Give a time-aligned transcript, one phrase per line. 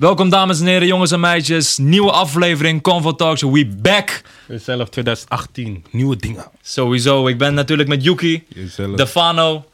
[0.00, 1.78] Welkom dames en heren, jongens en meisjes.
[1.78, 4.22] Nieuwe aflevering Convo Talks, we back.
[4.48, 6.44] Zelf 2018, nieuwe dingen.
[6.62, 8.44] Sowieso, ik ben natuurlijk met Yuki.
[8.48, 8.96] Jezelf.
[8.96, 9.64] Defano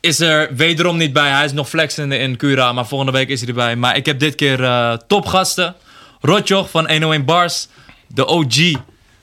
[0.00, 1.30] is er wederom niet bij.
[1.30, 3.76] Hij is nog flexen in Cura, maar volgende week is hij erbij.
[3.76, 5.74] Maar ik heb dit keer eh, topgasten.
[6.20, 7.68] Rotjoch van 101 Bars,
[8.06, 8.56] de OG.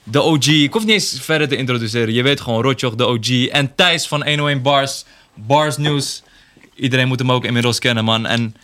[0.02, 2.14] De OG, ik hoef niet eens verder te introduceren.
[2.14, 3.46] Je weet gewoon, Rotjoch, de OG.
[3.46, 5.04] En Thijs van 101 Bars,
[5.34, 6.22] Bars News.
[6.74, 8.26] Iedereen moet hem ook inmiddels kennen, man.
[8.26, 8.54] En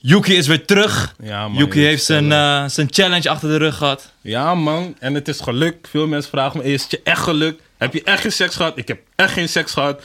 [0.00, 1.14] Yuki is weer terug.
[1.22, 4.12] Ja, man, Yuki heeft zijn, eh, zijn challenge achter de rug gehad.
[4.20, 4.96] Ja, man.
[4.98, 5.88] En het is gelukt.
[5.88, 7.62] Veel mensen vragen me, is het je echt gelukt?
[7.78, 8.78] Heb je echt geen seks gehad?
[8.78, 10.02] Ik heb echt geen seks gehad.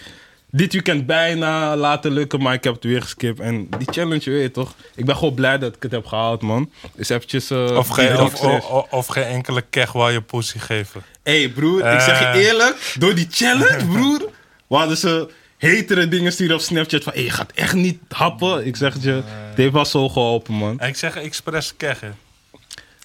[0.52, 3.40] Dit weekend bijna laten lukken, maar ik heb het weer geskipt.
[3.40, 4.74] En die challenge, weet je toch?
[4.96, 6.72] Ik ben gewoon blij dat ik het heb gehaald, man.
[6.96, 7.50] Dus eventjes...
[7.50, 11.04] eh, Of geen, of, of, of geen enkele keg waar je pussy geven.
[11.24, 12.46] hey, broer, ik zeg je Eh.
[12.46, 12.96] eerlijk.
[13.00, 14.30] Door die challenge, broer.
[14.68, 15.30] We hadden ze
[15.70, 17.14] hetere dingen sturen op Snapchat van...
[17.16, 18.66] Je gaat echt niet happen.
[18.66, 19.12] Ik zeg het je,
[19.50, 20.80] het heeft wel zo geholpen, man.
[20.80, 22.16] En ik zeg expres keggen.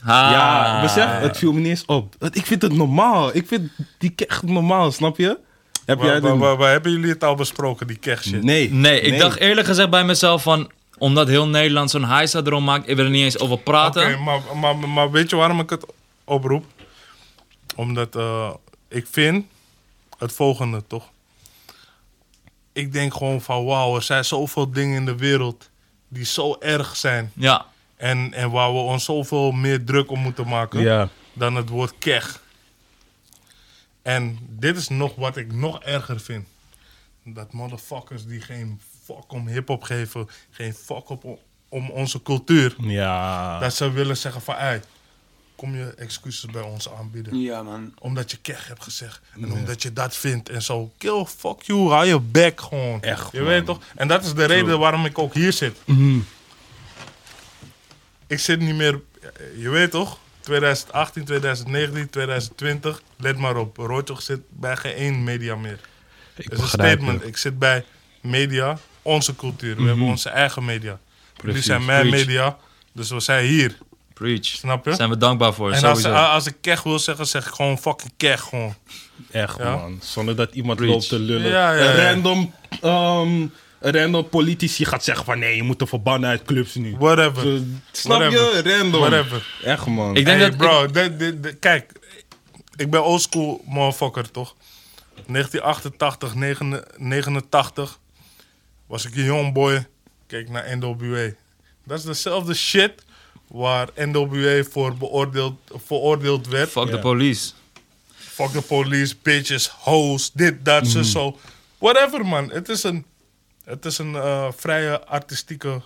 [0.03, 0.31] Ha.
[0.31, 2.15] Ja, besef, het viel me niet eens op.
[2.19, 3.37] Want Ik vind het normaal.
[3.37, 5.39] Ik vind die echt normaal, snap je?
[5.85, 6.39] Heb jij Waar, waar, de...
[6.39, 8.43] waar- waar hebben jullie het al besproken, die keg shit?
[8.43, 8.73] Nee.
[8.73, 10.71] Nee, ik dacht eerlijk gezegd bij mezelf van...
[10.99, 14.03] Omdat heel Nederland zo'n heisa erom maakt, ik wil er niet eens over praten.
[14.07, 15.87] Oké, maar, maar, maar weet je waarom ik het
[16.25, 16.65] oproep?
[17.77, 18.51] Omdat eh,
[18.89, 19.45] ik vind
[20.19, 21.09] het volgende, toch?
[22.79, 25.71] Ik denk gewoon van, wauw, er zijn zoveel dingen in de wereld
[26.09, 27.33] die zo erg zijn.
[27.35, 30.81] Ja, En, en waar we ons zoveel meer druk om moeten maken.
[30.81, 31.09] Ja.
[31.33, 32.43] dan het woord keg.
[34.03, 36.47] En dit is nog wat ik nog erger vind.
[37.25, 43.59] Dat motherfuckers die geen fuck om hip-hop geven, geen fuck op om onze cultuur, Ja.
[43.59, 44.81] dat ze willen zeggen van, ei,
[45.59, 47.41] kom je excuses bij ons aanbieden.
[47.41, 47.95] Ja, man.
[47.99, 49.21] Omdat je keg hebt gezegd.
[49.35, 50.93] En omdat je dat vindt en zo.
[50.99, 53.03] Kill, fuck you, hou je bek gewoon.
[53.03, 53.49] Echt, Je man.
[53.49, 53.81] weet toch?
[53.97, 55.77] En dat is de reden waarom ik ook hier zit.
[58.27, 59.01] Ik zit niet meer,
[59.59, 60.19] je weet toch?
[60.41, 63.77] 2018, 2019, 2020, let maar op.
[63.77, 65.81] Roodjoch zit bij geen één media meer.
[66.37, 67.23] Ik Het is een begrijp statement.
[67.23, 67.29] je.
[67.29, 67.85] Ik zit bij
[68.21, 69.77] media, onze cultuur.
[69.77, 70.99] We hebben onze eigen media.
[71.37, 72.27] Jullie Precies, zijn mijn preach.
[72.27, 72.57] media,
[72.93, 73.79] dus we zijn hier.
[74.19, 74.45] Preach.
[74.45, 74.95] Snap je?
[74.95, 76.23] Zijn we dankbaar voor, en als, sowieso.
[76.23, 78.75] als ik keg wil zeggen, zeg ik gewoon fucking keg gewoon.
[79.31, 79.77] Echt, Ja?
[79.77, 79.99] man.
[80.03, 80.93] Zonder dat iemand Preach.
[80.93, 81.51] loopt te lullen.
[81.51, 82.11] Ja, ja, Een ja.
[82.11, 82.55] random...
[82.83, 83.41] ehm,
[83.81, 85.39] een random politici gaat zeggen van...
[85.39, 86.97] Nee, je moet er verbannen uit clubs nu.
[86.99, 87.43] Whatever.
[87.43, 87.61] Zo,
[87.93, 88.61] Snap je?
[88.65, 89.01] Random.
[89.01, 89.47] Whatever.
[89.65, 90.17] Echt, man.
[90.17, 90.57] Ik denk Hey, dat...
[90.59, 91.93] bro, de- de- de- kijk,
[92.77, 94.55] ik ben oldschool motherfucker, toch?
[95.27, 97.99] 1988, 9 89
[98.87, 99.87] was ik een young boy.
[100.27, 101.31] Keek naar NWA.
[101.85, 103.05] Dat is dezelfde shit
[103.49, 106.71] waar NWA voor beoordeeld, veroordeeld werd.
[106.71, 107.53] Fuck de police.
[108.15, 110.91] Fuck the police, bitches, hoes, dit, dat, Mhm.
[110.93, 111.39] zo, zo.
[111.79, 112.51] Whatever, man.
[112.51, 113.05] Het is een,
[113.65, 115.83] het is een eh, vrije artistieke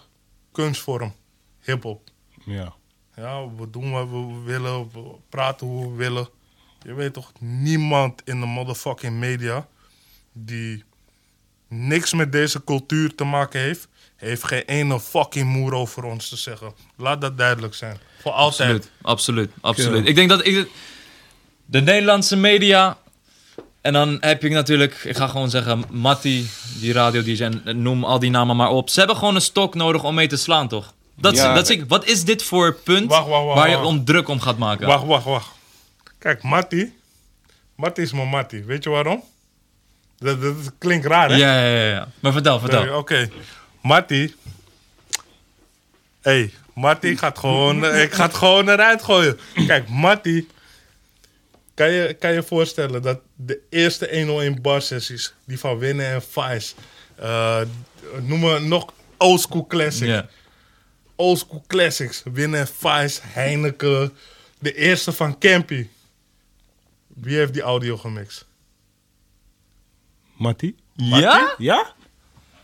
[0.53, 1.15] kunstvorm.
[1.61, 2.11] Hip-hop.
[2.45, 2.73] Ja.
[3.17, 6.29] Ja, we doen wat we willen, we praten hoe we willen.
[6.83, 9.69] Je weet toch, niemand in de motherfucking media
[10.33, 10.84] die
[11.69, 13.89] niks met deze cultuur te maken heeft,
[14.28, 16.72] heeft geen ene fucking moer over ons te zeggen.
[16.97, 17.99] Laat dat duidelijk zijn.
[18.22, 18.69] Voor altijd.
[18.71, 20.09] Absoluut, absoluut, absoluut.
[20.09, 20.69] Ik denk dat ik...
[21.65, 22.97] De Nederlandse media...
[23.81, 26.49] En dan heb je natuurlijk, ik ga gewoon zeggen, Matti,
[26.81, 28.91] die radio DJ, en noem al die namen maar op.
[28.91, 30.94] Ze hebben gewoon een stok nodig om mee te slaan, toch?
[31.16, 31.55] Dat, is- Ja.
[31.55, 34.28] dat is, ik- wat is dit voor punt Wacht, wacht, wacht, waar je om druk
[34.28, 34.87] om gaat maken?
[34.87, 35.50] Wacht, wacht, wacht.
[36.19, 36.97] Kijk, Matti.
[37.77, 38.65] Matti is mijn Matti.
[38.65, 39.22] Weet je waarom?
[40.19, 41.37] Dat, dat klinkt raar, hè?
[41.37, 42.09] Ja, ja, ja, ja.
[42.21, 42.82] Maar vertel, vertel.
[42.84, 43.28] Nee,
[43.82, 44.34] Matti.
[46.20, 49.38] hey, Matti gaat gewoon, ik ga het gewoon eruit gooien.
[49.66, 50.48] Kijk, Matti.
[51.75, 56.22] Kan je kan je voorstellen dat de eerste 101 bar sessies, die van Winnen en
[56.22, 56.75] Vice,
[57.16, 57.60] eh
[58.20, 60.10] noemen nog oldschool classics.
[60.10, 60.28] Ja.
[61.16, 62.22] Oldschool classics.
[62.32, 64.12] Winnen en Vice, Heineken.
[64.59, 65.88] De eerste van Campy.
[67.06, 68.47] Wie heeft die audio gemixt?
[70.37, 70.76] Matti?
[70.94, 71.54] Ja?
[71.59, 71.94] Ja?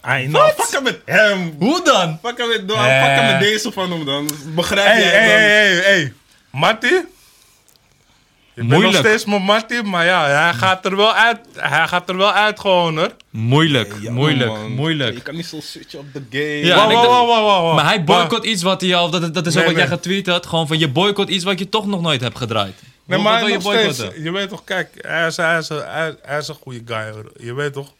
[0.08, 0.50] I know.
[0.82, 1.54] Met hem.
[1.58, 2.18] Hoe dan?
[2.22, 3.30] Fuck hem met, doe- Eh.
[3.30, 4.28] met deze van hem dan.
[4.54, 5.28] Begrijp Hey, jij hey, dan?
[5.38, 6.12] hey, hey, hey.
[6.50, 6.86] Matti?
[6.88, 9.06] Je bent nog Moeilijk.
[9.06, 11.38] steeds mijn Matti, maar ja, hij gaat er wel uit.
[11.56, 13.10] Hij gaat er wel uit gewoon, hoor.
[13.30, 14.70] Moeilijk, Ja, moeilijk, man.
[14.72, 15.14] moeilijk.
[15.16, 16.44] Je kan niet zo switchen op de game.
[16.66, 17.74] Ja, Wauw, en ik wauw, dacht- wauw, wauw, wauw, wauw.
[17.74, 20.26] Maar hij boycott iets wat hij al, dat, dat is ook Nee, wat jij getweet
[20.26, 20.46] had.
[20.46, 22.74] Gewoon van je boycott iets wat je toch nog nooit hebt gedraaid.
[23.04, 24.22] Nee, maar je nog steeds, boycotten?
[24.22, 27.10] je weet toch, kijk, hij is, hij is, hij, hij is een goede guy.
[27.10, 27.32] hoor.
[27.40, 27.92] Je weet toch,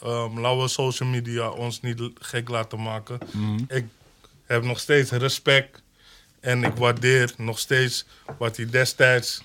[0.00, 3.18] Laten we social media ons niet gek laten maken.
[3.68, 3.84] Ik
[4.44, 5.82] heb nog steeds respect
[6.40, 8.06] en ik waardeer nog steeds
[8.38, 9.42] wat hij destijds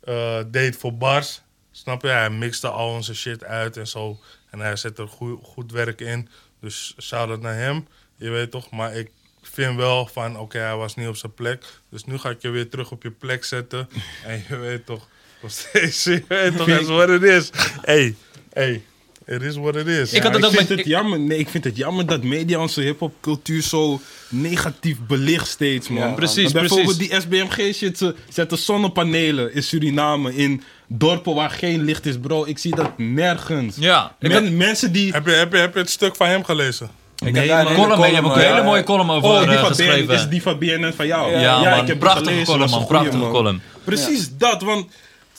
[0.00, 1.40] eh, deed voor bars.
[1.70, 2.08] Snap je?
[2.08, 4.18] Hij mixte al onze shit uit en zo.
[4.50, 6.28] En hij zet er goed, goed werk in.
[6.60, 7.86] Dus shout-out naar hem.
[8.16, 8.70] Je weet toch?
[8.70, 9.10] Maar ik
[9.42, 11.64] vind wel van, oké, hij was niet op zijn plek.
[11.88, 13.88] Dus nu ga ik je weer terug op je plek zetten.
[14.24, 15.08] en je weet toch,
[15.42, 17.50] nog steeds, je weet toch, is wat het is.
[17.80, 18.16] hey,
[18.52, 18.84] hey,
[19.30, 20.12] it is what it is.
[20.12, 21.20] Ik had het ik ook vind met- het ik- jammer.
[21.20, 26.08] Nee, ik vind het jammer dat media onze hip-hop-cultuur zo negatief belicht steeds, man.
[26.08, 31.84] Ja, Precies, Want bijvoorbeeld die SBMG-shit, ze zetten zonnepanelen in Suriname, in dorpen waar geen
[31.84, 32.44] licht is, bro.
[32.46, 33.76] Ik zie dat nergens.
[33.78, 35.12] Ja, ik Men- had- mensen die.
[35.12, 36.90] heb, je, heb, je, heb je het stuk van hem gelezen?
[37.24, 39.10] Ik Nee, heb daar een column, hele je hebt ook column, een hele mooie column
[39.10, 40.14] over Oh, die eh, van BN, geschreven.
[40.14, 41.36] is die van BNN van jou?
[41.38, 43.60] Ja, man, ik heb die prachtige gelezen, column, was man, goeie, prachtige column.
[43.84, 44.86] Precies dat, want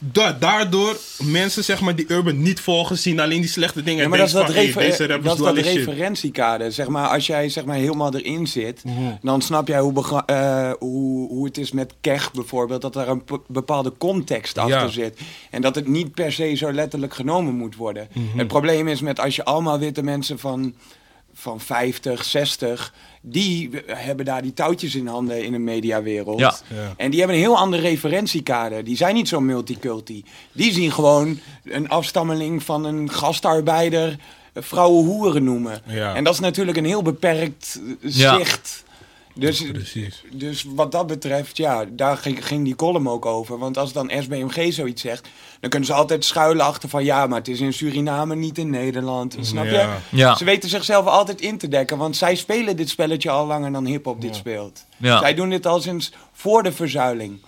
[0.03, 4.01] da- daardoor mensen zeg maar die urban niet volgen, zien alleen die slechte dingen.
[4.03, 6.71] Ja, maar dat is dat, van, refer- hey, deze rappers dat, is dat referentiekader.
[6.71, 8.95] Zeg maar, als jij zeg maar, helemaal erin zit, Mhm.
[9.21, 12.81] dan snap jij hoe, eh, hoe, hoe het is met Kech bijvoorbeeld.
[12.81, 14.87] Dat er een bepaalde context achter Ja.
[14.87, 15.19] zit.
[15.51, 18.07] En dat het niet per se zo letterlijk genomen moet worden.
[18.13, 18.37] Mhm.
[18.37, 20.73] Het probleem is met als je allemaal witte mensen van,
[21.33, 22.93] van 50, 60...
[23.21, 26.39] die hebben daar die touwtjes in handen in een mediawereld.
[26.39, 26.55] Ja.
[26.67, 26.93] Ja.
[26.97, 28.83] En die hebben een heel ander referentiekader.
[28.83, 30.23] Die zijn niet zo multiculti.
[30.51, 34.17] Die zien gewoon een afstammeling van een gastarbeider
[34.53, 35.81] vrouwen hoeren noemen.
[35.85, 36.15] Ja.
[36.15, 38.37] En dat is natuurlijk een heel beperkt eh, Ja.
[38.37, 38.83] zicht.
[39.41, 40.23] Dus, Precies.
[40.31, 43.57] dus wat dat betreft, ja, daar ging, ging die column ook over.
[43.57, 45.27] Want als dan SBMG zoiets zegt,
[45.59, 47.03] dan kunnen ze altijd schuilen achter van...
[47.03, 49.37] ja, maar het is in Suriname, niet in Nederland.
[49.41, 49.71] Snap je?
[49.71, 50.01] Ja.
[50.09, 50.35] Ja.
[50.35, 53.85] Ze weten zichzelf altijd in te dekken, want zij spelen dit spelletje al langer dan
[53.85, 54.85] hip-hop dit speelt.
[54.97, 55.19] Ja.
[55.19, 57.39] Zij doen dit al sinds voor de verzuiling.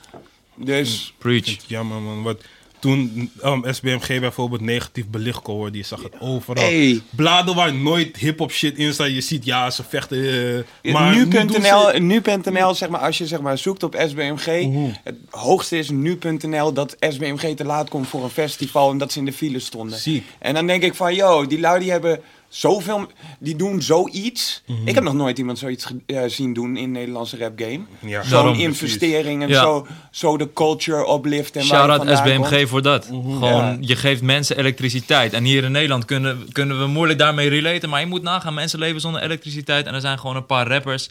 [0.55, 1.57] Dus Preach.
[1.67, 2.41] Jammer man, wat
[2.83, 6.63] toen um, SBMG bijvoorbeeld negatief belicht kon worden, je zag het overal.
[6.63, 7.01] Hey.
[7.09, 10.65] Bladen waar nooit hip-hop shit in staat, je ziet ja, ze vechten.
[10.83, 14.67] maar nu nu.nl, ze- nu.nl, zeg maar, als je zeg maar, zoekt op SBMG,
[15.03, 19.19] het hoogste is nu.nl dat SBMG te laat komt voor een festival en dat ze
[19.19, 19.97] in de file stonden.
[19.99, 20.25] Ziek.
[20.39, 22.19] En dan denk ik van, yo, die lui die hebben
[22.57, 24.63] zoveel, die doen zoiets.
[24.67, 24.87] Mhm.
[24.87, 27.79] Ik heb nog nooit iemand zoiets ge- eh, zien doen in de Nederlandse rap game.
[27.99, 28.59] Ja, Zo'n Daarom.
[28.59, 29.61] investering en Ja.
[29.61, 32.69] zo, zo de culture je Shout-out SBMG komt.
[32.69, 33.05] voor dat.
[33.05, 33.77] Gewoon, Ja.
[33.81, 35.33] je geeft mensen elektriciteit.
[35.33, 37.89] En hier in Nederland kunnen, kunnen we moeilijk daarmee relaten.
[37.89, 39.85] Maar je moet nagaan, mensen leven zonder elektriciteit.
[39.85, 41.09] En er zijn gewoon een paar rappers.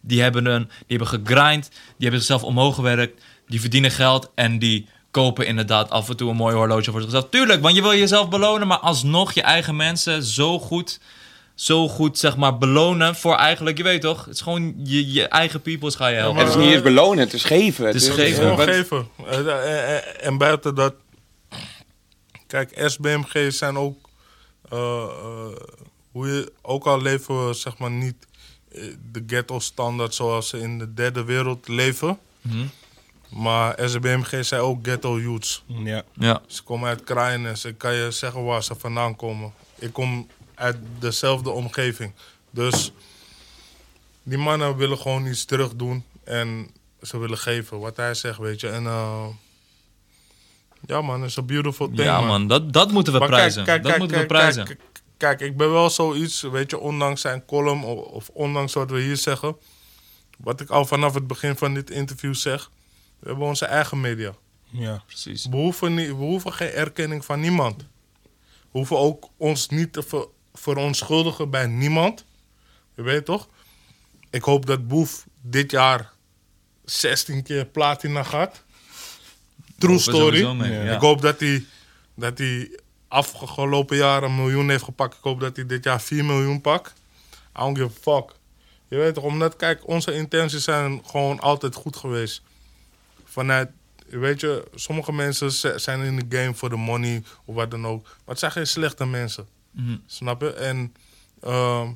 [0.00, 1.68] Die hebben, een, die hebben gegrind.
[1.68, 3.22] Die hebben zichzelf omhoog gewerkt.
[3.48, 4.30] Die verdienen geld.
[4.34, 7.26] En die kopen inderdaad af en toe een mooi horloge voor zichzelf.
[7.30, 8.66] Tuurlijk, want je wil jezelf belonen.
[8.66, 11.00] Maar alsnog je eigen mensen zo goed...
[11.54, 14.24] Zo goed, zeg maar, belonen voor eigenlijk, je weet toch?
[14.24, 16.40] Het is gewoon je, je eigen peoples ga je helpen.
[16.40, 17.86] Het is niet eens belonen, het is geven.
[17.86, 18.34] Het is Dus- geven.
[18.42, 19.08] Gewoon wat- geven.
[19.26, 20.94] Eh, eh, eh, En buiten dat...
[22.46, 24.08] Kijk, SBMG zijn ook...
[24.70, 25.46] eh, eh,
[26.12, 28.26] hoe je, ook al leven we zeg maar niet
[29.12, 32.18] de ghetto-standaard zoals ze in de derde wereld leven.
[32.40, 32.64] Mhm.
[33.34, 35.64] Maar SBMG zijn ook ghetto-youths.
[35.66, 36.02] Ja.
[36.12, 37.64] Ja, Ze komen uit Kraaiennes.
[37.64, 39.52] Ik kan je zeggen waar ze vandaan komen.
[39.78, 42.12] Ik kom uit dezelfde omgeving.
[42.50, 42.92] Dus
[44.22, 46.04] die mannen willen gewoon iets terug doen.
[46.24, 46.70] En
[47.02, 48.68] ze willen geven wat hij zegt, weet je.
[48.68, 49.26] En eh,
[50.86, 53.64] ja man, het is een beautiful thing ja man, dat, dat moeten we Maar prijzen.
[53.64, 54.64] Kijk, kijk, dat kijk, moeten we kijk, prijzen.
[54.64, 54.80] Kijk,
[55.16, 59.00] kijk, ik ben wel zoiets, weet je, ondanks zijn column of, of ondanks wat we
[59.00, 59.56] hier zeggen.
[60.38, 62.70] Wat ik al vanaf het begin van dit interview zeg.
[63.24, 64.34] We hebben onze eigen media.
[64.70, 65.02] Ja.
[65.06, 65.46] Precies.
[65.46, 67.86] We hoeven, niet, we hoeven geen erkenning van niemand.
[68.52, 72.24] We hoeven ook ons niet te ver, verontschuldigen bij niemand.
[72.94, 73.48] Je weet toch?
[74.30, 76.12] Ik hoop dat Boef dit jaar
[76.84, 78.62] 16 keer platina gaat.
[79.78, 80.46] True story.
[80.46, 80.94] mee, ja.
[80.94, 81.64] Ik hoop dat hij,
[82.14, 85.16] dat hij afgelopen jaar een miljoen heeft gepakt.
[85.16, 86.92] Ik hoop dat hij dit jaar 4 miljoen pakt.
[87.32, 88.36] I don't give a fuck.
[88.88, 92.42] Je weet toch, omdat, kijk, onze intenties zijn gewoon altijd goed geweest.
[93.34, 93.68] Vanuit,
[94.06, 98.02] weet je, sommige mensen zijn in de game voor de money of wat dan ook.
[98.02, 99.46] Maar het zijn geen slechte mensen.
[99.70, 99.96] Mhm.
[100.06, 100.52] Snap je?
[100.52, 100.94] En
[101.40, 101.90] ehm,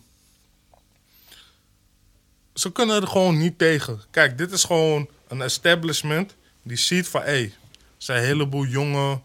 [2.55, 4.01] ze kunnen er gewoon niet tegen.
[4.11, 7.23] Kijk, dit is gewoon een establishment die ziet van...
[7.23, 7.53] hé, er
[7.99, 9.21] zijn een heleboel jonge,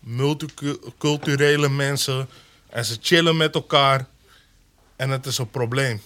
[0.00, 2.28] multiculturele mensen...
[2.68, 4.06] en ze chillen met elkaar
[4.96, 6.00] en het is een probleem.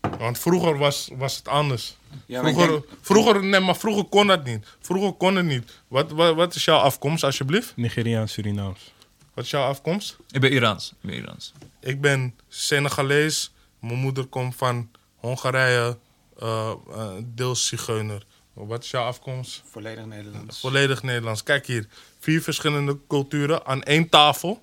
[0.00, 1.98] Want vroeger was, was het anders.
[2.26, 4.66] Ja, maar ik vroeger, denk- vroeger, nee, maar vroeger kon dat niet.
[4.80, 5.70] Vroeger kon het niet.
[5.88, 7.72] Wat, wat, wat is jouw afkomst, alsjeblieft?
[7.76, 8.92] Nigeriaans, Surinaams.
[9.34, 10.16] Wat is jouw afkomst?
[10.30, 10.90] Ik ben Iraans.
[10.90, 11.52] Ik ben Iraans.
[11.80, 13.52] Ik ben Senegalees.
[13.80, 15.98] Mijn moeder komt van Hongarije,
[16.38, 18.22] eh, eh, deels Zigeuner.
[18.52, 19.62] Wat is jouw afkomst?
[19.70, 20.60] Volledig Nederlands.
[20.60, 21.42] Volledig Nederlands.
[21.42, 21.86] Kijk hier,
[22.18, 24.62] vier verschillende culturen aan één tafel.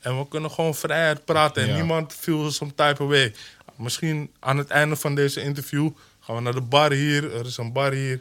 [0.00, 1.74] En we kunnen gewoon vrijheid praten en Ja.
[1.74, 3.34] niemand feels some type of way.
[3.76, 5.90] Misschien aan het einde van deze interview
[6.26, 7.34] gaan we naar de bar hier.
[7.34, 8.20] Er is een bar hier.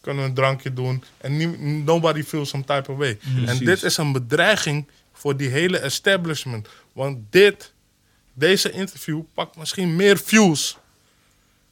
[0.00, 1.04] Kunnen we een drankje doen.
[1.18, 3.18] En nobody feels some type of way.
[3.24, 3.58] En Precies.
[3.58, 6.68] dit is een bedreiging voor die hele establishment.
[6.92, 7.72] Want dit,
[8.32, 10.76] deze interview pakt misschien meer views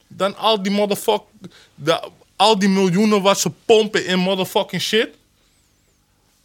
[0.09, 1.23] dan al die motherfuck,
[1.75, 5.09] de, al die miljoenen wat ze pompen in motherfucking shit.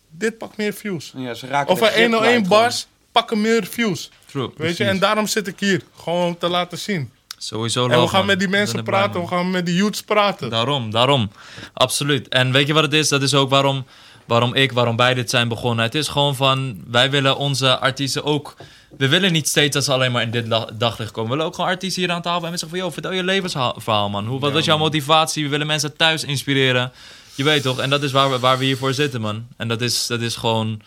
[0.10, 1.14] Dit pakt meer views.
[1.16, 4.12] Ja, ze raken Of een grip 101 kwijt bars pakken meer views.
[4.26, 4.52] True.
[4.58, 5.82] Weet je, en daarom zit ik hier.
[5.96, 7.12] Gewoon om te laten zien.
[7.44, 10.50] Sowieso En we gaan met die mensen praten, we gaan met die youths praten.
[10.50, 11.32] Daarom, daarom.
[11.74, 12.28] Absoluut.
[12.28, 13.10] En weet je wat het is?
[13.10, 13.86] Dat is ook waarom,
[14.26, 15.86] waarom ik, waarom wij dit zijn begonnen.
[15.86, 18.56] Het is gewoon van, wij willen onze artiesten ook...
[18.98, 21.24] We willen niet steeds dat ze alleen maar in dit daglicht komen.
[21.24, 22.52] We willen ook gewoon artiesten hier aan tafel hebben.
[22.52, 24.28] En zeggen van, joh, vertel je levensverhaal, man.
[24.28, 25.44] Hoe, wat was jouw motivatie?
[25.44, 26.92] We willen mensen thuis inspireren.
[27.36, 27.80] Je weet toch?
[27.80, 29.48] En dat is waar we, waar we hiervoor zitten, man.
[29.58, 30.82] En dat is, dat is gewoon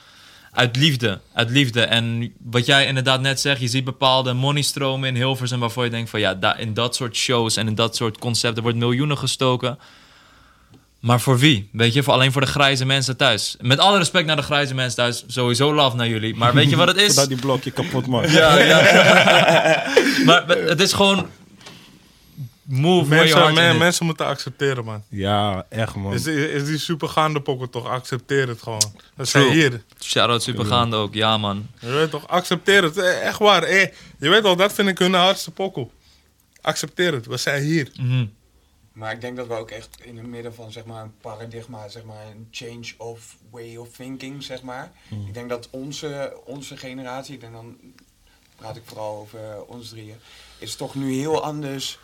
[0.57, 1.21] uit liefde.
[1.33, 1.81] Uit liefde.
[1.83, 5.61] En wat jij inderdaad net zegt, je ziet bepaalde moneystromen in Hilversum...
[5.61, 8.63] waarvoor je denkt van, ja, in dat soort shows en in dat soort concepten...
[8.63, 9.79] wordt miljoenen gestoken.
[11.01, 11.69] Maar voor wie?
[11.73, 13.57] Weet je, voor alleen voor de grijze mensen thuis.
[13.61, 16.35] Met alle respect naar de grijze mensen thuis, sowieso love naar jullie.
[16.35, 17.07] Maar weet je wat het is?
[17.15, 18.33] Voordat die blokje kapot maakt.
[18.33, 18.81] Ja, ja.
[20.27, 21.27] maar het is gewoon
[22.67, 23.79] move Mensen, men- is.
[23.79, 25.03] mensen moeten accepteren, man.
[25.09, 26.13] Ja, echt man.
[26.13, 27.87] Is, die- is die supergaande pokken toch?
[27.89, 28.93] Accepteer het gewoon.
[29.17, 29.83] Dat zijn hier.
[30.01, 31.67] Shout-out supergaande ook, ja man.
[31.79, 32.29] Je weet toch?
[32.29, 32.97] Accepteer het.
[32.99, 33.63] Eh, Echt waar.
[33.63, 35.91] Eh, je weet toch, dat vind ik hun hardste pokkel.
[36.61, 37.27] Accepteer het.
[37.27, 37.91] We zijn hier.
[38.01, 38.27] Mhm.
[38.93, 41.89] Maar ik denk dat we ook echt in het midden van zeg maar, een paradigma,
[41.89, 44.93] zeg maar, een change of way of thinking, zeg maar.
[45.27, 47.77] Ik denk dat onze, onze generatie, ik denk dan
[48.57, 50.17] praat ik vooral over ons drieën,
[50.59, 51.99] is toch nu heel anders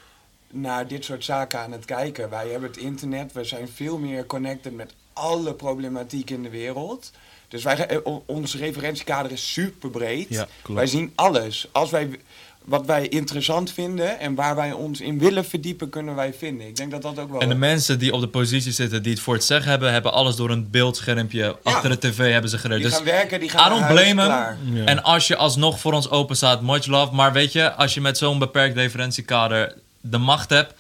[0.53, 2.31] naar dit soort zaken aan het kijken.
[2.31, 7.11] Wij hebben het internet, we zijn veel meer connected met alle problematiek in de wereld.
[7.49, 10.27] Dus wij, eh, ons referentiekader is super breed.
[10.29, 11.69] Ja, wij zien alles.
[11.73, 12.19] Als wij
[12.65, 16.67] wat wij interessant vinden en waar wij ons in willen verdiepen, kunnen wij vinden.
[16.67, 17.41] Ik denk dat dat ook wel.
[17.41, 20.13] En de mensen die op de positie zitten, die het voor het zeggen hebben, hebben
[20.13, 22.81] alles door een beeldschermpje achter de tv hebben ze geleerd.
[22.81, 24.75] die Dus gaan werken, die I gaan don't blame hem.
[24.75, 24.85] Ja.
[24.85, 27.15] En als je alsnog voor ons open staat, much love.
[27.15, 30.75] Maar weet je, als je met zo'n beperkt referentiekader de macht hebt.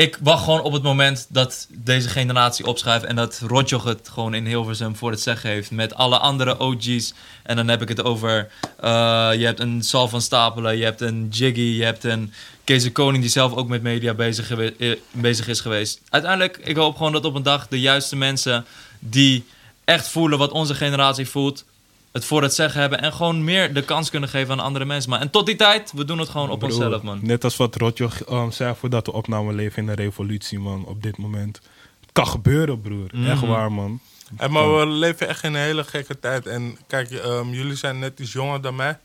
[0.00, 4.34] Ik wacht gewoon op het moment dat deze generatie opschuift en dat Rotjoch het gewoon
[4.34, 7.14] in Hilversum voor het zeggen heeft met alle andere OG's.
[7.42, 8.90] En dan heb ik het over, eh,
[9.36, 12.32] je hebt een Sal van Stapelen, je hebt een Jiggy, je hebt een
[12.64, 16.00] Kees Koning die zelf ook met media bezig, eh, bezig is geweest.
[16.08, 18.64] Uiteindelijk, ik hoop gewoon dat op een dag de juiste mensen
[18.98, 19.44] die
[19.84, 21.64] echt voelen wat onze generatie voelt,
[22.12, 25.10] het voor het zeggen hebben en gewoon meer de kans kunnen geven aan andere mensen.
[25.10, 27.18] Maar en tot die tijd, we doen het gewoon op Broer, onszelf, man.
[27.22, 30.84] Net als wat Rotjo um, zei voordat we opnamen leven in een revolutie, man.
[30.86, 31.60] Op dit moment.
[32.00, 33.10] Het kan gebeuren, broer.
[33.26, 33.46] Echt Mhm.
[33.46, 34.00] waar, man.
[34.36, 36.46] En maar we leven echt in een hele gekke tijd.
[36.46, 38.98] En kijk, ehm, jullie zijn net iets jonger dan mij.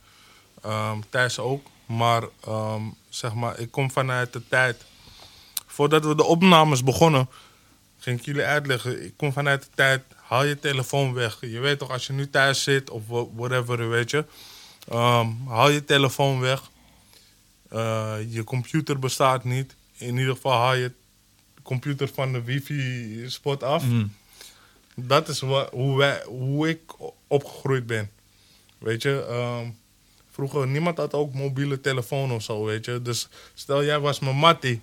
[0.63, 1.65] Ehm Thijs ook.
[1.85, 4.83] Maar ehm, zeg maar, ik kom vanuit de tijd.
[5.65, 7.27] Voordat we de opnames begonnen,
[8.00, 9.05] ging ik jullie uitleggen.
[9.05, 11.38] Ik kom vanuit de tijd, haal je telefoon weg.
[11.41, 14.25] Je weet toch, als je nu thuis zit of wha- whatever, weet je.
[14.89, 16.62] ehm, haal je telefoon weg.
[17.70, 19.75] Eh, je computer bestaat niet.
[19.98, 20.91] In ieder geval haal je
[21.63, 23.84] computer van de wifi-spot af.
[23.84, 24.05] Mhm.
[24.96, 26.82] Dat is wa- hoe, wij, hoe ik
[27.27, 28.10] opgegroeid ben.
[28.77, 29.70] Weet je, ehm,
[30.32, 33.01] vroeger niemand had ook mobiele telefoon of zo, weet je.
[33.01, 34.82] Dus stel jij was mijn mattie.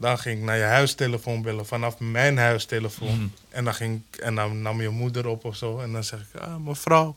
[0.00, 3.16] Dan ging ik naar je huistelefoon bellen, vanaf mijn huistelefoon.
[3.16, 3.26] Mhm.
[3.48, 5.78] En, dan ging ik, en dan nam je moeder op of zo.
[5.78, 7.16] En dan zeg ik, ah, mevrouw,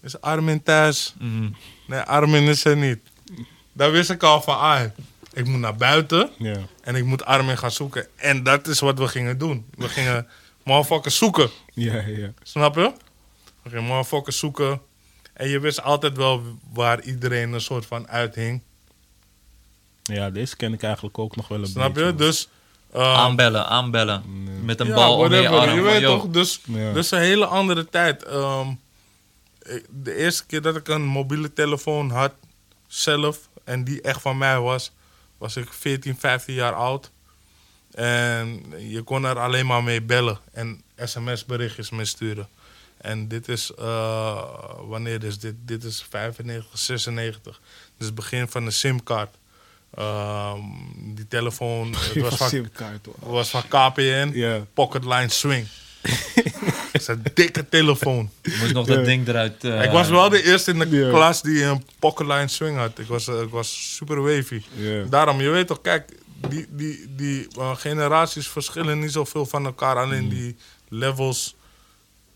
[0.00, 1.14] is Armin thuis?
[1.18, 1.50] Mhm.
[1.86, 2.98] Nee, Armin is er niet.
[3.72, 4.82] Daar wist ik al van, ah,
[5.32, 6.30] ik moet naar buiten.
[6.82, 8.06] En ik moet Armin gaan zoeken.
[8.16, 9.66] En dat is wat we gingen doen.
[9.74, 10.26] We gingen
[10.62, 11.50] motherfuckers zoeken.
[11.74, 12.32] Ja, ja.
[12.42, 12.92] Snap je?
[13.62, 14.80] We gingen motherfuckers zoeken.
[15.32, 16.42] En je wist altijd wel
[16.72, 18.62] waar iedereen een soort van uithing.
[20.08, 22.00] Ja, deze ken ik eigenlijk ook nog wel een Snap beetje.
[22.00, 22.06] je?
[22.14, 22.16] man.
[22.16, 22.48] Dus...
[22.92, 24.22] ehm, aanbellen, aanbellen.
[24.64, 25.74] Met een ja, bal onder je arm.
[25.74, 26.16] Je weet yo.
[26.18, 26.28] toch?
[26.30, 26.92] Dus, Ja.
[26.92, 28.24] dus een hele andere tijd.
[28.24, 28.68] Ehm,
[29.90, 32.32] de eerste keer dat ik een mobiele telefoon had,
[32.86, 34.92] zelf, en die echt van mij was,
[35.38, 37.10] was ik 14, 15 jaar oud.
[37.94, 42.48] En je kon er alleen maar mee bellen en sms-berichtjes mee sturen.
[42.96, 44.42] En dit is, eh,
[44.88, 45.54] wanneer is dit?
[45.58, 47.60] Dit is 95, 96.
[47.96, 49.34] Dus het begin van de simkaart.
[49.94, 50.60] Ehm,
[51.14, 52.68] die telefoon, het was van,
[53.18, 54.64] was van KPN.
[54.74, 55.66] Pocket Line Swing.
[56.92, 58.30] Het is een dikke telefoon.
[58.42, 59.64] Je moest nog dat ding eruit...
[59.64, 62.98] eh, ik was wel de eerste in de klas die een Pocket Line Swing had.
[62.98, 64.62] Ik was, eh, ik was super wavy.
[65.10, 66.12] Daarom, je weet toch, kijk,
[66.48, 69.96] die, die, die eh, generaties verschillen niet zoveel van elkaar.
[69.96, 70.56] Alleen die
[70.88, 71.54] levels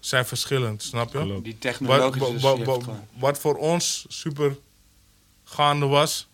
[0.01, 1.19] zijn verschillend, snap je?
[1.43, 3.07] Die Wat, technologische wa- wa- shift wa- gewoon.
[3.19, 4.57] wat voor ons super
[5.45, 6.29] gaande was,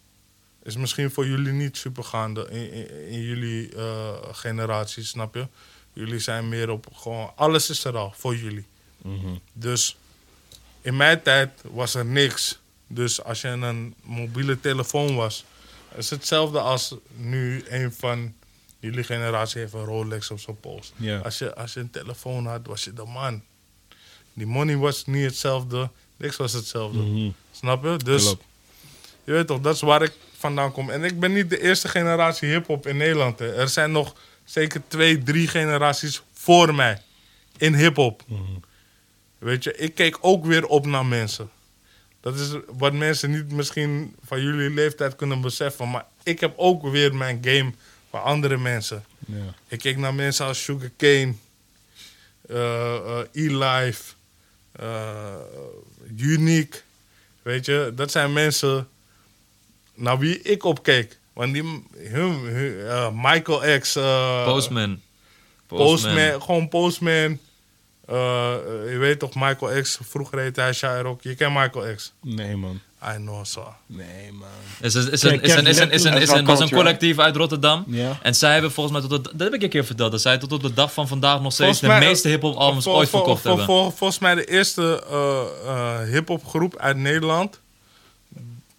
[0.68, 5.46] is misschien voor jullie niet super gaande in, in, in jullie eh, generatie, snap je?
[5.92, 8.66] Jullie zijn meer op gewoon, alles is er al voor jullie.
[9.02, 9.34] Mhm.
[9.52, 9.96] Dus
[10.80, 12.58] in mijn tijd was er niks.
[12.86, 15.44] Dus als je een mobiele telefoon was,
[15.96, 18.34] is hetzelfde als nu een van
[18.78, 20.92] jullie generatie heeft een Rolex op zijn post.
[21.22, 23.42] Als, je, als je een telefoon had, was je de man.
[24.32, 26.98] Die money was niet hetzelfde, niks was hetzelfde.
[26.98, 27.30] Mhm.
[27.52, 27.96] Snap je?
[27.96, 28.34] Dus
[29.24, 30.90] je weet toch, dat is waar ik vandaan kom.
[30.90, 33.38] En ik ben niet de eerste generatie hip-hop in Nederland.
[33.38, 33.54] Hè.
[33.54, 34.14] Er zijn nog
[34.44, 37.02] zeker twee, drie generaties voor mij
[37.56, 38.22] in hip-hop.
[39.38, 41.50] Weet je, ik keek ook weer op naar mensen.
[42.20, 45.90] Dat is wat mensen niet misschien van jullie leeftijd kunnen beseffen.
[45.90, 47.72] Maar ik heb ook weer mijn game
[48.10, 49.04] voor andere mensen.
[49.68, 51.34] Ik keek naar mensen als Sugar Kane,
[52.48, 54.14] eh, eh, E-Life,
[54.72, 55.34] eh,
[56.16, 56.80] Unique.
[57.42, 58.88] Weet je, dat zijn mensen
[59.98, 61.18] naar wie ik opkeek.
[61.32, 61.62] Want die,
[61.96, 65.00] hun, hun, eh, Michael X, eh, Postman.
[65.66, 67.38] Postman, gewoon Postman.
[68.06, 68.54] Eh,
[68.90, 71.22] je weet toch, Michael X, vroeger heette hij Shire ook.
[71.22, 72.12] Je kent Michael X.
[72.22, 72.80] Nee, man.
[73.14, 73.74] I know, so.
[73.86, 74.48] Nee, man.
[74.80, 77.18] Is een, is een, is een, is een, is een, is een, was een collectief
[77.18, 77.84] uit Rotterdam.
[77.86, 78.18] Ja.
[78.22, 80.38] En zij hebben volgens mij, tot de, dat heb ik een keer verteld, dat zij
[80.38, 82.94] tot op de dag van vandaag nog steeds Volgens de mij, meeste hip-hop albums Vol-
[82.96, 83.66] ooit vol- verkocht vol- hebben.
[83.74, 87.60] vol- volgens mij de eerste eh eh hip-hop groep uit Nederland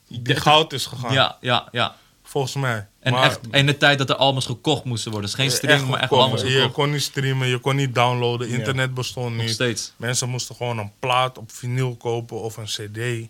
[0.10, 1.14] die goud is gegaan.
[1.14, 1.96] Ja, ja, ja.
[2.24, 2.88] Volgens mij.
[3.00, 5.30] En Maar- echt in de tijd dat er albums gekocht moesten worden.
[5.30, 6.24] Dus geen streaming, maar echt gekocht.
[6.24, 9.54] albums Je kon niet streamen, je kon niet downloaden, internet bestond Nog niet.
[9.54, 9.94] steeds.
[9.96, 13.30] Mensen moesten gewoon een plaat op vinyl kopen of een cd.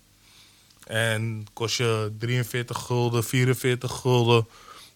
[0.87, 4.47] En kost je 43 gulden, 44 gulden.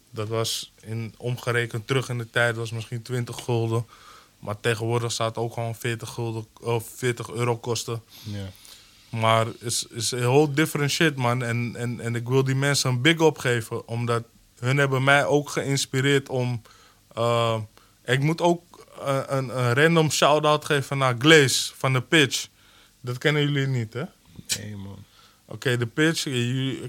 [0.09, 3.85] Dat was in, omgerekend terug in de tijd, was misschien 20 gulden.
[4.39, 8.01] Maar tegenwoordig staat het ook gewoon 40, gulden, of 40 euro kosten.
[8.23, 8.49] Ja.
[9.13, 11.43] Maar het is, is een whole different shit, man.
[11.43, 13.87] En, en, en ik wil die mensen een big up geven.
[13.87, 14.23] Omdat
[14.59, 16.61] hun hebben mij ook geïnspireerd om...
[17.15, 17.59] eh,
[18.05, 22.47] ik moet ook eh, een, een random shout-out geven naar Glaze van de Pitch.
[23.01, 24.03] Dat kennen jullie niet, hè?
[24.57, 25.03] Nee, man.
[25.45, 26.23] Oké, de Pitch.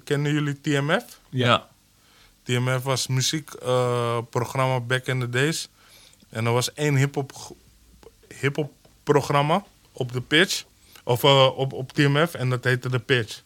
[0.04, 1.04] kennen jullie TMF?
[1.30, 1.68] Ja.
[2.42, 5.68] TMF was een muziekprogramma back in the days.
[6.28, 7.32] En er was één hip-hop
[8.40, 10.64] hip-hop programma op de pitch.
[11.04, 13.40] Of eh, op, op TMF en dat heette de pitch.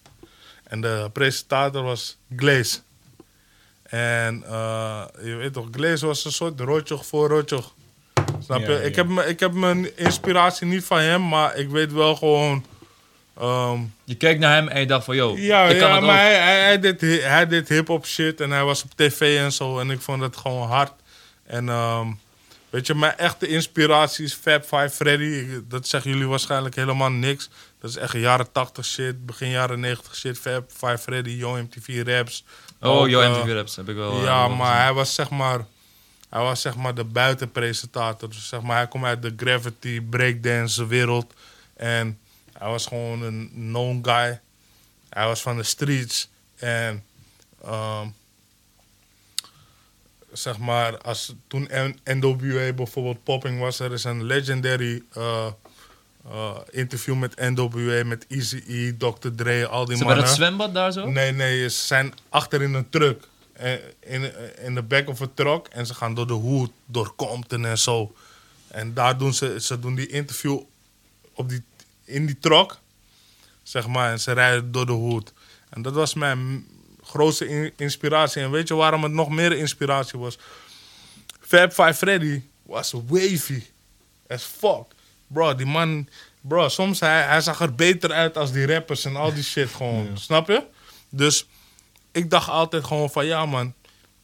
[0.65, 2.79] En de presentator was Glaze.
[3.83, 7.73] En eh, je weet toch, Glaze was een soort rotjoch voor rotjoch.
[8.45, 8.73] Snap je?
[8.73, 12.17] Ja, Ik, heb, me- ik heb mijn inspiratie niet van hem, maar ik weet wel
[12.17, 12.65] gewoon.
[13.39, 16.05] ehm, Je keek naar hem en je dacht van, yo, ja, ik kan ja het
[16.05, 16.21] maar ook.
[16.21, 19.53] hij, hij, hij deed, hi- hij deed hip-hop shit en hij was op tv en
[19.53, 19.79] zo.
[19.79, 20.93] En ik vond het gewoon hard.
[21.47, 22.07] En ehm,
[22.71, 25.47] weet je, mijn echte inspiratie is Fab Five Freddy.
[25.69, 27.49] Dat zeggen jullie waarschijnlijk helemaal niks.
[27.81, 30.39] Dat is echt jaren 80 shit, begin jaren 90 shit.
[30.39, 32.45] Fab Five Freddy, Yo MTV Raps.
[32.81, 34.13] Oh, Ook, yo, eh, MTV Raps heb ik wel.
[34.19, 35.67] eh, ja, wel maar hij was zeg maar.
[36.29, 38.29] Hij was zeg maar de buitenpresentator.
[38.29, 41.35] Dus zeg maar, hij komt uit de gravity, breakdance wereld.
[41.77, 42.19] En
[42.53, 44.41] hij was gewoon een known guy.
[45.09, 46.29] Hij was van de streets.
[46.57, 47.05] En
[47.65, 48.07] ehm,
[50.33, 51.69] zeg maar, als toen
[52.05, 55.47] NWA bijvoorbeeld popping was, er is een legendary eh,
[56.25, 59.29] eh, interview met NWA, met Eazy-E, Dr.
[59.37, 60.25] Dre, al die Is het bij mannen.
[60.25, 61.09] dat zwembad daar zo?
[61.11, 63.29] Nee, nee, ze zijn achter in een truck.
[63.53, 64.33] eh, In,
[64.65, 65.67] in de back of a truck.
[65.67, 68.15] En ze gaan door de hoed, door Compton en zo.
[68.69, 70.61] En daar doen ze, ze doen die interview
[71.35, 71.63] op die,
[72.05, 72.79] in die truck.
[73.63, 75.33] Zeg maar, en ze rijden door de hoed.
[75.71, 76.67] En dat was mijn
[77.09, 78.43] grootste in- inspiratie.
[78.43, 80.39] En weet je waarom het nog meer inspiratie was?
[81.41, 83.63] Fab Five Freddy was wavy
[84.29, 84.85] as fuck.
[85.27, 86.09] Bro, die man...
[86.41, 89.69] Bro, soms hij, hij zag er beter uit als die rappers en al die shit
[89.69, 90.19] gewoon.
[90.19, 90.63] Snap je?
[91.09, 91.47] Dus
[92.13, 93.27] ik dacht altijd gewoon van...
[93.27, 93.75] Ja man,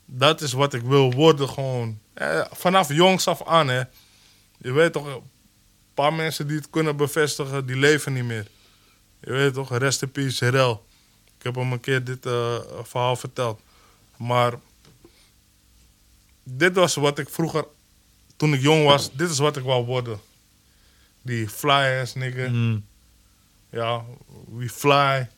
[0.05, 1.99] dat is wat ik wil worden gewoon.
[2.15, 3.83] Eh, vanaf jongs af aan hè.
[4.59, 5.07] Je weet toch...
[5.07, 8.47] Een paar mensen die het kunnen bevestigen, die leven niet meer.
[9.21, 10.87] Je weet toch, rest in peace, Herel.
[11.45, 13.61] Ik heb hem een keer dit eh, verhaal verteld.
[14.17, 14.53] Maar
[16.43, 17.65] dit was wat ik vroeger,
[18.37, 20.21] toen ik jong was, dit is wat ik wou worden.
[21.23, 22.49] Die fly ass nigga.
[22.49, 22.85] Mm.
[23.71, 24.05] Ja,
[24.51, 25.29] we fly.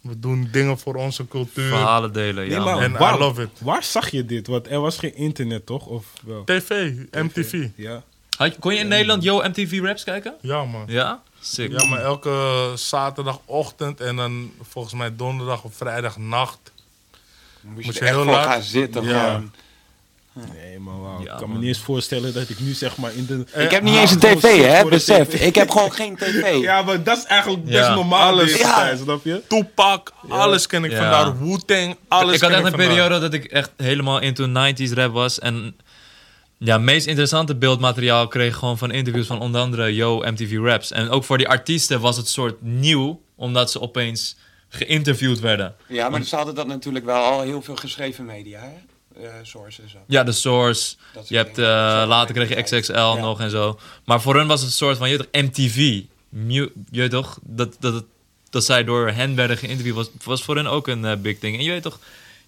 [0.00, 1.68] We doen dingen voor onze cultuur.
[1.68, 2.64] Verhalen delen, ja.
[2.64, 2.84] Nee.
[2.84, 3.60] En I waar, love it.
[3.60, 4.46] waar zag je dit?
[4.46, 5.86] Want er was geen internet, toch?
[5.86, 6.44] Of wel?
[6.44, 7.68] TV, MTV.
[7.76, 8.02] Ja.
[8.36, 10.34] Had kon je in Nederland Yo MTV Raps kijken?
[10.40, 10.84] Ja man.
[10.86, 11.22] Ja?
[11.42, 11.80] Sick.
[11.80, 16.58] Ja, maar elke zaterdagochtend en dan volgens mij donderdag of vrijdag nacht.
[17.60, 19.04] Moet Moet je, je er echt heel laat- gaan zitten.
[19.04, 19.42] Ja.
[20.32, 21.16] Nee, maar wauw.
[21.24, 21.50] Ja, ik kan man.
[21.52, 23.44] me niet eens voorstellen dat ik nu zeg maar in de...
[23.62, 25.28] Ik heb niet ah, eens een tv, hè, besef.
[25.28, 25.40] tv.
[25.46, 26.56] Ik heb gewoon geen tv.
[26.60, 27.94] Ja, maar dat is eigenlijk best Ja.
[27.94, 28.44] normaal Alles.
[28.52, 28.74] deze Ja.
[28.76, 29.42] tijd, snap je?
[29.48, 30.96] Tupac, alles ken ik Ja.
[30.98, 31.38] vandaar.
[31.38, 32.88] Wu-Tang, alles ik had ken echt een vandaar.
[32.88, 35.38] periode dat ik echt helemaal into 90s rap was.
[35.38, 35.76] En
[36.64, 40.90] Ja, het meest interessante beeldmateriaal kreeg gewoon van interviews van onder andere Yo MTV Raps.
[40.90, 44.36] En ook voor die artiesten was het soort nieuw, omdat ze opeens
[44.68, 45.74] geïnterviewd werden.
[45.88, 48.70] Ja, maar ze hadden dat natuurlijk wel al heel veel geschreven media, hè?
[49.22, 49.90] Eh, sources.
[49.90, 49.98] zo.
[50.06, 50.94] Ja, de Source.
[51.26, 51.64] Je hebt, eh,
[52.06, 53.14] later kreeg je XXL Ja.
[53.14, 53.78] nog en zo.
[54.04, 56.00] Maar voor hun was het een soort van, je toch, MTV.
[56.28, 58.04] Mu- je toch, dat, dat, dat,
[58.50, 61.56] dat zij door hen werden geïnterviewd, was, was voor hun ook een eh, big thing.
[61.56, 61.98] En je weet toch,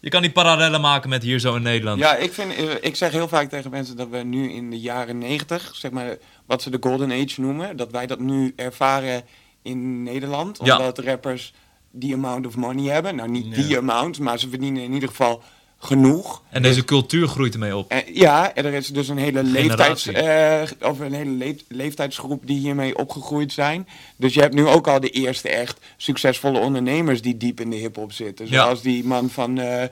[0.04, 1.98] je kan die parallellen maken met hier zo in Nederland.
[1.98, 4.80] Ja, ik, vind, eh, ik zeg heel vaak tegen mensen dat we nu in de
[4.80, 9.22] jaren 90, zeg maar, wat ze de Golden Age noemen, dat wij dat nu ervaren
[9.62, 10.58] in Nederland.
[10.62, 10.76] Ja.
[10.76, 11.52] Omdat rappers
[11.90, 13.16] die amount of money hebben.
[13.16, 15.42] Nou, niet die amount, maar ze verdienen in ieder geval
[15.84, 16.42] genoeg.
[16.50, 17.90] En deze cultuur groeit ermee op.
[17.90, 22.46] Eh, ja, en er is dus een hele, leeftijds, eh, of een hele le- leeftijdsgroep
[22.46, 23.88] die hiermee opgegroeid zijn.
[24.16, 27.76] Dus je hebt nu ook al de eerste echt succesvolle ondernemers die diep in de
[27.76, 28.46] hip-hop zitten.
[28.50, 28.62] Ja.
[28.62, 29.84] Zoals die man van, eh,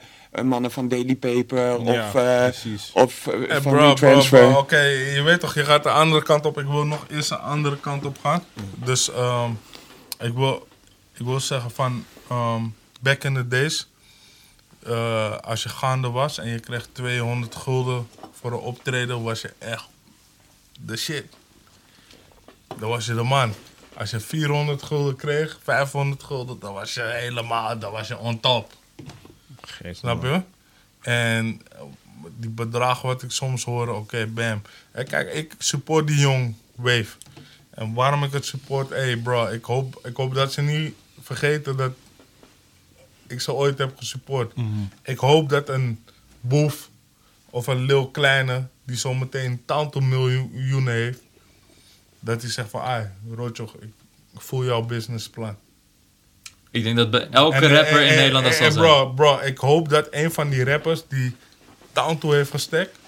[0.43, 2.91] mannen van Daily Paper Ja, of, eh, precies.
[2.95, 3.15] of
[3.49, 3.95] van bro,
[4.29, 4.81] bro, Oké,
[5.15, 6.59] je weet toch, je gaat de andere kant op.
[6.59, 8.45] Ik wil nog eerst de andere kant op gaan.
[8.85, 9.51] Dus ehm,
[10.21, 10.67] ik, wil,
[11.19, 12.63] ik wil zeggen van ehm,
[13.01, 13.91] back in the days.
[14.87, 19.53] Eh, als je gaande was en je kreeg 200 gulden voor een optreden, was je
[19.59, 19.89] echt
[20.81, 21.25] de shit.
[22.79, 23.55] Dan was je de man.
[23.97, 28.41] Als je 400 gulden kreeg, 500 gulden, dan was je helemaal, dan was je on
[28.41, 28.73] top.
[29.93, 30.43] Snap je?
[31.01, 31.83] En eh,
[32.37, 34.63] die bedragen wat ik soms hoor, oké, bam.
[34.91, 37.17] En kijk, ik support die jong wave.
[37.71, 41.77] En waarom ik het support, hey bro, ik hoop, ik hoop dat ze niet vergeten
[41.77, 41.93] dat
[43.33, 44.53] ik ze ooit heb gesupport.
[45.03, 46.05] Ik hoop dat een
[46.41, 46.91] boef
[47.51, 51.21] of een Lil Kleine, die zometeen tanto miljoenen heeft,
[52.21, 53.91] dat hij zegt van, ah, Rotjoch, ik
[54.41, 55.57] voel jouw businessplan.
[56.71, 58.85] Ik denk dat bij elke En- rapper en- in Nederland dat zal zijn.
[58.85, 61.37] Bro, bro, ik hoop dat een van die rappers die
[61.93, 62.99] Tanto heeft gestekt,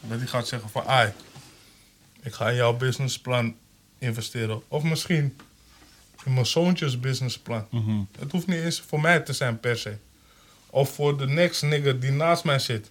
[0.00, 1.12] dat die gaat zeggen van, ai,
[2.22, 3.56] ik ga in jouw businessplan
[3.98, 4.62] investeren.
[4.68, 5.36] Of misschien
[6.24, 7.66] in mijn zoontjes businessplan.
[8.18, 9.96] Het hoeft niet eens voor mij te zijn per se.
[10.70, 12.90] Of voor de next nigger die naast mij zit,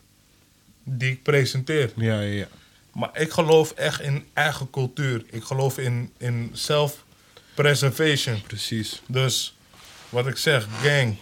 [0.83, 1.91] die ik presenteer.
[1.95, 2.47] Ja, ja, ja.
[2.93, 5.23] Maar ik geloof echt in eigen cultuur.
[5.29, 8.41] Ik geloof in, in self-preservation.
[8.41, 9.01] Precies.
[9.07, 9.55] Dus
[10.09, 11.15] wat ik zeg, gang.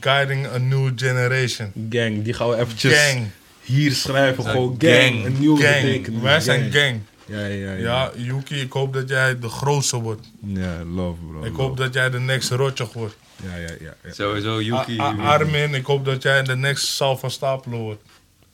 [0.00, 1.72] Guiding a new generation.
[1.90, 3.30] Gang, die gaan we eventjes Gang.
[3.62, 4.44] hier schrijven.
[4.44, 4.94] Gewoon gang.
[4.94, 5.24] gang.
[5.24, 6.20] Een nieuwe Gang.
[6.20, 7.00] Wij zijn gang.
[7.26, 7.74] Ja, ja, ja.
[7.76, 10.26] Ja, Yuki, ik hoop dat jij de grootste wordt.
[10.40, 11.38] Ja, love bro.
[11.44, 11.62] Ik love.
[11.62, 13.16] hoop dat jij de next Rotjoch wordt.
[13.42, 13.94] Ja, ja, ja.
[14.04, 14.12] ja.
[14.12, 15.00] Sowieso, Yuki.
[15.00, 18.02] A- A- Armin, ik hoop dat jij de next Sal van Stapelen wordt.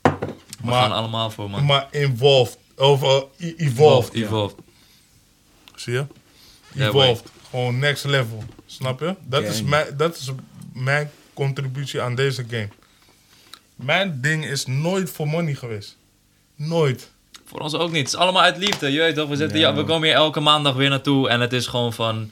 [0.01, 1.65] We gaan Maar, allemaal voor, man.
[1.65, 2.57] maar involved.
[2.77, 4.13] Of uh, evolved.
[4.13, 4.55] Evolved.
[5.75, 6.05] Zie je?
[6.73, 7.23] Ja, Evolved.
[7.49, 8.43] Gewoon next level.
[8.65, 9.15] Snap je?
[9.25, 10.31] Dat is, mijn, dat is
[10.73, 12.69] mijn contributie aan deze game.
[13.75, 15.97] Mijn ding is nooit voor money geweest.
[16.55, 17.11] Nooit.
[17.51, 17.97] Voor ons ook niet.
[18.03, 18.91] Het is allemaal uit liefde.
[18.91, 21.29] Je weet toch, we, zitten, ja, we komen hier elke maandag weer naartoe.
[21.29, 22.31] En het is gewoon van...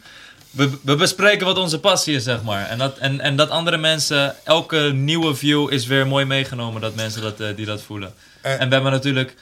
[0.52, 2.66] We, we bespreken wat onze passie is, zeg maar.
[2.70, 4.36] En dat, en, en dat andere mensen...
[4.44, 6.82] Elke nieuwe view is weer mooi meegenomen.
[6.82, 8.14] Dat mensen dat, eh, die dat voelen.
[8.42, 9.36] En- En we hebben natuurlijk...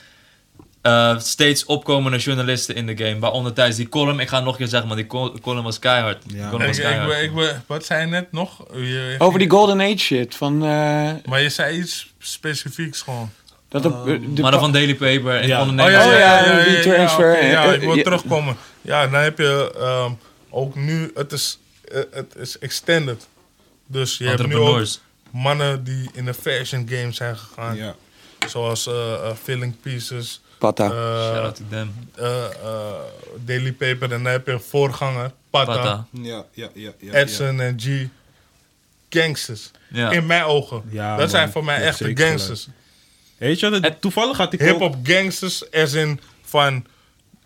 [0.82, 3.20] eh, steeds opkomende journalisten in de game.
[3.20, 4.20] Waaronder tijdens die column...
[4.20, 6.24] Ik ga het nog een keer zeggen, maar die col- column was keihard.
[6.28, 6.50] Ja.
[6.50, 6.78] column was
[7.22, 8.64] ik, wat zei je net nog?
[8.74, 10.36] Je- Over die Golden Age shit.
[10.36, 10.70] Van, eh,
[11.26, 13.32] Maar je zei iets specifieks gewoon.
[13.70, 15.62] Dat op, eh, de maar dan van Daily Paper en Ja.
[15.62, 16.06] ondernemers.
[16.06, 17.32] Oh, ja, die ja, transfer.
[17.36, 18.56] oké, ja, ik wil terugkomen.
[18.82, 20.12] Ja, dan heb je ehm,
[20.50, 21.60] ook nu, het is,
[21.92, 23.28] eh, het is extended.
[23.86, 24.86] Dus je hebt nu ook
[25.32, 27.76] mannen die in de fashion game zijn gegaan.
[27.76, 27.96] Ja.
[28.48, 30.90] Zoals eh, eh, Filling Pieces, Pata.
[30.90, 31.96] Shout out to them.
[32.16, 32.52] eh, eh,
[33.46, 34.04] Daily Paper.
[34.04, 36.06] En dan heb je een voorganger, Pata, Pata.
[36.12, 36.92] Ja, ja, ja.
[37.00, 37.88] ja, Edson en G.
[39.10, 39.72] Gangsters.
[39.90, 40.12] Ja.
[40.12, 40.82] In mijn ogen.
[40.90, 41.30] Ja, dat man.
[41.30, 42.68] zijn voor mij echte gangsters.
[43.38, 43.82] Weet je wat?
[43.84, 44.60] het- Toevallig had ik.
[44.60, 46.86] Hip-hop gangsters, as in van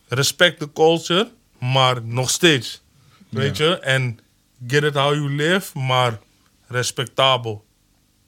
[0.07, 2.81] respect the culture, maar nog steeds.
[3.29, 3.79] Weet je?
[3.79, 4.19] En
[4.67, 6.19] get it how you live, maar
[6.67, 7.63] respectabel.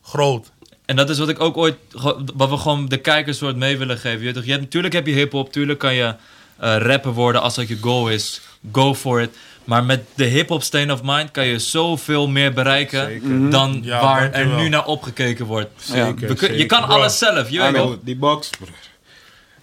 [0.02, 0.52] Groot.
[0.86, 1.76] En dat is wat ik ook ooit,
[2.36, 4.20] wat we gewoon de kijkers soort mee willen geven.
[4.26, 6.16] Je, je hebt, natuurlijk heb je hip-hop, tuurlijk kan je
[6.58, 8.42] eh rapper worden als dat je goal is.
[8.72, 9.38] Go for it.
[9.64, 13.50] Maar met de hip-hop state of mind kan je zoveel meer bereiken Zeker.
[13.50, 15.70] dan Ja, waar er nu naar opgekeken wordt.
[15.82, 16.94] Zeker, We kun- je kan Bro.
[16.96, 18.68] alles zelf, je weet die box, bro.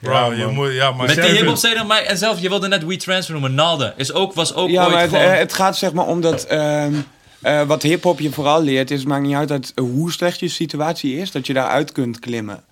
[0.01, 2.49] Bro, Ja, je moet, ja, maar Met die hip-hop state of mind, en zelf, je
[2.49, 5.25] wilde net WeTransfer noemen, Nalde, is ook, was ook Ja, ooit maar het, gewoon...
[5.31, 6.45] het gaat zeg maar om dat...
[6.47, 6.93] ehm,
[7.43, 10.41] eh, wat hip-hop je vooral leert, is het maakt niet uit dat, eh, hoe slecht
[10.41, 12.63] je situatie is, dat je daaruit kunt klimmen.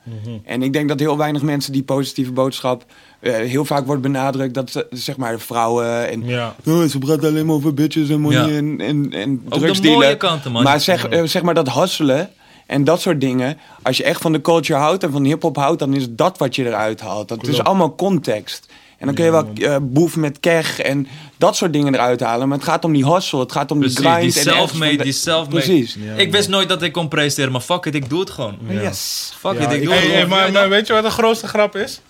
[0.44, 2.84] En ik denk dat heel weinig mensen die positieve boodschap.
[3.20, 6.24] eh, heel vaak wordt benadrukt dat ze, zeg maar vrouwen en.
[6.26, 6.54] Ja.
[6.66, 8.56] Oh, ze praten alleen maar over bitches en money Ja.
[8.56, 10.62] en, en, en ook de mooie kanten, man.
[10.62, 12.30] Maar zeg, zeg maar dat hasselen
[12.66, 13.58] En dat soort dingen.
[13.82, 16.56] Als je echt van de culture houdt en van hip-hop houdt, dan is dat wat
[16.56, 17.28] je eruit haalt.
[17.28, 18.68] Dat is allemaal context.
[18.98, 21.06] En dan kun je wel eh, boef met keg en
[21.36, 22.48] dat soort dingen eruit halen.
[22.48, 24.20] Maar het gaat om die hustle, het gaat om die grind.
[24.20, 25.64] die self-made, de- die self-made.
[25.64, 25.96] Precies.
[25.98, 28.58] Ja, ik wist nooit dat ik kon presteren, maar fuck it, ik doe het gewoon.
[28.68, 29.32] Yes.
[29.38, 30.38] Fuck Ja, it, ik ik- doe Hey, het hey, gewoon.
[30.38, 32.00] maar, maar weet je wat de grootste grap is?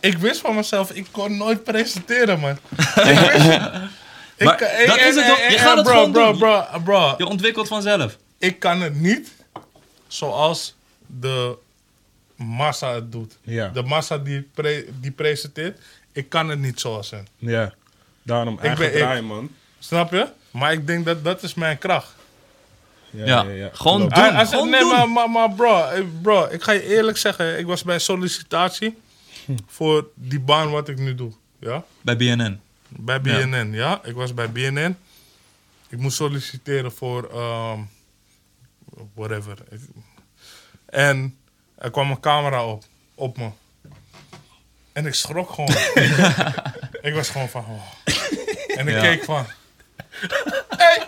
[0.00, 2.50] Ik wist van mezelf, ik kon nooit presenteren, man.
[2.76, 3.46] Ik wist,
[4.36, 5.26] ik, Maar kan- dat is het?
[5.52, 6.38] Je gaat het bro, gewoon bro, doen.
[6.38, 8.16] Bro, bro, Je ontwikkelt vanzelf.
[8.38, 9.32] ik kan het niet
[10.08, 10.74] zoals
[11.06, 11.56] de
[12.36, 13.36] massa het doet.
[13.42, 13.68] Ja.
[13.68, 15.78] De massa die, pre- die presenteert,
[16.14, 17.26] ik kan het niet zoals hen.
[17.36, 17.74] Ja.
[18.22, 18.98] Daarom eigen ben ik.
[18.98, 19.50] draai, man.
[19.78, 20.28] Snap je?
[20.50, 22.14] Maar ik denk dat dat is mijn kracht.
[23.10, 24.14] Ja, gewoon Klopt.
[24.14, 24.22] doen.
[24.24, 24.90] Hij- hij zegt, gewoon nee, doen.
[24.90, 28.98] maar, maar, maar bro, eh, bro, ik ga je eerlijk zeggen, ik was bij sollicitatie
[29.66, 31.32] voor die baan wat ik nu doe.
[31.60, 31.84] Ja?
[32.00, 32.60] Bij BNN.
[32.88, 34.00] Bij BNN, ja.
[34.04, 34.96] Ik was bij BNN.
[35.88, 37.78] Ik moest solliciteren voor ehm,
[39.14, 39.56] whatever.
[39.70, 39.80] Ik-
[40.86, 41.36] en
[41.74, 43.48] er kwam een camera op, op me.
[44.94, 45.70] En ik schrok gewoon.
[47.08, 47.64] ik was gewoon van...
[47.68, 47.82] oh.
[48.78, 49.00] En ik Ja.
[49.00, 49.46] keek van...
[50.68, 51.02] Hey,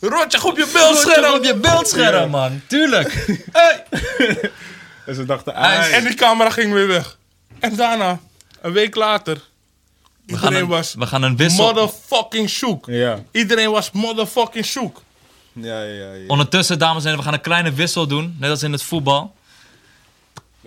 [0.00, 1.34] rotje op je Beeldscherm beeldscherm!
[1.34, 2.60] op je beeldscherm, man.
[2.68, 3.26] Tuurlijk.
[5.06, 7.18] En ze dachten, ah, En die camera ging weer weg.
[7.58, 8.18] En daarna,
[8.60, 9.50] een week later...
[10.26, 11.64] We gaan, Iedereen een, was we gaan een wissel.
[11.64, 12.86] motherfucking shook.
[12.86, 13.18] Ja.
[13.30, 15.02] Iedereen was motherfucking shook.
[15.52, 16.24] Ja, ja, ja.
[16.26, 18.36] Ondertussen, dames en heren, we gaan een kleine wissel doen.
[18.40, 19.34] Net als in het voetbal.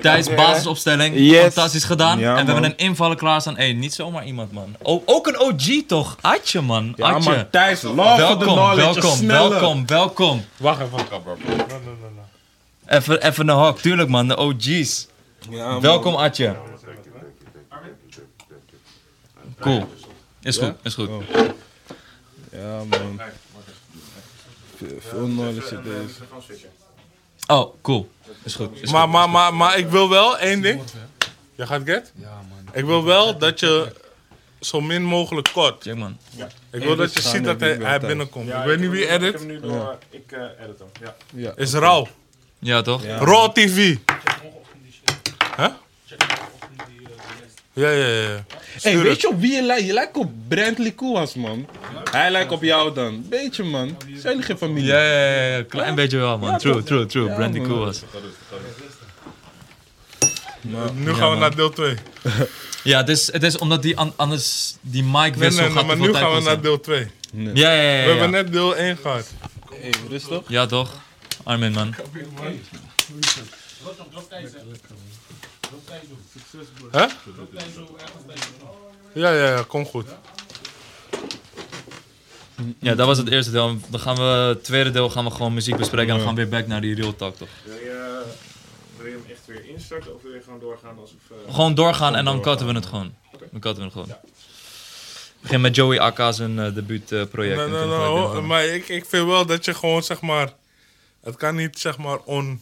[0.02, 1.16] Thijs, basisopstelling.
[1.18, 1.42] Yes.
[1.42, 2.20] Fantastisch gedaan.
[2.20, 2.54] Ja, en we man.
[2.54, 3.58] hebben een invaller klaarstaan.
[3.58, 4.76] Hé, niet zomaar iemand, man.
[4.82, 6.18] O- ook een OG, toch?
[6.22, 6.94] Atje, man.
[6.96, 7.30] Ja, Atje.
[7.30, 9.02] maar Thijs, love the welkom, knowledge.
[9.02, 10.46] welkom, welkom, welkom.
[10.58, 11.38] Wacht even, kapper.
[11.48, 12.22] No, no, no, no.
[12.98, 14.28] Even, even een hok, tuurlijk, man.
[14.28, 15.08] De OG's.
[15.50, 15.82] Ja, man.
[15.82, 16.56] Welkom, Atje.
[19.60, 19.88] Cool.
[20.42, 21.10] Is goed, is goed.
[22.52, 23.20] Ja, man.
[24.78, 26.14] Veel, veel knowledge in deze.
[27.48, 28.10] Oh, cool.
[28.44, 28.82] Is goed.
[28.82, 29.12] Is Maar, goed.
[29.12, 30.82] maar, maar, maar ik wil wel één ding.
[31.56, 32.12] Je gaat get?
[32.16, 32.74] Ja, man.
[32.74, 33.92] Ik wil wel dat je
[34.60, 35.84] zo min mogelijk kort.
[35.84, 36.18] Check, man.
[36.72, 38.50] Ik wil dat je ziet dat hij, binnenkomt.
[38.50, 39.34] ik weet niet wie edit.
[39.34, 39.98] Ik heb hem nu door.
[40.10, 40.88] Ik eh, edit hem.
[41.02, 41.16] Ja.
[41.34, 41.54] Ja.
[41.56, 42.08] Is rauw.
[42.60, 43.04] Ja, toch?
[43.04, 43.18] Ja.
[43.18, 43.98] Raw TV.
[47.76, 48.46] Ja, ja, ja.
[48.82, 49.86] Hey, weet je op wie je lijkt?
[49.86, 51.68] Je lijkt op Brantley Koewas, man.
[52.12, 53.26] Hij lijkt op jou dan.
[53.30, 53.98] Beetje, man.
[54.06, 54.88] Zijn jullie geen familie?
[54.88, 55.64] Ja, ja, ja, ja.
[55.64, 56.50] Klein beetje wel, man.
[56.52, 57.34] Ja, True, true, true.
[57.34, 57.68] Brandy man.
[57.68, 58.02] cool was.
[60.94, 61.96] Nu gaan we naar deel 2.
[62.84, 65.78] Ja, het is, het is omdat die an- anders die mic Nee, wissel nee, nee,
[65.78, 67.08] gaat maar te veel nu gaan we naar deel 2.
[67.34, 68.04] Ja, ja, ja.
[68.04, 69.28] We ja, hebben net deel 1 gehad.
[69.82, 70.42] Hey, rustig.
[70.48, 71.02] Ja, toch?
[71.44, 71.96] Armin, man.
[76.92, 77.06] Hè?
[79.14, 80.06] Ja, ja, ja, kom goed.
[82.80, 83.78] Ja, dat was het eerste deel.
[83.90, 86.42] Dan gaan we, het tweede deel gaan we gewoon muziek bespreken en dan gaan we
[86.42, 87.48] weer back naar die real talk, toch?
[87.64, 88.24] Wil je,
[88.98, 91.18] wil je hem echt weer instarten of wil je gewoon doorgaan alsof...
[91.48, 93.14] eh, Gewoon doorgaan en dan cutten we het gewoon.
[93.52, 94.16] Dan cutten we het gewoon.
[95.42, 97.58] Begin met Joey Akka zijn eh, debuutproject.
[97.58, 98.46] Nee, nee, nee, ik weer gaan.
[98.46, 100.54] maar ik, ik vind wel dat je gewoon zeg maar.
[101.24, 102.62] Het kan niet zeg maar on.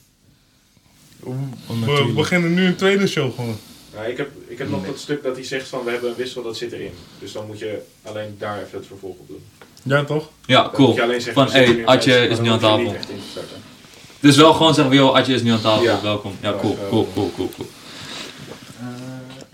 [1.68, 3.58] We beginnen nu een tweede show gewoon.
[3.96, 6.16] Nou, ik heb, ik heb nog dat stuk dat hij zegt van we hebben een
[6.16, 6.92] wissel, dat zit erin.
[7.20, 9.44] Dus dan moet je alleen daar even het vervolg op doen.
[9.84, 10.30] Ja, toch?
[10.46, 10.88] Ja, Dan cool.
[10.88, 12.78] moet je alleen zeggen, Van, hey, lijst, is nu aan tafel.
[12.84, 13.58] niet echt in te starten.
[14.20, 16.02] Dus wel gewoon zeggen, yo, Atje is nu aan tafel, Ja.
[16.02, 16.36] welkom.
[16.42, 17.68] Ja, cool, cool, cool, cool, cool.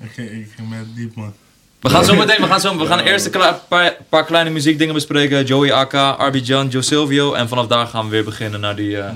[0.03, 1.33] Ik ging, ik ging met diep man.
[1.79, 4.49] We gaan zo meteen, we gaan, zo, we gaan eerst een kle- paar, paar kleine
[4.49, 5.45] muziekdingen bespreken.
[5.45, 7.33] Joey Akka, Arby Jan, Joe Silvio.
[7.33, 9.11] En vanaf daar gaan we weer beginnen naar die, eh,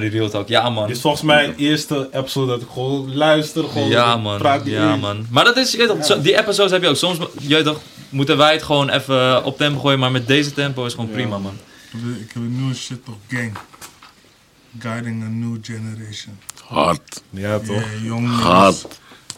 [0.00, 0.48] naar die real talk.
[0.48, 0.86] Ja, man.
[0.86, 3.64] Dit is volgens mij de eerste episode dat ik gewoon luister.
[3.64, 4.38] Gewoon Ja, man.
[4.38, 5.00] praat die Ja, in.
[5.00, 5.26] man.
[5.30, 6.96] Maar dat is, je toch, die episodes heb je ook.
[6.96, 9.98] Soms, je toch, moeten wij het gewoon even op tempo gooien.
[9.98, 11.58] Maar met deze tempo is gewoon prima, man.
[11.92, 13.52] Ik heb, een nieuwe shit op gang.
[14.78, 16.38] Guiding a new generation.
[16.64, 17.66] Hard, Ja, toch?
[17.68, 18.86] Yeah, jong hard,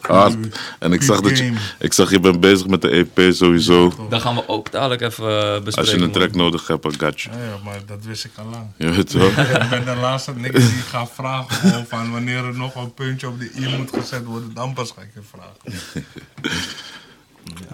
[0.01, 0.35] hard.
[0.79, 4.07] En ik zag, dat je, ik zag je bent bezig met de EP sowieso.
[4.09, 5.77] Dan gaan we ook dadelijk even eh, bespreken.
[5.77, 6.11] Als je een man.
[6.11, 7.37] track nodig hebt, I got you.
[7.37, 8.67] Ja, ja, maar dat wist ik al lang.
[8.77, 9.27] Je weet wel.
[9.27, 13.39] ik ben de laatste niks die gaat vragen van wanneer er nog een puntje op
[13.39, 15.57] de i moet gezet worden, dan pas ga ik het vragen.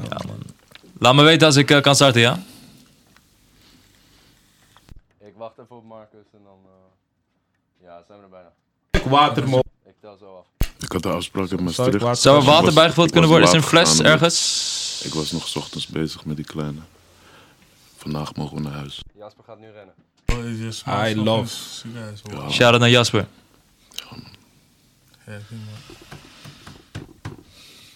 [0.09, 0.37] Ja, man.
[0.99, 2.39] Laat me weten als ik eh, kan starten, ja?
[5.19, 6.59] Ik wacht even op Marcus en dan.
[6.65, 8.51] eh, ja, zijn we er bijna.
[9.09, 9.63] Water, man.
[9.85, 10.45] Ik tel zo af.
[10.93, 12.01] Ik had de afspraak in Maastricht.
[12.01, 13.47] water- Zou er water bijgevuld kunnen worden?
[13.47, 15.01] Is een fles ergens?
[15.05, 16.79] Ik was nog 's ochtends bezig met die kleine.
[17.97, 19.01] Vandaag mogen we naar huis.
[19.17, 19.93] Jasper gaat nu rennen.
[20.87, 21.55] Oh, I love.
[22.23, 22.49] Ja.
[22.49, 23.27] Shout-out naar Jasper.
[25.25, 25.37] Ja.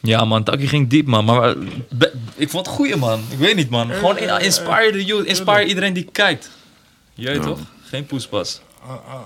[0.01, 0.43] Ja, man.
[0.43, 1.25] Taki ging diep, man.
[1.25, 3.23] Maar eh, ik vond het goeie, man.
[3.29, 3.91] Ik weet niet, man.
[3.91, 5.25] Gewoon in- inspire the youth.
[5.25, 6.49] Inspire iedereen die kijkt.
[7.13, 7.39] Ja.
[7.39, 7.59] toch?
[7.83, 8.61] Geen poespas.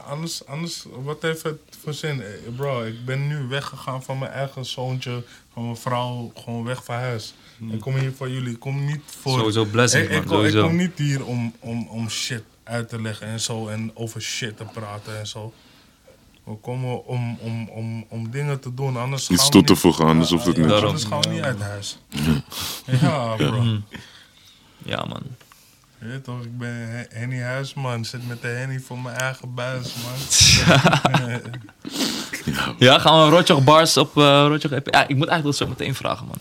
[0.07, 2.21] anders, anders, wat heeft het voor zin?
[2.21, 6.83] Eh, Bro, ik ben nu weggegaan van mijn eigen zoontje, van mijn vrouw, gewoon weg
[6.83, 7.33] van huis.
[7.71, 9.37] Ik kom hier voor jullie, ik kom niet voor...
[9.39, 10.67] Sowieso blessings, ik, man, ik, kom, ik sowieso.
[10.67, 14.57] kom niet hier om, om, om shit uit te leggen en zo, en over shit
[14.57, 15.53] te praten en zo.
[16.43, 19.75] We komen om, om, om, om dingen te doen, anders Iets gaan toe we te
[19.75, 20.71] voegen, anders Ja, hoeft het ja, niet.
[20.71, 21.97] Anders gaan we niet uit huis.
[23.01, 23.77] Ja, bro.
[24.77, 25.23] Ja, man.
[26.01, 28.05] Weet toch, ik ben He- Henny Huisman.
[28.05, 30.19] Zit met de Henny voor mijn eigen buis, man.
[32.77, 34.93] Ja, gaan we Rotjoch Bars op uh, Rotjoch EP?
[34.93, 36.37] Ja, ik moet eigenlijk dat zo meteen vragen, man.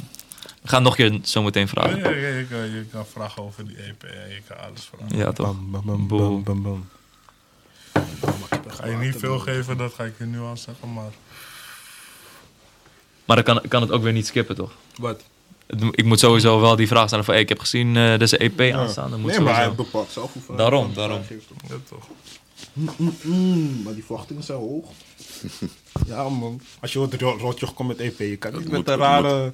[0.62, 1.98] We gaan nog een keer zo meteen vragen.
[1.98, 4.02] Ja, ja, je, kan, je kan vragen over die EP.
[4.02, 5.16] Ja, je kan alles vragen.
[5.16, 5.46] Ja, toch?
[5.46, 6.88] Bam, bam, bam, bam, bam.
[8.68, 11.10] Ga je niet veel geven, dat ga ik je nu al zeggen, maar...
[13.24, 14.72] Maar dan kan, kan het ook weer niet skippen, toch?
[14.96, 15.22] Wat?
[15.90, 17.34] Ik moet sowieso wel die vraag stellen van...
[17.34, 19.10] Hey, ik heb gezien eh, deze EP aanstaan.
[19.10, 21.22] Dan moet Nee, maar hij bepaalt zelf hoeveel Daarom, hij daarom.
[21.26, 21.44] geeft.
[21.68, 22.06] Ja, toch.
[23.22, 24.84] Mm, maar die verwachtingen zijn hoog.
[26.06, 26.60] Ja, man.
[26.80, 28.96] Als je hoort Ro- Rotjoch komt met EP, je kan niet Dat met moet- een
[28.96, 29.52] rare...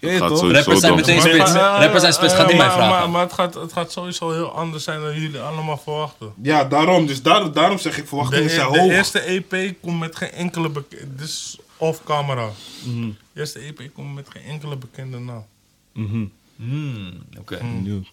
[0.00, 0.52] Toch?
[0.52, 1.52] Rappers zijn meteen spits.
[1.52, 2.34] Rappers zijn spits.
[2.34, 3.10] Gaat die mij maar- Maar, vragen?
[3.10, 6.32] maar het, gaat, het gaat sowieso heel anders zijn dan jullie allemaal verwachten.
[6.42, 7.06] Ja, daarom.
[7.06, 8.90] Dus daar, daarom zeg ik De, verwachtingen zijn de hoog.
[8.90, 11.24] eerste EP komt met geen enkele bekende...
[11.78, 12.50] Off camera.
[12.84, 15.44] De eerste EP komt met geen enkele bekende naam.
[16.56, 17.58] Hmm, Oké.
[17.58, 18.06] Benieuwd.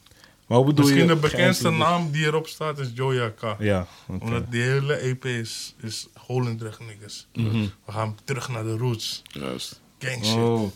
[0.47, 1.13] Maar hoe bedoel Misschien je?
[1.13, 3.55] de bekendste naam die erop staat is Joya K.
[3.59, 4.23] Ja, oké.
[4.23, 7.27] Omdat die hele EP is, is Holendrecht niggas.
[7.33, 7.65] Mhm.
[7.85, 9.21] We gaan terug naar de roots.
[9.27, 9.81] Juist.
[9.99, 10.35] Gang shit.
[10.35, 10.71] Oh,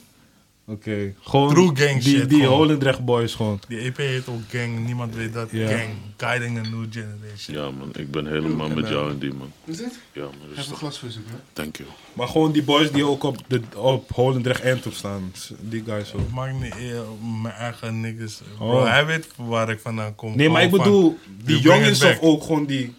[0.67, 1.13] oké.
[1.21, 2.57] Gewoon True gang die, shit, Die gewoon.
[2.57, 3.59] Holendrecht boys gewoon.
[3.67, 4.85] Die EP heet ook Gang.
[4.85, 5.49] Niemand weet dat.
[5.51, 5.89] Gang.
[6.17, 7.55] Guiding a New Generation.
[7.57, 7.89] Ja, man.
[7.95, 9.51] Ik ben helemaal met jou en die, man.
[9.65, 9.99] Is dit?
[10.11, 10.31] Ja, man.
[10.57, 11.33] Even een glas voor zoeken.
[11.53, 11.89] Thank you.
[12.13, 15.31] Maar gewoon die boys die ook op, de, op Holendrecht Antwerp staan.
[15.59, 16.29] Die guys ook.
[16.31, 18.41] Maak niet eer op mijn eigen niggas.
[18.57, 18.85] Bro, Oh.
[18.89, 20.35] hij weet waar ik vandaan kom.
[20.37, 22.93] Nee, maar ik van bedoel, die jongens of ook gewoon die...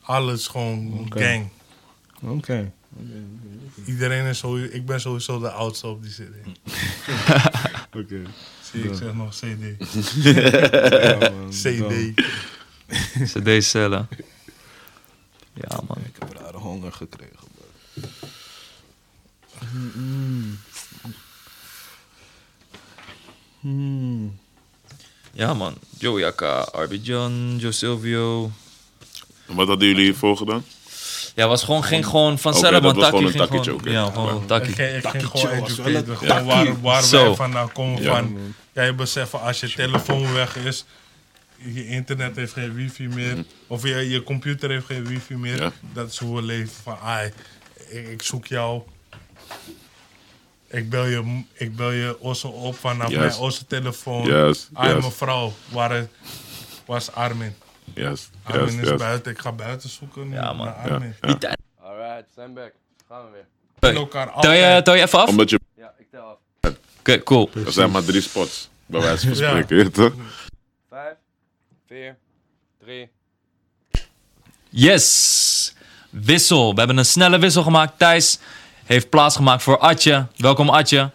[0.00, 1.22] Alles gewoon Oké.
[1.22, 1.48] gang.
[2.22, 2.72] Oké.
[3.86, 4.74] Iedereen is sowieso...
[4.74, 6.36] Ik ben sowieso de oudste op die CD.
[8.00, 8.22] Oké.
[8.72, 9.64] Zie ik zeg nog CD.
[10.24, 11.50] Ja, man.
[11.50, 12.14] CD.
[13.32, 14.08] CD cellen.
[15.54, 15.98] Ja, man.
[16.04, 17.36] Ik heb rare honger gekregen.
[17.54, 17.66] bro.
[25.32, 25.74] Ja, man.
[25.98, 26.68] Joe Jaka,
[27.02, 28.50] John, Joe Silvio.
[29.46, 30.64] En Wat hadden jullie hiervoor gedaan?
[31.38, 33.90] Ja, was gewoon, ging gewoon vanzelf, Oké, dat was gewoon een ging oké.
[33.90, 34.74] Ja, gewoon een Ik takkie.
[34.74, 37.24] ging, ik ging Takkie gewoon was Gewoon waar, waar Zo.
[37.26, 38.38] wij vandaan komen Ja, van.
[38.72, 40.84] Jij beseft van als je telefoon weg is,
[41.56, 45.60] je internet heeft geen wifi meer, of je, je computer heeft geen wifi meer.
[45.62, 45.72] Ja.
[45.92, 47.32] Dat is hoe we leven van, ai,
[47.88, 48.82] ik, ik zoek jou.
[50.70, 53.18] Ik bel je, ik bel je Osso op vanaf Yes.
[53.18, 54.26] mijn Osso telefoon.
[54.26, 55.04] Juist, Ai, juist.
[55.06, 56.06] mevrouw, waar
[56.96, 57.54] is Armin?
[57.94, 60.66] Juist, Armin juist, is buiten, ik ga buiten zoeken Ja, man.
[60.66, 60.98] Ja, ja.
[61.20, 61.58] Die tijd.
[61.80, 62.72] Alright, zijn back.
[63.08, 63.46] Gaan we weer.
[64.40, 65.22] Tel je, tel je even af?
[65.22, 65.60] Oké, Omdat je...
[65.76, 66.38] Ja, ik tel
[67.02, 67.18] af.
[67.24, 67.50] cool.
[67.66, 68.68] Er zijn maar drie spots.
[68.86, 69.90] Bij wijze van spreken, ja.
[69.90, 70.12] toch?
[70.88, 71.14] Vijf,
[71.86, 72.16] vier,
[72.84, 73.10] drie.
[74.68, 75.74] Yes!
[76.10, 76.72] Wissel.
[76.72, 77.98] We hebben een snelle wissel gemaakt.
[77.98, 78.38] Thijs
[78.84, 80.26] heeft plaats gemaakt voor Atje.
[80.36, 81.10] Welkom Atje.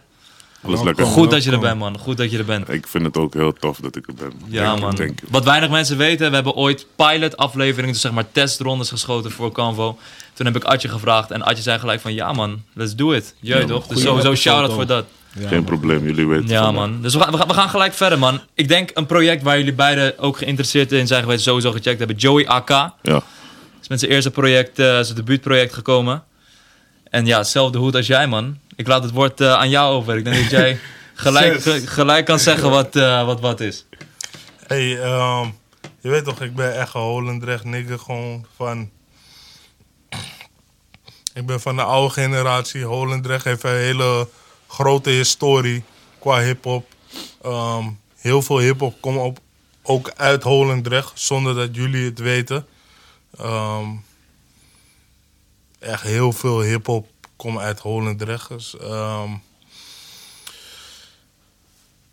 [0.64, 1.04] Alles lekker.
[1.06, 1.98] Goed dat je er bent, man.
[1.98, 2.68] Goed dat je er bent.
[2.68, 4.32] Ik vind het ook heel tof dat ik er ben.
[4.46, 5.14] Ja, Thank you, man.
[5.30, 9.98] Wat weinig mensen weten, we hebben ooit pilot-afleveringen, dus zeg maar testrondes geschoten voor Canvo.
[10.32, 13.34] Toen heb ik Atje gevraagd en Atje zei gelijk van ja man, let's do it.
[13.40, 13.86] Jij Ja, toch?
[13.86, 15.04] Dus sowieso shout-out voor dat.
[15.46, 17.92] Geen probleem, jullie weten Ja van man, dus we gaan, we, gaan, we gaan gelijk
[17.92, 18.40] verder man.
[18.54, 22.16] Ik denk een project waar jullie beiden ook geïnteresseerd in zijn geweest, sowieso gecheckt hebben.
[22.16, 22.68] Joey AK
[23.02, 23.22] Ja,
[23.82, 26.22] is met zijn eerste project, eh, zijn debuutproject gekomen.
[27.10, 28.58] En ja, hetzelfde hoed als jij man.
[28.76, 30.16] Ik laat het woord eh, aan jou over.
[30.16, 30.78] Ik denk dat jij
[31.14, 33.86] gelijk, ge- gelijk kan zeggen wat, eh, wat wat is.
[34.66, 35.48] Hey, ehm,
[36.00, 38.90] je weet toch, ik ben echt een Holendrecht nigger gewoon van...
[41.34, 42.84] Ik ben van de oude generatie.
[42.84, 44.28] Holendrecht heeft een hele
[44.68, 45.84] grote historie
[46.18, 46.86] qua hip-hop.
[47.42, 47.84] Ehm,
[48.16, 49.38] heel veel hip-hop komt op,
[49.82, 52.66] ook uit Holendrecht, zonder dat jullie het weten.
[53.38, 53.86] Ehm,
[55.78, 57.06] echt heel veel hip-hop
[57.44, 58.48] komt uit Holendrecht.
[58.48, 59.30] Dus, ehm,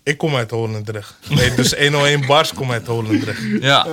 [0.03, 1.15] ik kom uit Holendrecht.
[1.29, 3.41] Nee, dus 101 Bars komt uit Holendrecht.
[3.61, 3.87] Ja,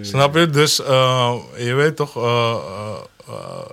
[0.00, 0.50] Snap je?
[0.50, 2.56] Dus eh, je weet toch, eh,
[3.26, 3.68] eh,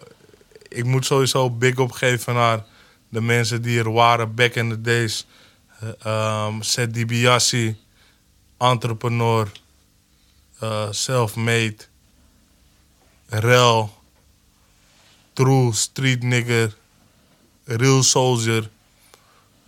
[0.68, 2.66] ik moet sowieso big op geven naar
[3.10, 5.26] de mensen die er waren back in the days.
[6.06, 7.76] Uh, um, Seth DiBiase,
[8.58, 9.52] entrepreneur,
[10.90, 11.78] self-made,
[13.28, 14.01] Rel,
[15.42, 16.74] True Street Nigger,
[17.66, 18.70] Real Soldier.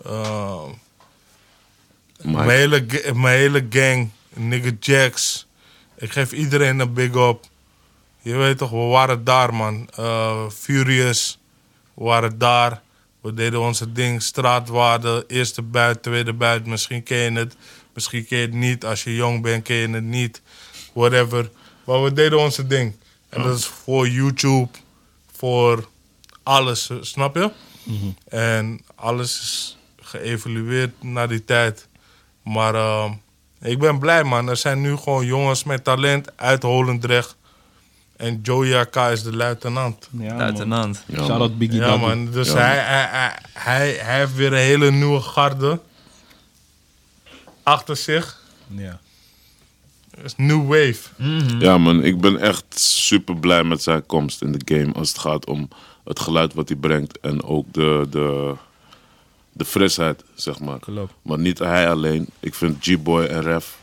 [0.03, 0.77] Mike.
[2.21, 5.47] mijn hele, mijn hele gang, nigga Jacks.
[5.97, 7.45] Ik geef iedereen een big up.
[8.21, 9.89] je weet toch, we waren daar, man.
[9.95, 11.39] Eh, Furious,
[11.93, 12.81] we waren daar.
[13.21, 16.65] We deden onze ding, straatwaarde, eerste buit, tweede buit.
[16.65, 17.55] Misschien ken je het,
[17.93, 18.85] misschien ken je het niet.
[18.85, 20.41] Als je jong bent, ken je het niet.
[20.93, 21.49] Whatever.
[21.85, 22.95] Maar we deden onze ding.
[23.29, 24.69] En dat is voor YouTube,
[25.43, 25.87] voor
[26.43, 27.51] alles, snap je?
[28.27, 31.87] En alles is geëvalueerd naar die tijd.
[32.43, 33.11] Maar eh,
[33.61, 34.47] ik ben blij, man.
[34.49, 37.35] Er zijn nu gewoon jongens met talent uit Holendrecht.
[38.17, 40.09] En Joey AK is de luitenant.
[40.11, 40.37] Ja, man.
[40.37, 41.03] Luitenant.
[41.07, 42.05] Ja, Biggie Ja, Daddy.
[42.05, 42.31] man.
[42.31, 42.53] Dus Ja.
[42.57, 45.79] Hij, hij, hij, hij, hij heeft weer een hele nieuwe garde
[47.63, 48.41] achter zich.
[48.67, 48.99] Ja.
[50.23, 50.99] Is new wave.
[51.59, 54.93] Ja, man, ik ben echt super blij met zijn komst in de game.
[54.93, 55.67] Als het gaat om
[56.03, 58.53] het geluid wat hij brengt en ook de, de,
[59.51, 60.79] de frisheid, zeg maar.
[60.79, 61.13] Klopt.
[61.21, 62.27] Maar niet hij alleen.
[62.39, 63.77] Ik vind G-Boy en Ref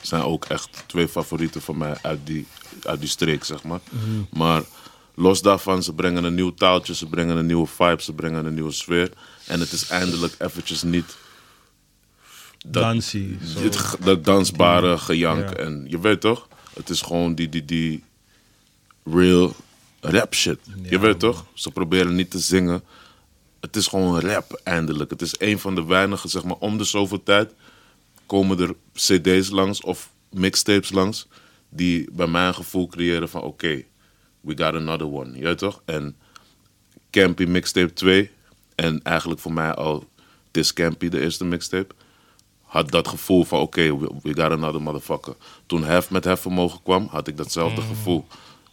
[0.00, 2.46] zijn ook echt twee favorieten van mij uit die,
[2.82, 3.80] uit die streek, zeg maar.
[4.32, 4.62] Maar
[5.14, 8.54] los daarvan, ze brengen een nieuw taaltje, ze brengen een nieuwe vibe, ze brengen een
[8.54, 9.10] nieuwe sfeer.
[9.46, 11.16] En het is eindelijk eventjes niet
[12.66, 13.38] dat, Dansie.
[13.44, 13.68] zo.
[14.04, 15.48] dat dansbare gejank.
[15.48, 15.56] Ja.
[15.56, 18.04] En je weet toch, het is gewoon die, die, die
[19.04, 19.54] real
[20.00, 20.58] rap shit.
[20.82, 22.82] je weet toch, ze proberen niet te zingen.
[23.60, 25.10] Het is gewoon rap eindelijk.
[25.10, 27.52] Het is een van de weinige, zeg maar, om de zoveel tijd
[28.26, 31.26] komen er cd's langs of mixtapes langs.
[31.68, 33.82] Die bij mij een gevoel creëren van oké,
[34.40, 35.38] we got another one.
[35.38, 35.82] Je weet toch?
[35.84, 36.16] En
[37.10, 38.30] Campy mixtape 2
[38.74, 40.08] en eigenlijk voor mij al
[40.50, 41.94] This Campy, de eerste mixtape
[42.70, 45.34] had dat gevoel van oké, we, we got another motherfucker.
[45.66, 48.26] Toen Hef met Hef vermogen kwam, had ik datzelfde gevoel.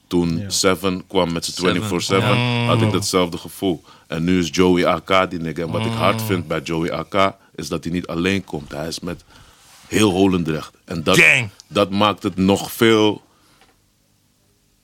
[0.07, 1.85] Toen Seven kwam met zijn 24-7,
[2.67, 3.83] had ik datzelfde gevoel.
[4.07, 5.61] En nu is Joey AK die nigga.
[5.61, 8.71] En wat ik hard vind bij Joey AK, is dat hij niet alleen komt.
[8.71, 9.23] Hij is met
[9.87, 10.73] heel Holendrecht.
[10.85, 11.49] En dat, Gang.
[11.67, 13.21] dat maakt het nog veel...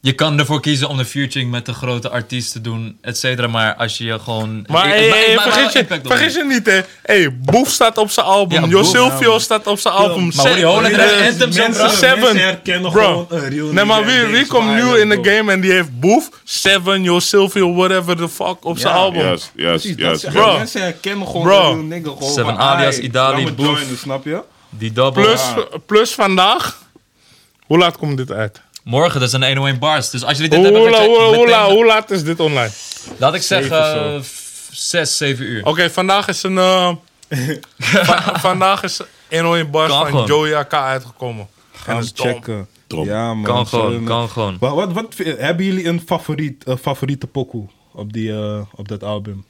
[0.05, 3.47] Je kan ervoor kiezen om de featuring met de grote artiest te doen, et cetera.
[3.47, 4.65] Maar als je je gewoon...
[4.67, 6.81] Maar hey, vergis, je, vergis je niet, hè.
[7.01, 8.61] Hey, Boef staat op zijn album.
[8.63, 10.31] Ja, Jo Silvio staat op zijn album.
[10.35, 11.89] Maar Eh, anthem mensen-.
[11.89, 12.37] Seven.
[12.37, 13.25] Herkennen Bro.
[13.29, 16.29] gewoon real Nee, maar wie, wie komt nu in de game en die heeft Boef,
[16.43, 19.23] Seven, Yo Silvio, whatever the fuck, op zijn album?
[19.23, 19.95] Dat juist.
[20.21, 20.57] zeg Bro.
[20.57, 21.57] Mensen herkennen gewoon Bro.
[21.71, 22.09] een real nigga.
[22.11, 24.41] Gewoon Seven alias "Ai, Idali, Boef." snap je?
[24.69, 25.23] Die double.
[25.23, 25.41] Plus,
[25.85, 26.81] plus vandaag.
[27.65, 28.61] Hoe laat komt dit uit?
[28.83, 30.09] Morgen, dat is een 101 bars.
[30.09, 30.91] Dus als jullie dit Hoe, hebben hoe,
[31.45, 32.71] meteen- laat is dit online?
[33.17, 35.65] Laat ik zeggen Zeven eh, f- 6, 7 uur.
[35.65, 36.57] Oké, vandaag is een.
[36.57, 36.89] eh,
[37.77, 40.25] va- vandaag is 101 bars Kan van gewoon.
[40.25, 41.47] Joey AK uitgekomen.
[41.73, 42.27] En Gaan dom.
[42.27, 42.67] checken.
[42.87, 43.05] Dom.
[43.05, 43.43] Ja, man.
[43.43, 44.57] Kan gewoon, kan gewoon.
[44.59, 49.03] Wat, wat, wat, hebben jullie een favoriet, eh, favoriete pokoe op, die, eh, op dat
[49.03, 49.45] album?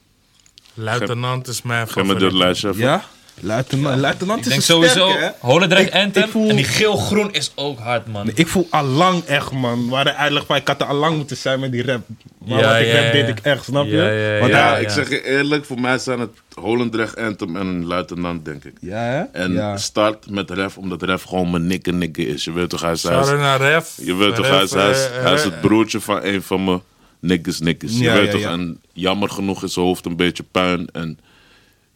[0.74, 2.20] Luitenant is mijn Ga met favoriet.
[2.32, 2.82] dit lijstje even.
[2.82, 3.04] Ja?
[3.40, 5.32] Luitenant, luitenant Ik is denk een sowieso?
[5.40, 8.32] Holendrecht Ik- Anthem ik voel- en die geel-groen is ook hard, man.
[8.34, 9.90] Ik voel allang echt, man.
[9.90, 12.02] Waar hij eigenlijk van, ik had er allang moeten zijn met die rap.
[12.46, 13.12] Maar Ja, wat ik ja, rap ja.
[13.12, 13.92] deed ik echt, snap je?
[13.92, 17.86] Ja, ja, Want Ja, ik zeg je eerlijk, voor mij zijn het Holendrecht Anthem en
[17.86, 18.74] Luitenant, denk ik.
[18.82, 19.22] ja, hè?
[19.22, 19.78] En ja.
[19.78, 22.44] start met Ref, omdat Ref gewoon mijn nikke nikke is.
[22.44, 23.94] Je weet toch, hij is, naar Ref.
[24.02, 26.42] je weet toch, hij is, hij is, eh, hij is eh, het broertje van een
[26.44, 26.82] van mijn
[27.20, 27.98] nikkes nikkes.
[28.00, 28.52] Je weet ja, toch, ja.
[28.52, 31.20] en jammer genoeg is zijn hoofd een beetje puin en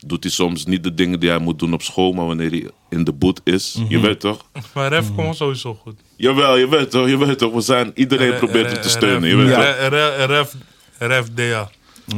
[0.06, 2.70] doet hij soms niet de dingen die hij moet doen op school, maar wanneer hij
[2.90, 3.92] in de boot is, Mhm.
[3.92, 4.46] je weet toch?
[4.74, 5.96] Maar Ref komt sowieso goed.
[6.16, 9.36] Jawel, je weet toch, je weet toch, we zijn, iedereen probeert hem te steunen, je
[9.36, 9.90] weet toch?
[10.28, 10.54] Ref,
[10.98, 11.42] Ref, DA.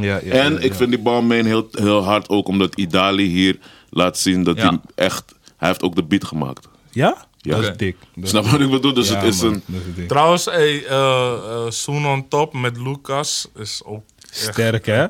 [0.00, 0.74] ja, En ja, ik ja.
[0.76, 3.58] vind die Balmain heel, heel hard ook omdat Idali hier
[3.90, 4.68] laat zien dat Ja.
[4.68, 5.34] hij echt...
[5.56, 6.68] Hij heeft ook de beat gemaakt.
[6.90, 7.26] Ja?
[7.38, 7.54] Ja.
[7.56, 7.96] Dat is dik.
[8.14, 8.94] Dat Snap wat ik bedoel?
[8.94, 9.62] Dus ja, het is man, een...
[9.96, 10.08] is.
[10.08, 15.06] Trouwens, hey, eh eh, Soon on Top met Lucas is ook Sterk, hè?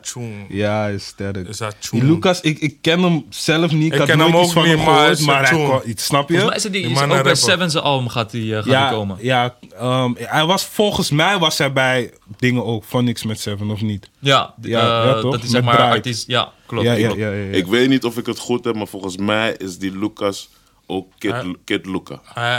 [0.49, 1.49] Ja, hij is sterk.
[1.49, 2.13] Is dat Die tjoen.
[2.13, 3.93] Lucas, ik, ik ken hem zelf niet.
[3.95, 6.05] Ik, ken hem ook van niet, hem maar hij gehoord, is maar hij kon iets,
[6.05, 6.39] snap je?
[6.39, 7.35] Volgens mij is het die, Die is man ook bij.
[7.35, 9.17] Seven's album gaat die, gaat ja, die komen.
[9.21, 13.71] ja ehm, hij was volgens mij was hij bij dingen ook van niks met Seven
[13.71, 14.11] of niet?
[14.19, 15.33] Ja, Ja, eh, ja, toch?
[15.33, 16.27] dat is zeg maar artiest.
[16.27, 16.85] Ja, klopt.
[16.87, 17.21] ja, ja, klopt.
[17.21, 17.53] ja, ja, ja.
[17.53, 20.49] Ik weet niet of ik het goed heb, maar volgens mij is die Lucas
[20.91, 22.13] ook Kid, Hij- Kid Luca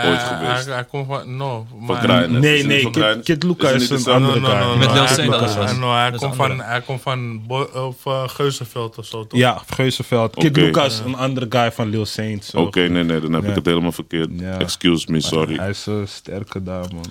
[0.05, 0.65] ooit geweest.
[0.65, 1.37] hij, hij komt van...
[1.37, 1.67] No.
[1.85, 2.39] Van.
[2.39, 3.23] Nee, nee, van Kid-?
[3.23, 4.77] Kid Luca is een andere No, no, no, guy.
[4.77, 5.55] Met Lil was.
[5.55, 9.27] hij- no, hij komt een van, hij komt van Bo- of, uh, Geuzenveld of zo,
[9.27, 9.39] toch?
[9.39, 10.35] Ja, Geuzenveld.
[10.35, 10.59] Kid Oké.
[10.59, 12.45] Luca is een andere guy van Lil Saint.
[12.45, 12.57] zo.
[12.57, 13.49] Oké, nee, nee, dan heb Ja.
[13.49, 14.29] ik het helemaal verkeerd.
[14.39, 14.57] Ja.
[14.59, 15.55] Excuse me, sorry.
[15.57, 17.05] Hij is zo sterke daar, man.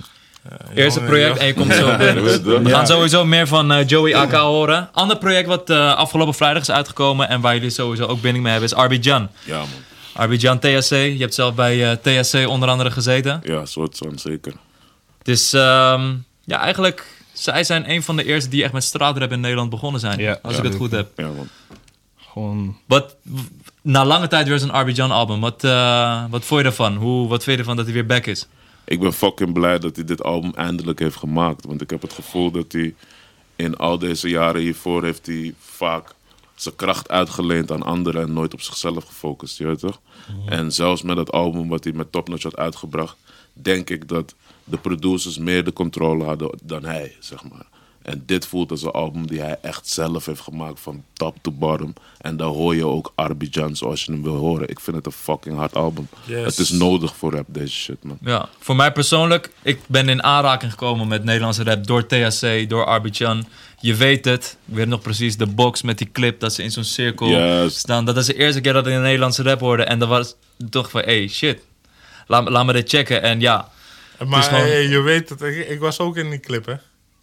[0.74, 2.62] Eerste project en je komt zo binnen.
[2.62, 4.88] We gaan sowieso meer van eh, Joey AK horen.
[4.92, 8.52] Ander project wat eh, afgelopen vrijdag is uitgekomen en waar jullie sowieso ook binding mee
[8.52, 9.28] hebben is Arbidjan.
[9.44, 9.66] Ja, man.
[10.14, 13.40] Arbidjan THC, je hebt zelf bij eh, THC onder andere gezeten.
[13.44, 14.52] Ja, soort van, zeker.
[15.18, 19.32] Het is, ehm, ja eigenlijk, zij zijn een van de eerste die echt met straatrap
[19.32, 20.18] in Nederland begonnen zijn.
[20.18, 20.58] Ja, als ja.
[20.58, 21.10] ik het goed heb.
[21.16, 21.48] Ja, man.
[22.32, 22.76] Gewoon...
[22.86, 23.16] Wat,
[23.82, 25.40] na lange tijd weer zo'n Arbidjan album.
[25.40, 26.96] Wat, eh, wat vond je ervan?
[26.96, 28.46] Hoe, wat vind je ervan dat hij weer back is?
[28.90, 31.64] ik ben fucking blij dat hij dit album eindelijk heeft gemaakt.
[31.64, 32.94] Want ik heb het gevoel dat hij
[33.56, 36.14] in al deze jaren hiervoor heeft hij vaak
[36.62, 40.00] zijn kracht uitgeleend aan anderen en nooit op zichzelf gefocust, je weet toch?
[40.46, 43.16] En zelfs met dat album wat hij met Top Notch had uitgebracht,
[43.52, 44.34] denk ik dat
[44.64, 47.66] de producers meer de controle hadden dan hij, zeg maar.
[48.02, 51.50] En dit voelt als een album die hij echt zelf heeft gemaakt van top to
[51.50, 51.92] bottom.
[52.18, 54.68] En daar hoor je ook Arbidjan zoals je hem wil horen.
[54.68, 56.08] Ik vind het een fucking hard album.
[56.26, 56.44] Yes.
[56.44, 58.18] Het is nodig voor rap, deze shit, man.
[58.20, 62.84] Ja, voor mij persoonlijk, ik ben in aanraking gekomen met Nederlandse rap door THC, door
[62.84, 63.46] Arbitjan.
[63.80, 66.70] Je weet het, ik weet nog precies de box met die clip dat ze in
[66.70, 67.28] zo'n cirkel
[67.70, 68.04] staan.
[68.04, 69.82] Dat is de eerste keer dat ik een Nederlandse rap hoorde.
[69.84, 70.34] En dat was
[70.70, 71.60] toch van, hey, shit,
[72.26, 73.22] laat, laat me dit checken.
[73.22, 73.68] En ja,
[74.26, 76.74] Maar gewoon- hey, je weet het, ik, ik was ook in die clip, hè.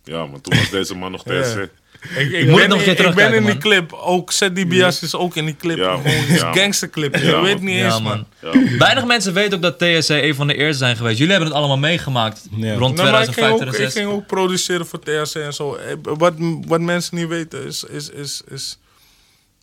[0.03, 1.41] Ja, maar toen was deze man nog Ja.
[1.41, 1.69] TSC.
[2.15, 3.93] Ik, ik, moet ben, het nog een keer ik ben in die clip.
[3.93, 5.77] Ook Zet DiBiase is ook in die clip.
[5.77, 6.55] Ja, Gewoon man.
[6.55, 7.15] gangsterclip.
[7.15, 8.25] Je weet niet ja eens, man.
[8.41, 8.53] man.
[8.53, 8.77] Ja.
[8.77, 11.17] Weinig mensen weten ook dat THC een van de eerste zijn geweest.
[11.17, 12.73] Jullie hebben het allemaal meegemaakt Ja.
[12.75, 13.93] rond Nou, maar ik 2005, ging, ook, ik 2006.
[13.93, 15.75] ging ook produceren voor THC en zo.
[15.75, 16.33] Eh, Wat,
[16.67, 18.79] wat mensen niet weten is, is, is, is...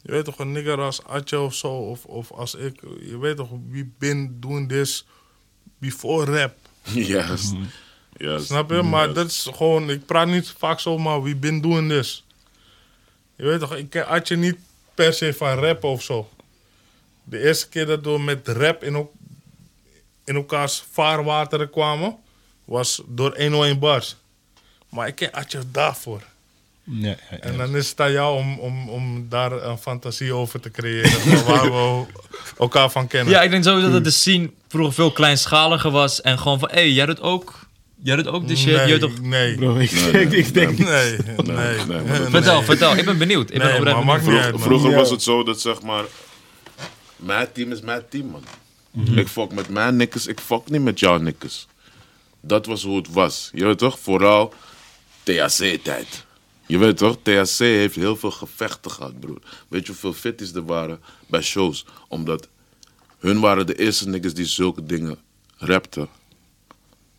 [0.03, 2.81] Je weet toch, een nigger als Atje of zo, of, of als ik...
[3.01, 5.07] Je weet toch, we been doing this
[5.79, 6.55] before rap.
[6.95, 7.55] Juist.
[8.17, 8.47] Juist.
[8.47, 8.83] Snap je?
[8.83, 9.91] Maar dat is gewoon...
[9.91, 12.24] Ik praat niet vaak zo, maar we been doing this.
[13.37, 14.57] Je weet toch, ik ken Atje niet
[14.95, 16.29] per se van rap of zo.
[17.25, 19.13] De eerste keer dat we met rap in, ook,
[20.25, 22.17] in elkaars vaarwateren kwamen...
[22.65, 24.17] was door 101 Bars.
[24.89, 26.23] Maar ik ken Atje daarvoor.
[26.85, 27.39] Ja, ja, ja.
[27.39, 31.45] En dan is het aan jou om, om, om daar een fantasie over te creëren.
[31.47, 32.05] waar we
[32.59, 33.33] elkaar van kennen.
[33.33, 36.21] Ja, ik denk sowieso dat de scene vroeger veel kleinschaliger was.
[36.21, 37.64] En gewoon van, hé, hey, jij doet ook...
[38.03, 38.77] Jij doet ook de shit.
[38.77, 39.21] nee, je toch...
[39.21, 40.79] nee, Bro, ik, Nee, nee, ik denk...
[40.79, 41.55] nee, nee, nee,
[41.87, 42.29] maar dat- nee.
[42.31, 42.97] Vertel, vertel.
[42.97, 43.51] Ik ben benieuwd.
[43.51, 44.21] Ik ben maar benieuwd.
[44.21, 44.61] uit, Vroeger, man.
[44.61, 44.97] vroeger Ja.
[44.97, 46.05] was het zo dat zeg maar.
[47.17, 48.45] Mijn team is mijn team, man.
[49.17, 51.67] Ik fuck met mijn nikkers, ik fuck niet met jouw nikkers.
[52.41, 53.51] Dat was hoe het was.
[53.53, 53.99] Je weet toch?
[53.99, 54.53] Vooral
[55.23, 56.25] THC-tijd.
[56.67, 57.17] Je weet toch?
[57.23, 59.39] THC heeft heel veel gevechten gehad, broer.
[59.69, 61.85] Weet je hoeveel fitties er waren bij shows?
[62.09, 62.49] Omdat
[63.19, 65.19] hun waren de eerste niggers die zulke dingen
[65.57, 66.09] rapten.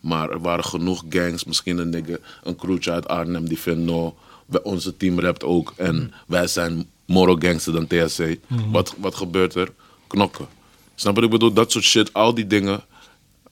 [0.06, 4.16] Maar er waren genoeg gangs, misschien een nigger, een crewtje uit Arnhem die vindt, no,
[4.64, 5.74] onze team rapt ook.
[5.78, 8.38] En wij zijn more gangster dan THC.
[8.72, 9.72] Wat, wat gebeurt er?
[10.08, 10.48] Knokken.
[10.96, 11.54] Snap wat ik bedoel?
[11.54, 12.84] Dat soort shit, al die dingen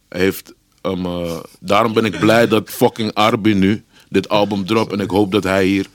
[0.10, 0.54] heeft...
[0.82, 4.92] Um, eh, daarom ben ik blij dat fucking Arby nu dit album dropt.
[4.92, 5.88] En ik hoop dat hij hier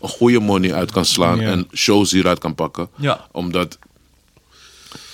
[0.00, 1.40] een goede money uit kan slaan.
[1.40, 1.50] Ja.
[1.50, 2.88] En shows hieruit kan pakken.
[2.96, 3.26] Ja.
[3.32, 3.78] Omdat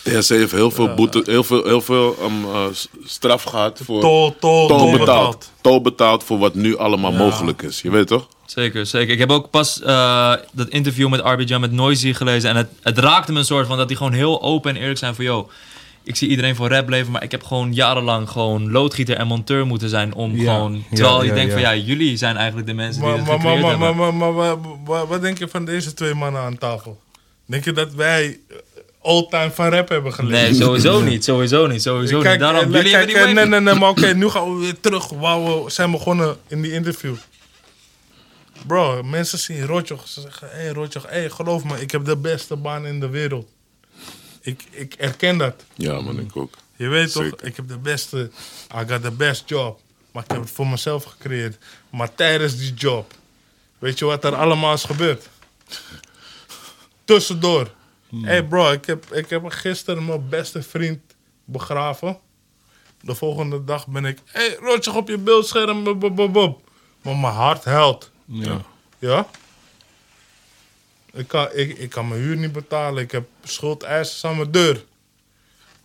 [0.03, 2.65] THC heeft heel veel, boete, heel veel, heel veel um, eh,
[3.05, 5.51] straf gehad voor Tol, tol, tol tol betaald.
[5.61, 7.81] Tol betaald voor wat nu allemaal mogelijk is.
[7.83, 8.29] Je weet toch?
[8.47, 9.13] Zeker, zeker.
[9.13, 12.51] Ik heb ook pas eh, dat interview met Arbidjan met Noisy gelezen.
[12.51, 14.99] En het, het raakte me een soort van dat die gewoon heel open en eerlijk
[14.99, 15.25] zijn van...
[15.25, 15.51] Yo,
[16.03, 19.67] ik zie iedereen voor rap leven, maar ik heb gewoon jarenlang gewoon loodgieter en monteur
[19.67, 20.75] moeten zijn om Ja, gewoon...
[20.75, 21.61] ja, Terwijl je ja, denkt ja.
[21.61, 24.17] van ja, jullie zijn eigenlijk de mensen die het maar, maar, gecreëerd maar, maar, hebben.
[24.17, 27.01] maar, maar, maar- maar- wat denk je van deze twee mannen aan tafel?
[27.47, 28.39] Denk je dat wij
[29.03, 30.51] all-time van rap hebben geleerd?
[30.51, 31.25] Nee, sowieso niet.
[31.25, 31.83] Sowieso niet.
[31.83, 32.41] Sowieso Kijk, niet.
[32.41, 35.09] Daarom, eh, jullie kijk, eh, nee, nee, nee, maar oké, nu gaan we weer terug
[35.09, 37.15] waar we zijn begonnen in die interview.
[38.67, 40.09] Bro, mensen zien Rotjoch.
[40.09, 43.09] Ze zeggen, hé hey, Rotjoch, hey, geloof me, ik heb de beste baan in de
[43.09, 43.49] wereld.
[44.41, 45.65] Ik, ik erken dat.
[45.75, 46.55] Ja, man, ik ook.
[46.77, 48.31] Je weet toch, ik heb de beste,
[48.75, 49.81] I got the best job.
[50.13, 51.59] Maar ik heb het voor mezelf gecreëerd.
[51.91, 53.15] Maar tijdens die job,
[53.79, 55.29] weet je wat er allemaal is gebeurd?
[57.05, 57.71] Tussendoor.
[58.11, 61.01] Hé hey bro, ik heb, ik heb gisteren mijn beste vriend
[61.45, 62.19] begraven.
[63.01, 66.59] De volgende dag ben ik, hé hey, Rotjoch op je beeldscherm, bub, bub, bub, bub.
[67.03, 68.11] Maar mijn hart huilt.
[68.25, 68.63] Ja.
[68.99, 69.27] Ja?
[71.13, 73.03] Ik kan, ik, ik kan mijn huur niet betalen.
[73.03, 74.85] Ik heb schuldeisers aan mijn deur.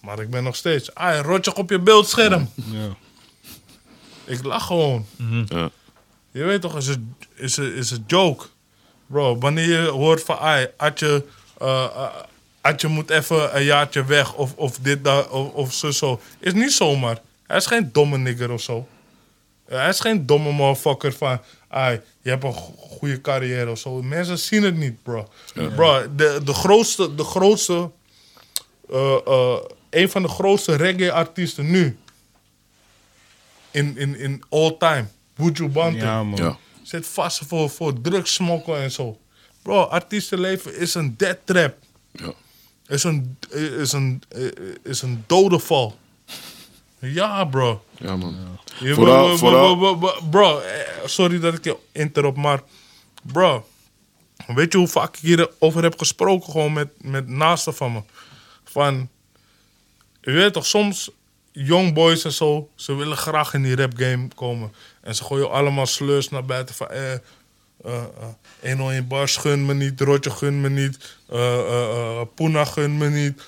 [0.01, 0.93] Maar ik ben nog steeds...
[0.95, 2.49] Ah, rotje op je beeldscherm.
[2.71, 2.95] Ja.
[4.23, 5.05] Ik lach gewoon.
[5.47, 5.69] Ja.
[6.31, 8.45] Je weet toch, is een is een- is een joke.
[9.07, 10.39] Bro, wanneer je hoort van...
[10.39, 12.05] Ah, Atje, eh, eh,
[12.61, 14.33] Atje moet even een jaartje weg.
[14.33, 16.19] Of, of dit, dat, of, of zo, zo.
[16.39, 17.21] Is niet zomaar.
[17.47, 18.87] Hij is geen domme nigger of zo.
[19.65, 21.41] Eh, Hij is geen domme motherfucker van...
[21.67, 21.91] Ah,
[22.21, 24.01] je hebt een go- goede carrière of zo.
[24.01, 25.27] Mensen zien het niet, bro.
[25.75, 27.15] Bro, de, de grootste...
[27.15, 27.91] De grootste
[28.91, 29.57] eh, eh,
[29.89, 31.97] een van de grootste reggae-artiesten nu.
[33.71, 35.05] In, in, in all time.
[35.35, 35.99] Buju Banton.
[36.01, 36.43] Ja, man.
[36.43, 36.57] Ja.
[36.83, 39.19] Zit vast voor, voor drugsmokkel en zo.
[39.65, 41.75] Bro, artiestenleven is een dead trap.
[42.11, 42.33] Ja.
[42.87, 43.37] Is een,
[43.79, 44.23] is een,
[44.83, 45.97] is een dodenval.
[46.99, 47.83] Ja, bro.
[47.97, 48.35] Ja, man.
[48.79, 52.61] Je- Vooral- bro, bro, vooral- bro, bro, bro, eh, sorry dat ik je interrupt, maar
[53.23, 53.67] bro,
[54.47, 58.01] weet je hoe vaak ik hierover heb gesproken gewoon met, met naasten van me?
[58.63, 59.09] Van,
[60.21, 61.09] je weet toch, soms,
[61.51, 64.73] young boys en zo, ze willen graag in die rap game komen.
[65.01, 66.87] En ze gooien allemaal slurs naar buiten van...
[66.89, 67.13] Eh,
[67.85, 73.41] eh, 101 Bars gun me niet, Rotje gun me niet, eh, Puna gun me niet,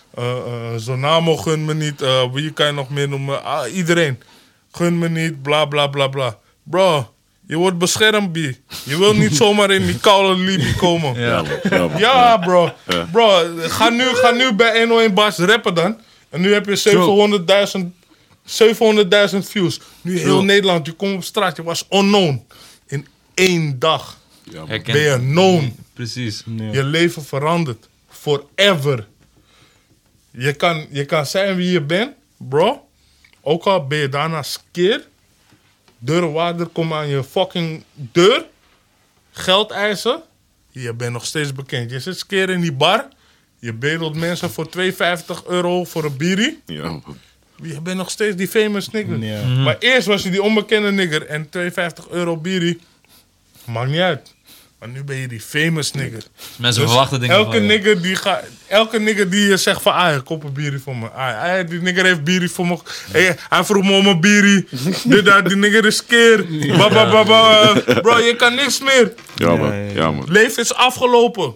[0.78, 2.02] Zonamo gun me niet,
[2.34, 3.44] wie kan je nog meer noemen?
[3.44, 4.20] Ah, iedereen
[4.72, 6.38] gun me niet, bla bla bla bla.
[6.64, 7.14] Bro,
[7.48, 8.36] je wordt beschermd, B.
[8.84, 11.20] Je wil niet zomaar in die koude Libië komen.
[11.20, 11.92] Ja, man.
[11.98, 12.74] Ja, bro.
[13.12, 15.98] Bro, ga nu, ga nu bij 101 Bars rappen dan.
[16.30, 16.78] En nu heb je
[17.76, 17.98] 700.000
[18.48, 19.80] 700.000 views.
[20.02, 22.46] Nu heel Nederland, je komt op straat, je was unknown.
[22.88, 24.18] In één dag
[24.52, 25.76] Ja, ben je known.
[25.93, 26.43] Precies.
[26.72, 27.89] Je leven verandert.
[28.10, 29.08] Forever.
[30.32, 32.88] Je kan, je kan zijn wie je bent, bro.
[33.41, 35.08] Ook al ben je daarna skeer.
[36.00, 38.45] Deurwaarder komt aan je fucking deur.
[39.32, 40.22] Geld eisen.
[40.72, 41.91] Je bent nog steeds bekend.
[41.91, 43.08] Je zit skeer in die bar.
[43.60, 44.84] Je bedelt mensen voor 2,50
[45.48, 46.62] euro voor een bierie.
[46.66, 47.18] Ja, man.
[47.62, 49.24] Je bent nog steeds die famous nigger.
[49.24, 49.45] Ja.
[49.45, 51.26] Maar eerst was je die onbekende nigger.
[51.26, 52.80] En 2,50 euro bierie.
[53.66, 54.36] Maakt niet uit.
[54.80, 56.23] Maar nu ben je die famous nigger.
[56.57, 57.67] Mensen Dus verwachten dingen elke van je.
[57.67, 61.09] nigger die ga, elke nigger die je zegt van, ah, koop een bierie voor me.
[61.09, 62.78] Ah, ah, die nigger heeft bierie voor me.
[63.11, 64.67] Hey, hij vroeg me om een bierie.
[65.03, 66.45] Dit, dat, die nigger is keer.
[66.78, 67.73] Ba, ba, ba, ba.
[68.01, 69.13] Bro, je kan niks meer.
[69.36, 69.93] Ja, man.
[69.93, 70.25] Ja, man.
[70.32, 71.55] Leven is afgelopen.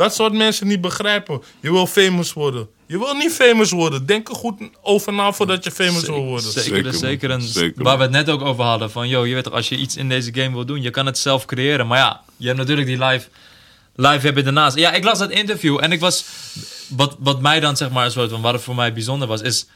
[0.00, 1.42] Dat wat mensen niet begrijpen.
[1.60, 2.68] Je wil famous worden.
[2.86, 4.06] Je wil niet famous worden.
[4.06, 6.52] Denk er goed over na voordat je famous wil worden.
[6.52, 7.28] Zeker, Zeker, zeker.
[7.28, 7.38] man.
[7.38, 8.90] En Zeker, waar we het net ook over hadden.
[8.90, 11.06] Van, yo, je weet toch, als je iets in deze game wil doen, je kan
[11.06, 11.86] het zelf creëren.
[11.86, 13.28] Maar ja, je hebt natuurlijk die live,
[13.94, 14.76] live heb je daarnaast.
[14.76, 16.24] Ja, ik las dat interview en ik was...
[16.88, 19.40] Wat, wat mij dan, zeg maar, een soort van, wat het voor mij bijzonder was,
[19.40, 19.66] is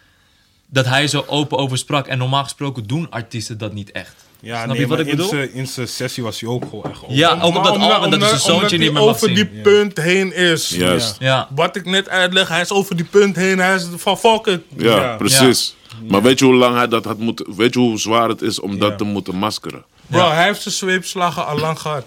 [0.66, 2.06] dat hij zo open over sprak.
[2.06, 4.23] En normaal gesproken doen artiesten dat niet echt.
[4.44, 5.32] Ja, Snap nee, je wat ik bedoel?
[5.52, 7.14] In zijn- sessie was hij ook gewoon echt open.
[7.14, 9.34] Ja, ook op dat album dat hij zijn zoontje niet meer mag over zien.
[9.34, 10.68] die punt heen is.
[10.68, 11.16] Juist.
[11.18, 13.58] Ja, Wat ik net uitleg, hij is over die punt heen.
[13.58, 14.60] Hij is van fuck it.
[14.76, 15.16] Ja, Ja.
[15.16, 15.76] precies.
[16.08, 17.56] Maar weet je hoe lang hij dat had moeten...
[17.56, 19.84] Weet je hoe zwaar het is om dat te moeten maskeren?
[20.06, 20.32] Bro, Ja.
[20.34, 22.04] hij heeft zijn zweepslagen al lang gehad.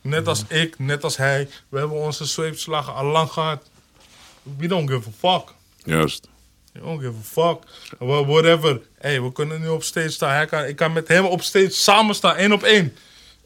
[0.00, 1.48] Net als ik, net als hij.
[1.68, 3.62] We hebben onze zweepslagen al lang gehad.
[4.58, 5.52] We don't give a fuck.
[5.84, 6.28] Juist.
[6.72, 7.58] We don't give a fuck.
[7.98, 8.80] Wha- Whatever.
[8.98, 10.30] Hey, we kunnen nu op stage staan.
[10.34, 12.94] Hij kan, ik kan met hem op stage samen staan, één op één.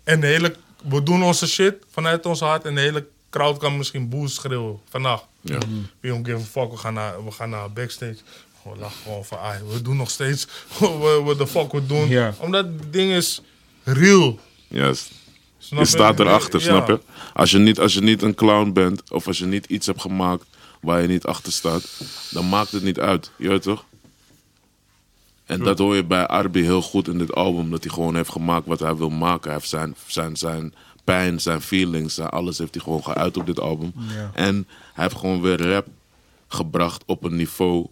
[0.05, 0.55] En de hele,
[0.89, 2.64] we doen onze shit vanuit ons hart.
[2.64, 5.22] En de hele crowd kan misschien boos schreeuwen vandaag.
[5.41, 5.59] Ja.
[6.01, 6.70] We don't give a fuck.
[6.70, 8.16] We gaan naar, we gaan naar backstage.
[8.62, 10.47] We lachen gewoon van, ah, we doen nog steeds
[11.24, 12.09] what the fuck we doen.
[12.09, 12.35] Ja.
[12.39, 13.41] Omdat het ding is
[13.85, 14.39] real.
[14.68, 15.11] Juist.
[15.59, 16.66] Snap Je staat erachter, Ja.
[16.66, 17.01] snap je?
[17.35, 20.01] Als je, niet, als je niet een clown bent, of als je niet iets hebt
[20.01, 20.45] gemaakt
[20.81, 22.01] waar je niet achter staat,
[22.31, 23.31] dan maakt het niet uit.
[23.37, 23.85] Je weet toch?
[25.45, 27.70] En dat hoor je bij Arby heel goed in dit album.
[27.70, 29.45] Dat hij gewoon heeft gemaakt wat hij wil maken.
[29.45, 30.74] Hij heeft zijn, zijn, zijn
[31.05, 33.93] pijn, zijn feelings, zijn alles heeft hij gewoon geuit op dit album.
[34.33, 35.87] En hij heeft gewoon weer rap
[36.49, 37.87] gebracht op een niveau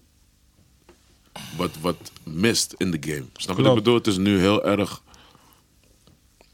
[1.57, 3.24] wat, wat mist in de game.
[3.37, 3.95] Snap je wat ik bedoel?
[3.95, 5.03] Het is nu heel erg...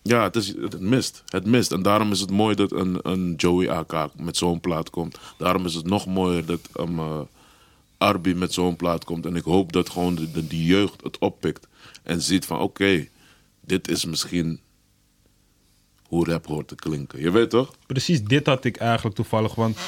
[0.02, 1.22] Ja, het, is, het mist.
[1.26, 1.72] Het mist.
[1.72, 5.18] En daarom is het mooi dat een, een Joey AK met zo'n plaat komt.
[5.38, 7.20] Daarom is het nog mooier dat um, uh,
[7.98, 9.26] Arby met zo'n plaat komt.
[9.26, 11.66] En ik hoop dat gewoon de, de, die jeugd het oppikt.
[12.02, 13.08] En ziet van oké,
[13.60, 14.60] dit is misschien
[16.10, 17.20] hoe rap hoort te klinken.
[17.20, 17.74] Je weet toch?
[17.86, 19.54] Precies dit had ik eigenlijk toevallig.
[19.54, 19.78] Want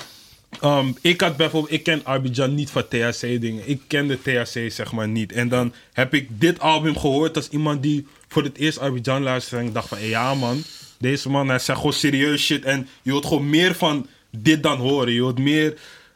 [0.60, 3.68] ehm, ik had bijvoorbeeld, ik ken Abidjan niet van THC dingen.
[3.68, 5.32] Ik kende THC zeg maar niet.
[5.32, 9.62] En dan heb ik dit album gehoord als iemand die voor het eerst Abidjan luisterde.
[9.62, 10.62] En ik dacht van, hey, ja man,
[10.98, 12.64] deze man hij zegt gewoon serieus shit.
[12.64, 15.12] En je wilt gewoon meer van dit dan horen.
[15.12, 15.74] Je wilt meer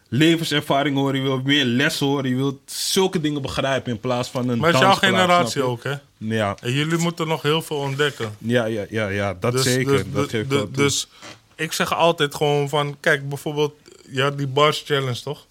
[0.09, 1.17] levenservaring horen.
[1.17, 2.31] Je wilt meer les horen.
[2.31, 5.67] Je wilt zulke dingen begrijpen in plaats van een Maar het is jouw generatie je?
[5.67, 5.95] ook, hè?
[6.19, 8.37] Ja, En jullie moeten nog heel veel ontdekken.
[8.39, 9.93] ja, ja, ja, ja dat Dus, zeker.
[9.93, 11.07] Dus, dat dus, dus, dus
[11.55, 12.97] ik zeg altijd gewoon van...
[13.01, 13.73] Kijk, bijvoorbeeld...
[14.11, 15.47] Je had die bars challenge, toch?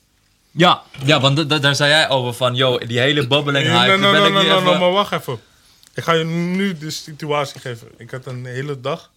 [0.52, 3.78] ja, ja want d- d- daar zei jij over van, yo, die hele bubbeling hype.
[3.78, 5.40] Nee, nee, ben nee, ik nee, niet nee, even- nee, maar wacht even.
[5.96, 7.92] Ik ga je nu de situatie geven.
[7.98, 9.12] Ik had een hele dag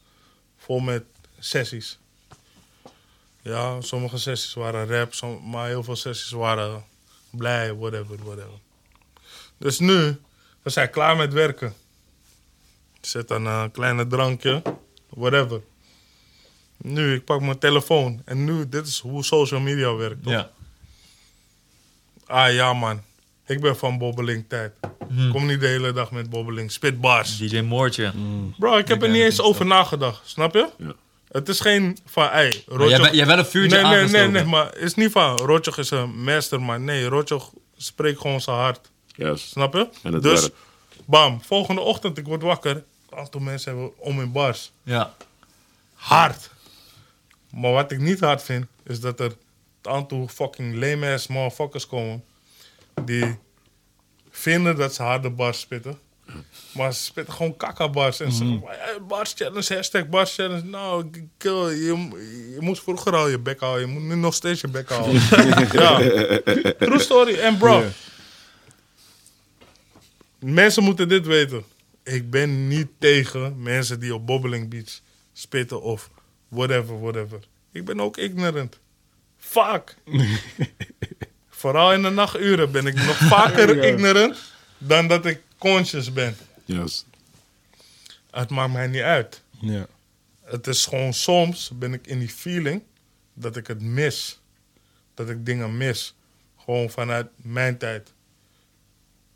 [0.59, 1.05] vol met
[1.39, 1.99] sessies.
[3.43, 6.85] Ja, sommige sessies waren rap, maar heel veel sessies waren
[7.31, 8.59] blij, whatever, whatever.
[9.57, 10.21] Dus nu,
[10.63, 11.75] we zijn klaar met werken.
[13.01, 14.63] Ik zet dan een kleine drankje,
[15.09, 15.63] whatever.
[16.77, 18.23] Nu, ik pak mijn telefoon.
[18.25, 20.33] En nu, dit is hoe social media werkt, toch?
[20.33, 20.51] Ja.
[22.27, 23.03] Ah ja, man.
[23.49, 24.73] Ik ben van bobbeling tijd.
[25.33, 26.73] Kom niet de hele dag met bobbeling.
[26.73, 27.37] Spit bars.
[27.37, 28.13] DJ Moortje.
[28.59, 30.21] Bro, ik heb er niet eens over nagedacht.
[30.25, 30.69] Snap je?
[30.79, 30.95] Ja.
[31.29, 34.45] Het is geen van, ey, Maar jij, hebt wel een vuurtje Nee, nee, nee, nee,
[34.45, 36.83] maar het is niet van, Rotjoch is een mastermind.
[36.83, 38.91] Nee, Rotjoch spreekt gewoon zijn hart.
[39.07, 39.49] Juist.
[39.49, 39.89] Snap je?
[40.03, 40.57] En het dus, werkt.
[41.05, 42.85] bam, volgende ochtend, ik word wakker.
[43.11, 44.73] Een aantal mensen hebben om in bars.
[44.83, 45.15] Ja.
[45.95, 46.51] Hard.
[47.51, 49.37] Maar wat ik niet hard vind, is dat er
[49.83, 52.25] een aantal fucking lame ass motherfuckers komen.
[53.05, 53.39] Die
[54.31, 55.99] vinden dat ze harde bars spitten.
[56.75, 58.21] Maar ze spitten gewoon kakabars.
[58.21, 60.65] En ze zeggen, "Hey, bars challenge, hashtag bars challenge.
[60.65, 62.09] Nou, kill, je,
[62.55, 63.87] je moest vroeger al je bek houden.
[63.87, 65.13] Je moet nu nog steeds je bek houden.
[65.81, 65.99] ja.
[66.79, 67.35] True story.
[67.35, 67.85] En bro,
[70.39, 71.65] mensen moeten dit weten.
[72.03, 75.01] Ik ben niet tegen mensen die op Bobbeling Beach
[75.33, 76.11] spitten of
[76.49, 77.39] whatever, whatever.
[77.73, 78.79] Ik ben ook ignorant.
[79.39, 79.97] Fuck.
[81.59, 84.39] Vooral in de nachturen ben ik nog vaker ignorant
[84.79, 86.37] dan dat ik conscious ben.
[86.65, 87.07] Juist.
[88.31, 89.43] Het maakt mij niet uit.
[89.61, 89.87] Ja.
[90.45, 92.83] Het is gewoon soms ben ik in die feeling
[93.35, 94.41] dat ik het mis.
[95.15, 96.15] Dat ik dingen mis.
[96.65, 98.13] Gewoon vanuit mijn tijd.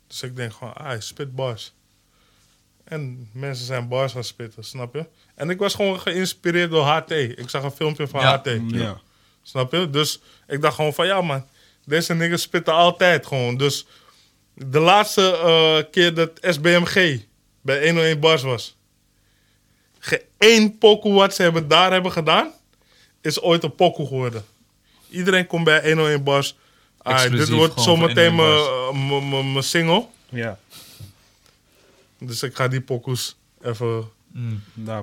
[0.07, 1.73] Dus ik denk gewoon, ah, spit bars.
[2.83, 5.05] En mensen zijn bars gaan spitten, snap je?
[5.35, 7.11] En ik was gewoon geïnspireerd door HT.
[7.11, 8.37] Ik zag een filmpje van Ja.
[8.37, 8.49] HT.
[8.67, 9.01] Ja.
[9.41, 9.89] Snap je?
[9.89, 11.45] Dus ik dacht gewoon van ja man,
[11.85, 13.57] deze niggas spitten altijd gewoon.
[13.57, 13.85] Dus
[14.53, 17.21] de laatste eh, keer dat SBMG
[17.61, 18.75] bij 101 Bars was.
[19.99, 22.51] Geen één pokoe wat ze hebben, daar hebben gedaan,
[23.21, 24.45] is ooit een pokoe geworden.
[25.09, 26.55] Iedereen komt bij 101 Bars.
[26.97, 28.35] Ah, dit wordt zometeen 101
[28.95, 30.05] mijn- mijn- mijn mijn single.
[30.29, 30.59] Ja.
[32.19, 34.09] Dus ik ga die pokoes even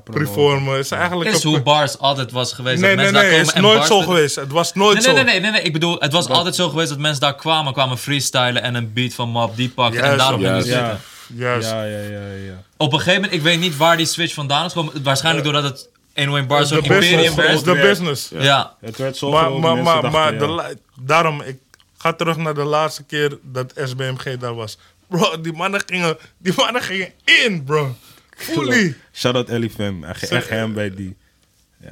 [0.04, 0.74] Performen.
[0.76, 2.80] Het is eigenlijk is hoe bars altijd was geweest.
[2.80, 4.36] Nee, dat nee, mensen nee, daar het is nooit zo geweest.
[4.36, 5.12] Het was nooit Nee, zo.
[5.12, 5.62] nee, nee, nee, nee, nee.
[5.62, 8.92] Ik bedoel, het was altijd zo geweest dat mensen daar kwamen, kwamen freestylen en een
[8.92, 10.82] beat van Mob die pakken en daarop gingen zitten.
[10.82, 10.98] Ja.
[11.34, 11.70] Juist.
[11.70, 12.62] Ja, ja, ja, ja.
[12.76, 15.02] Op een gegeven moment, ik weet niet waar die switch vandaan is gekomen.
[15.02, 17.34] Waarschijnlijk doordat het 101 Bars zo'n imperium business.
[17.34, 17.64] werd.
[17.64, 17.80] De Ja.
[17.82, 18.28] business.
[18.38, 18.74] Ja.
[18.80, 20.10] Het werd zo Maar, maar, maar, dachten,
[20.54, 20.74] maar ja.
[21.00, 21.56] daarom, ik
[21.98, 24.78] ga terug naar de laatste keer dat SBMG daar was.
[25.08, 27.08] Bro, die mannen gingen, die mannen gingen
[27.44, 27.94] in, bro.
[28.42, 28.94] Fully.
[29.12, 30.02] Shout-out Ellie Fam.
[30.02, 31.16] Hij ging echt hem bij die.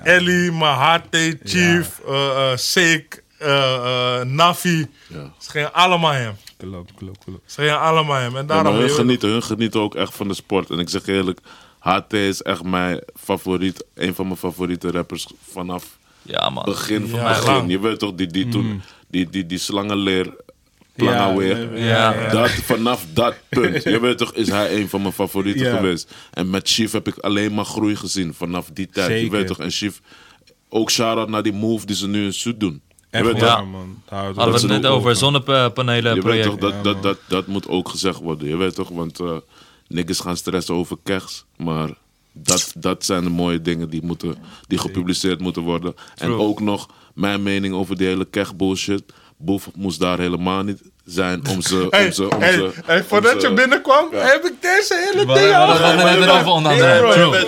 [0.03, 3.75] Ellie, Mahate, Chief, eh eh Seek, eh,
[4.21, 4.87] eh, Navi.
[5.07, 5.33] Ja.
[5.39, 6.35] Ze gingen allemaal hem.
[6.57, 7.53] Klopt, klopt, klopt.
[7.53, 8.37] Ze gingen allemaal hem.
[8.37, 8.75] En Ja, maar daarom...
[8.81, 10.71] hun genieten, hun genieten ook echt van de sport.
[10.71, 11.41] En ik zeg eerlijk,
[11.79, 16.65] HT is echt mijn favoriet, een van mijn favoriete rappers vanaf Ja, man.
[16.65, 17.69] begin van Ja, begin.
[17.69, 20.35] Je weet toch, die, die toen, die, die, die slangenleer
[20.99, 21.79] plan Ja, weer.
[21.79, 22.13] Ja.
[22.15, 22.31] ja.
[22.31, 25.77] Dat, vanaf dat punt, je weet toch, is hij een van mijn favorieten Ja.
[25.77, 26.15] geweest.
[26.31, 29.21] En met Chief heb ik alleen maar groei gezien vanaf die tijd.
[29.21, 30.01] Je weet toch, en Chief,
[30.69, 32.81] ook shout-out naar die move die ze nu in Soet doen.
[33.11, 34.03] Je weet toch, man.
[34.09, 37.89] Hadden we het net over, zonnepanelen je weet toch, dat, dat, dat, dat moet ook
[37.89, 38.49] gezegd worden.
[38.49, 39.37] Je weet toch, want eh
[39.89, 41.91] niggas gaan stressen over keks, maar
[42.33, 44.35] dat, dat zijn de mooie dingen die, moeten,
[44.67, 45.95] die gepubliceerd moeten worden.
[46.17, 49.03] En ook nog mijn mening over die hele kech bullshit.
[49.39, 51.87] Boef moest daar helemaal niet zijn om ze...
[51.91, 55.11] Hey, om ze, om hey, ze hey, om voordat ze- je binnenkwam, heb ik deze
[55.13, 55.67] hele We ding al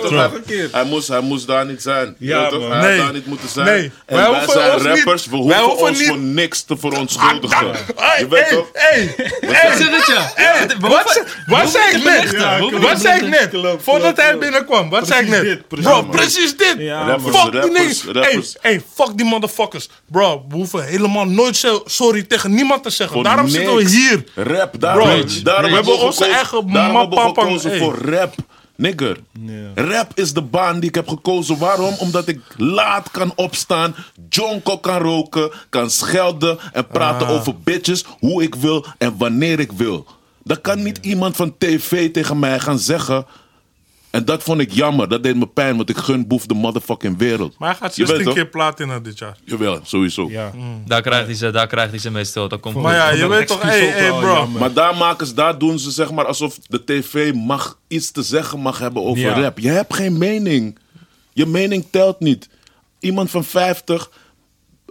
[0.07, 0.69] true.
[0.71, 2.15] hij, moest, hij moest daar niet zijn.
[2.19, 2.67] Ja, toch?
[2.67, 2.95] Hij Nee.
[2.97, 3.65] had daar niet moeten zijn.
[3.65, 3.91] Nee.
[4.05, 6.17] En Wij wij, hoeven zijn ons rappers, niet- we wij hoeven hoeven ons niet- voor
[6.17, 7.71] niks te verontschuldigen.
[7.95, 8.67] Hey, je weet toch?
[8.71, 8.79] We
[11.47, 12.79] wat, zei ik net?
[12.81, 13.49] Wat zei ik net?
[13.83, 15.67] Voordat hij binnenkwam, wat zei ik net?
[15.67, 16.11] Bro, dit.
[16.11, 16.67] precies dit.
[16.67, 18.55] Fuck die rappers, niggas.
[18.61, 19.89] Hey, fuck die motherfuckers.
[20.11, 23.23] Bro, we hoeven helemaal nooit zo- sorry tegen niemand te zeggen.
[23.23, 24.23] Daarom zitten we hier.
[24.35, 27.79] Rap, daarom, Bro, daarom we hebben we onze eigen daarom hebben we gekozen hey.
[27.79, 28.35] voor rap.
[28.75, 29.17] Nigger.
[29.75, 31.57] Rap is de baan die ik heb gekozen.
[31.57, 31.95] Waarom?
[31.99, 33.95] Omdat ik laat kan opstaan,
[34.29, 37.33] jonko kan roken, kan schelden en praten Ah.
[37.33, 40.05] over bitches hoe ik wil en wanneer ik wil.
[40.43, 43.25] Dat kan niet iemand van tv tegen mij gaan zeggen.
[44.11, 45.09] En dat vond ik jammer.
[45.09, 47.55] Dat deed me pijn, want ik gun Boef de motherfucking wereld.
[47.59, 48.35] Maar hij gaat Je weet 16 toch?
[48.35, 49.37] keer platina dit jaar.
[49.45, 50.29] Jawel, sowieso.
[50.29, 50.51] Ja.
[50.85, 52.47] Daar krijgt hij ze, daar krijgt hij ze mee stil.
[52.47, 54.33] Dat komt Maar ja, je weet toch, hey, hey bro.
[54.33, 54.59] jammer.
[54.59, 58.21] Maar daar maken ze, daar doen ze zeg maar alsof de tv mag iets te
[58.23, 59.39] zeggen mag hebben over Ja.
[59.41, 59.59] rap.
[59.59, 60.77] Je hebt geen mening.
[61.33, 62.49] Je mening telt niet.
[62.99, 64.09] Iemand van 50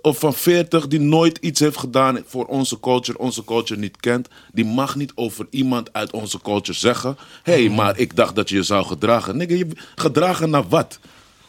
[0.02, 4.28] of van 40 die nooit iets heeft gedaan voor onze culture, onze culture niet kent,
[4.52, 8.48] die mag niet over iemand uit onze culture zeggen: hé, hey, maar ik dacht dat
[8.48, 9.36] je je zou gedragen.
[9.36, 10.98] Nigga, je gedragen naar wat?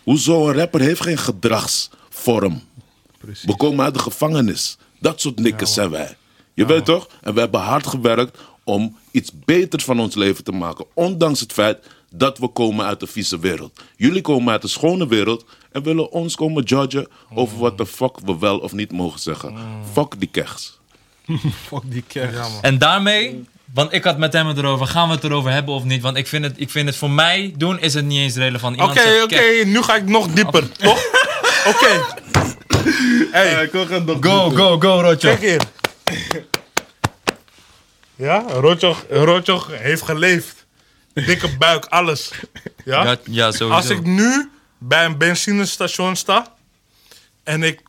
[0.04, 2.62] Hoezo een rapper heeft geen gedragsvorm?
[3.42, 4.78] We komen uit de gevangenis.
[5.00, 6.16] Dat soort nikkers zijn wij.
[6.54, 7.08] Je weet toch?
[7.22, 10.86] En we hebben hard gewerkt om iets beters van ons leven te maken.
[10.94, 13.82] Ondanks het feit dat we komen uit de vieze wereld.
[13.96, 18.20] Jullie komen uit de schone wereld en willen ons komen judgen over wat de fuck
[18.26, 19.56] we wel of niet mogen zeggen.
[19.94, 20.80] Fuck die keks.
[21.68, 22.36] Fuck die kerk.
[22.62, 23.44] En daarmee,
[23.74, 26.02] want ik had met hem het erover, gaan we het erover hebben of niet?
[26.02, 28.76] Want ik vind het, ik vind het voor mij doen is het niet eens relevant.
[28.82, 28.90] Oké,
[29.24, 31.04] oké, "Kijk, nu ga ik nog dieper, toch?
[31.68, 32.04] Oké.
[33.32, 33.70] Hey,
[34.20, 35.30] Go, go, go, Rotjo.
[35.36, 35.62] kijk hier.
[38.16, 40.61] Ja, Rotjoch, Rotjoch heeft geleefd.
[41.14, 42.32] Dikke buik, alles.
[42.86, 43.04] Ja?
[43.04, 43.70] Ja, ja, sowieso.
[43.70, 46.54] Als ik nu bij een benzinestation sta
[47.44, 47.82] en ik,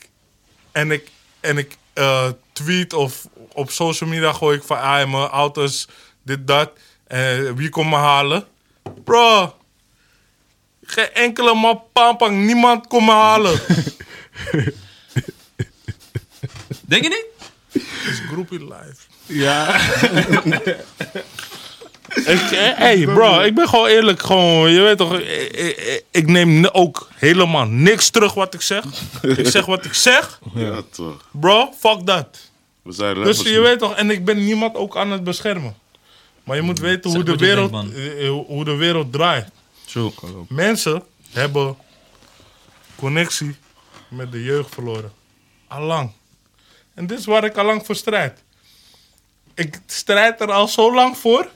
[0.73, 1.11] en ik,
[1.41, 5.89] en ik eh, tweet of op social media gooi ik van ah, mijn auto is
[6.23, 6.71] dit, dat.
[7.07, 8.47] En wie komt me halen?
[9.05, 9.57] Bro,
[10.85, 13.61] geen enkele mapampang, niemand komt me halen.
[16.81, 17.27] Denk je niet?
[17.73, 18.97] Het is groepie live.
[19.27, 19.81] Ja.
[22.15, 24.23] Ik, eh, hey bro, ik ben gewoon eerlijk.
[24.23, 25.19] Gewoon, je weet toch,
[26.11, 28.85] ik, neem ook helemaal niks terug wat ik zeg.
[29.37, 30.41] Ik zeg wat ik zeg.
[30.55, 31.29] Ja, toch.
[31.31, 32.51] Bro, fuck dat.
[32.83, 35.75] We zijn Dus je weet toch, en ik ben niemand ook aan het beschermen.
[36.45, 39.49] Maar je moet weten Zeg hoe de, wereld, denkt, eh, eh, hoe de wereld draait.
[39.87, 40.13] Zo.
[40.49, 41.77] Mensen hebben
[42.97, 43.57] connectie
[44.09, 45.13] met de jeugd verloren.
[45.67, 46.13] Allang.
[46.95, 48.43] En dit is waar ik allang voor strijd.
[49.55, 51.49] Ik strijd er al zo lang voor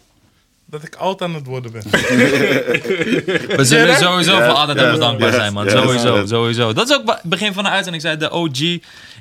[0.78, 1.82] dat ik oud aan het worden ben.
[1.90, 5.64] We zullen Ja, sowieso Ja, voor altijd ja, ja, zijn, man.
[5.64, 6.26] ja, sowieso, ja.
[6.26, 6.72] sowieso.
[6.72, 8.04] Dat is ook het begin van de uitzending.
[8.04, 8.60] Ik zei de OG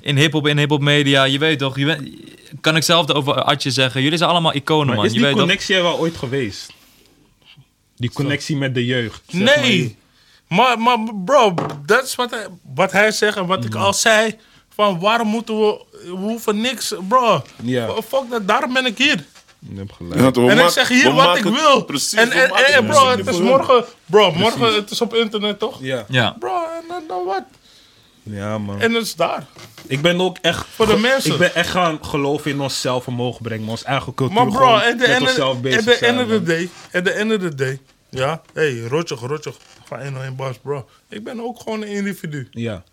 [0.01, 1.23] in hip-hop, in hip-hop media.
[1.23, 1.99] Je weet toch, je weet,
[2.61, 4.01] kan ik zelf over Atje zeggen.
[4.01, 5.05] Jullie zijn allemaal iconen, Maar man.
[5.05, 5.45] is Je die weet toch.
[5.45, 6.73] connectie er wel ooit geweest?
[7.97, 9.21] Die connectie met de jeugd.
[9.33, 9.59] maar.
[9.59, 9.95] Nee.
[10.47, 11.53] Maar, maar bro,
[11.85, 12.45] dat is wat hij,
[12.75, 14.35] wat hij zegt en wat ik al zei.
[14.75, 17.43] Van waarom moeten we, we hoeven niks, bro.
[17.63, 17.87] Ja.
[18.07, 19.25] Fuck dat, daarom ben ik hier.
[19.69, 20.35] Je hebt gelijk.
[20.35, 21.83] Ja, en ik zeg hier wat ik wil.
[21.83, 22.13] Precies.
[22.13, 25.77] en, en, en, bro, het is morgen, bro, morgen, het is op internet toch?
[25.81, 26.05] Ja.
[26.07, 26.35] Ja.
[26.39, 27.43] Bro, en dan, wat?
[28.23, 28.81] ja, man.
[28.81, 29.45] En het is daar.
[29.87, 30.65] Ik ben ook echt...
[30.69, 31.31] Voor de mensen.
[31.31, 33.67] Ik ben echt gaan geloven in onszelf omhoog brengen.
[33.67, 34.35] Ons eigen cultuur.
[34.35, 38.41] Maar bro, the met end, of the day, at the end of the day, ja,
[38.53, 40.89] hey, rotjoch, rotjoch, van 101 bars, bro.
[41.09, 42.47] Ik ben ook gewoon een individu.
[42.51, 42.83] Ja.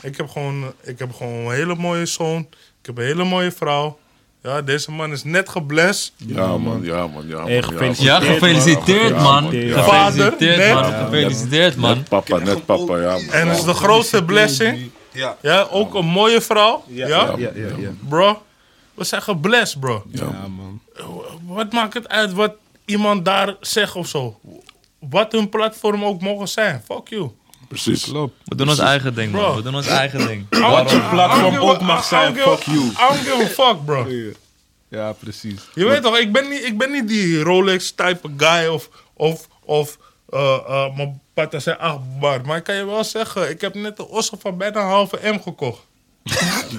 [0.00, 2.48] Ik heb gewoon, ik heb gewoon een hele mooie zoon.
[2.80, 3.98] Ik heb een hele mooie vrouw.
[4.42, 6.12] Ja, deze man is net geblest.
[6.16, 7.26] Ja, man, ja, man.
[7.28, 8.22] Ja, man, Hey, gefeliciteerd.
[8.22, 9.42] Ja, gefeliciteerd, man.
[9.44, 9.52] man.
[9.56, 9.82] Ja.
[9.82, 11.04] Gefeliciteerd, Vader, man.
[11.10, 11.96] Gefeliciteerd, man.
[11.96, 13.10] Net papa, net papa, ja.
[13.10, 13.20] man.
[13.30, 14.90] En het is de grootste blessing.
[15.12, 15.36] Ja.
[15.42, 16.84] Ja, ook een mooie vrouw.
[16.86, 17.90] Ja, Ja, ja, ja.
[18.08, 18.42] bro.
[18.94, 20.02] We zijn geblest, bro.
[20.10, 20.24] Ja,
[20.56, 20.80] man.
[21.46, 22.52] Wat maakt het uit wat
[22.84, 24.38] iemand daar zegt of zo?
[24.98, 26.82] Wat hun platform ook mogen zijn.
[26.84, 27.30] Fuck you.
[27.68, 28.04] Precies.
[28.04, 28.34] Klopt.
[28.44, 29.40] We doen ons eigen ding, man.
[29.42, 29.54] Bro.
[29.56, 30.46] We doen ons eigen ding.
[30.50, 32.78] Wat je platform ook mag zijn, fuck you.
[32.78, 34.06] I don't give a fuck, bro.
[34.90, 35.60] Ja, precies.
[35.74, 39.98] Je weet toch, ik ben niet, ik ben niet die Rolex-type guy of, of, of
[40.30, 42.40] uh, uh, mijn pata zijn 8 bar.
[42.46, 45.18] Maar ik kan je wel zeggen, ik heb net de ossen van bijna een halve
[45.22, 45.80] M gekocht.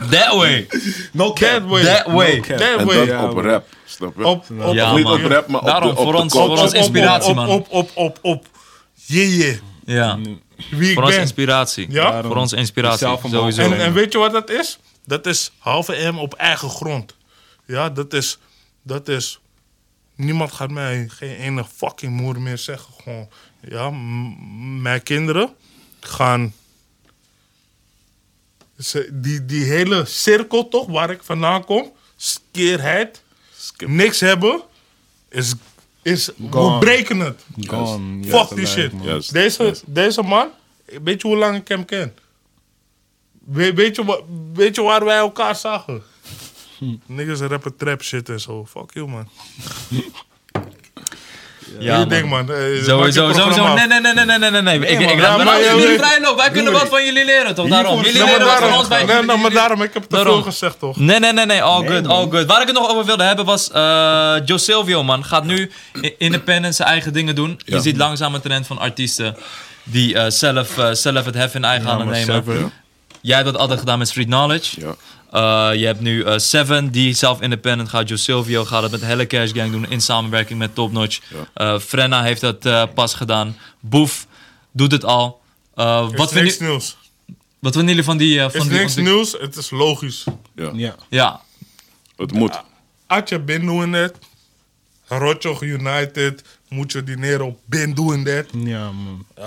[0.09, 0.67] That way.
[1.11, 1.83] No That way.
[1.83, 2.35] That way.
[2.35, 2.57] No cap.
[2.57, 2.97] That En way.
[2.97, 3.43] dat Ja, op man.
[3.43, 4.25] rap, snap je?
[4.25, 6.49] Op, op, Ja, Niet op rap, maar op Daarom, de, op voor de ons- voor
[6.57, 7.47] ons inspiratie, op, man.
[7.49, 8.45] Op, op, op, op.
[9.05, 9.55] Yeah, yeah.
[9.85, 10.17] Ja.
[10.69, 11.91] Wie ik Voor ons inspiratie.
[11.91, 12.23] Ja?
[12.23, 13.07] Voor ons inspiratie.
[13.29, 13.61] Sowieso.
[13.61, 14.79] En, en weet je wat dat is?
[15.05, 17.15] Dat is halve M op eigen grond.
[17.65, 18.37] Ja, dat is,
[18.81, 19.39] dat is...
[20.15, 22.93] Niemand gaat mij geen ene fucking moer meer zeggen.
[23.03, 23.29] Gewoon,
[23.61, 23.89] ja,
[24.81, 25.53] mijn kinderen
[25.99, 26.53] gaan...
[28.79, 31.91] Ze, die, die hele cirkel toch, waar ik vandaan kom...
[32.15, 33.23] Skeerheid,
[33.57, 33.87] Skip.
[33.87, 34.61] niks hebben...
[35.29, 35.53] Is,
[36.01, 36.79] is we Gone.
[36.79, 37.45] breken het.
[37.67, 38.23] Gone.
[38.23, 38.93] Fuck die shit.
[38.93, 39.05] man.
[39.05, 40.47] Juist, Deze, deze man,
[41.03, 42.13] weet je hoe lang ik hem ken?
[43.45, 44.23] We- weet, je,
[44.53, 46.01] weet je waar wij elkaar zagen?
[47.05, 48.65] Niggas rappen trap shit en zo.
[48.65, 49.29] Fuck you, man.
[51.79, 52.09] Ja, je man.
[52.09, 52.51] denkt, man.
[52.51, 53.73] eh, Sowieso, programma sowieso.
[53.73, 54.79] Nee, nee, nee, nee, nee, nee, nee.
[54.79, 56.37] Ik, ik ja, laat maar jullie vrij lopen.
[56.37, 57.67] Wij kunnen wat van jullie leren, toch?
[57.67, 58.01] Daarom.
[58.03, 59.03] Jullie leren wat van ons bij.
[59.05, 60.33] nee, maar daarom, ik heb Daarom.
[60.33, 60.97] veel gezegd, toch?
[60.97, 62.45] Nee, nee, nee, nee, all good, all good.
[62.45, 65.71] Waar ik het nog over wilde hebben was, eh Joe Silvio, man, gaat nu
[66.17, 67.59] independent zijn eigen dingen doen.
[67.65, 69.35] Je ziet langzaam een trend van artiesten
[69.83, 72.71] die eh, zelf, eh, zelf het hef in eigen handen nemen.
[73.21, 74.79] Jij hebt dat altijd gedaan met Street Knowledge.
[74.81, 74.95] Ja.
[75.31, 78.07] Eh, je hebt nu eh, Seven, die zelf independent gaat.
[78.07, 81.19] Joe Silvio gaat het met Helle Cash Gang doen in samenwerking met Top Notch.
[81.53, 83.57] Eh, Frenna heeft dat eh, pas gedaan.
[83.79, 84.27] Boef
[84.71, 85.41] doet het al.
[85.75, 86.97] Eh, Is wat, vinden, niks nieuws.
[87.59, 88.39] wat vinden jullie van die...
[88.39, 90.23] van Is die niks nieuws, het is logisch.
[90.55, 90.69] Ja.
[90.73, 90.95] Ja.
[91.09, 91.41] Ja,
[92.17, 92.61] Het moet.
[93.07, 94.13] Atje bin doing that.
[95.07, 96.43] Rotjoch United.
[96.67, 98.45] Mucho dinero bin doing that.
[98.63, 99.25] Ja, man.
[99.39, 99.45] uh,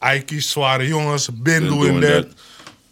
[0.00, 2.26] uh, Ike's zware jongens, Been doing doing that.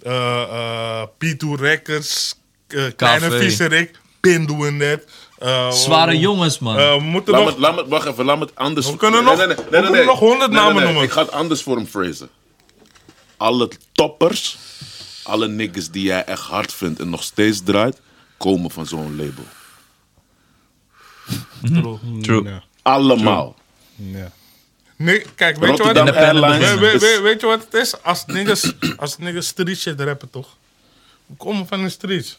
[0.06, 2.34] Uh, P2 Records,
[2.68, 3.90] uh, Kleine
[4.20, 5.00] Ben doing that.
[5.42, 6.78] Uh, zware jongens, man.
[6.78, 7.54] uh, we moeten Laat nog...
[7.54, 8.90] me, laat me, wacht even, laat me het anders...
[8.90, 11.02] We kunnen nog- we kunnen nog honderd namen noemen.
[11.02, 12.28] Ik ga het anders voor hem phrasen.
[13.36, 14.56] Alle toppers,
[15.22, 18.00] alle niggas die jij echt hard vindt en nog steeds draait,
[18.36, 19.44] komen van zo'n label.
[22.22, 22.42] True.
[22.44, 22.62] Ja.
[22.82, 23.56] Allemaal.
[23.94, 24.32] Ja.
[24.96, 28.02] Nee, kijk, weet je, wat, Independent weet, weet, is- weet, weet je wat het is?
[28.02, 30.56] Als niggas, als niggas street shit rappen, toch?
[31.26, 32.38] We komen van de streets.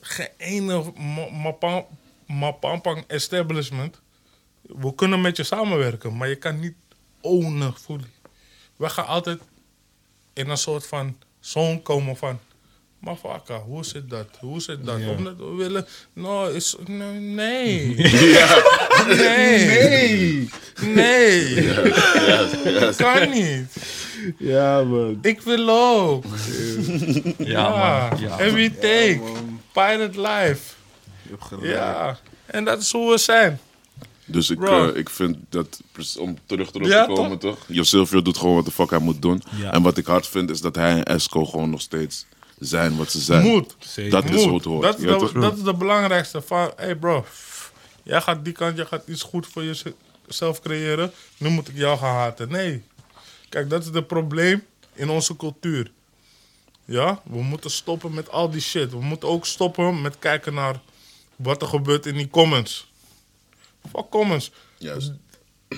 [0.00, 1.84] Geen ene ma- mapa-
[2.26, 4.00] mapampang establishment.
[4.62, 6.74] We kunnen met je samenwerken, maar je kan niet
[7.20, 8.10] ownen fully.
[8.76, 9.40] We gaan altijd
[10.32, 12.40] in een soort van zone komen van...
[13.04, 14.26] Motherfucker, hoe zit dat?
[14.40, 14.98] Hoe zit dat?
[15.16, 15.86] Omdat we willen...
[16.12, 16.76] No, is...
[16.86, 17.94] Nee.
[19.06, 20.48] Nee.
[20.82, 20.94] Nee.
[20.94, 21.72] Nee.
[22.96, 23.76] Kan niet.
[24.38, 25.18] Ja, man.
[25.22, 26.24] Ik wil ook.
[27.38, 28.08] Ja, Ja.
[28.10, 28.20] man.
[28.20, 29.20] Ja, Every take.
[29.72, 30.60] Pirate life.
[31.22, 31.66] Je hebt gelijk.
[31.72, 32.18] Ja.
[32.46, 33.60] En dat is hoe we zijn.
[34.26, 35.80] Dus ik, eh, ik vind dat,
[36.18, 37.58] om terug erop Ja, te komen toch?
[37.66, 39.42] Josilvio doet gewoon wat de fuck hij moet doen.
[39.56, 39.72] Ja.
[39.72, 42.26] En wat ik hard vind is dat hij en Esco gewoon nog steeds
[42.66, 43.66] zijn wat ze zijn.
[43.78, 44.10] Zeker.
[44.10, 44.82] Dat is hoe het hoort.
[44.82, 46.42] Dat is, de, dat is de belangrijkste.
[46.42, 47.24] Van, hey bro,
[48.02, 51.12] jij gaat die kant, jij gaat iets goed voor jezelf creëren.
[51.38, 52.48] Nu moet ik jou gaan haten.
[52.48, 52.82] Nee.
[53.48, 55.90] Kijk, dat is het probleem in onze cultuur.
[56.84, 58.90] Ja, we moeten stoppen met al die shit.
[58.90, 60.80] We moeten ook stoppen met kijken naar
[61.36, 62.92] wat er gebeurt in die comments.
[63.92, 64.50] Fuck comments.
[64.78, 65.12] Juist.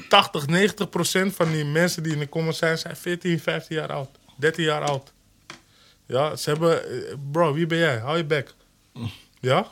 [0.08, 3.92] 80, 90 procent van die mensen die in de comments zijn, zijn 14, 15 jaar
[3.92, 4.08] oud.
[4.36, 5.12] 13 jaar oud.
[6.06, 6.82] Ja, ze hebben...
[6.84, 7.98] eh, Bro, wie ben jij?
[7.98, 8.54] Hou je bek.
[9.40, 9.66] Ja?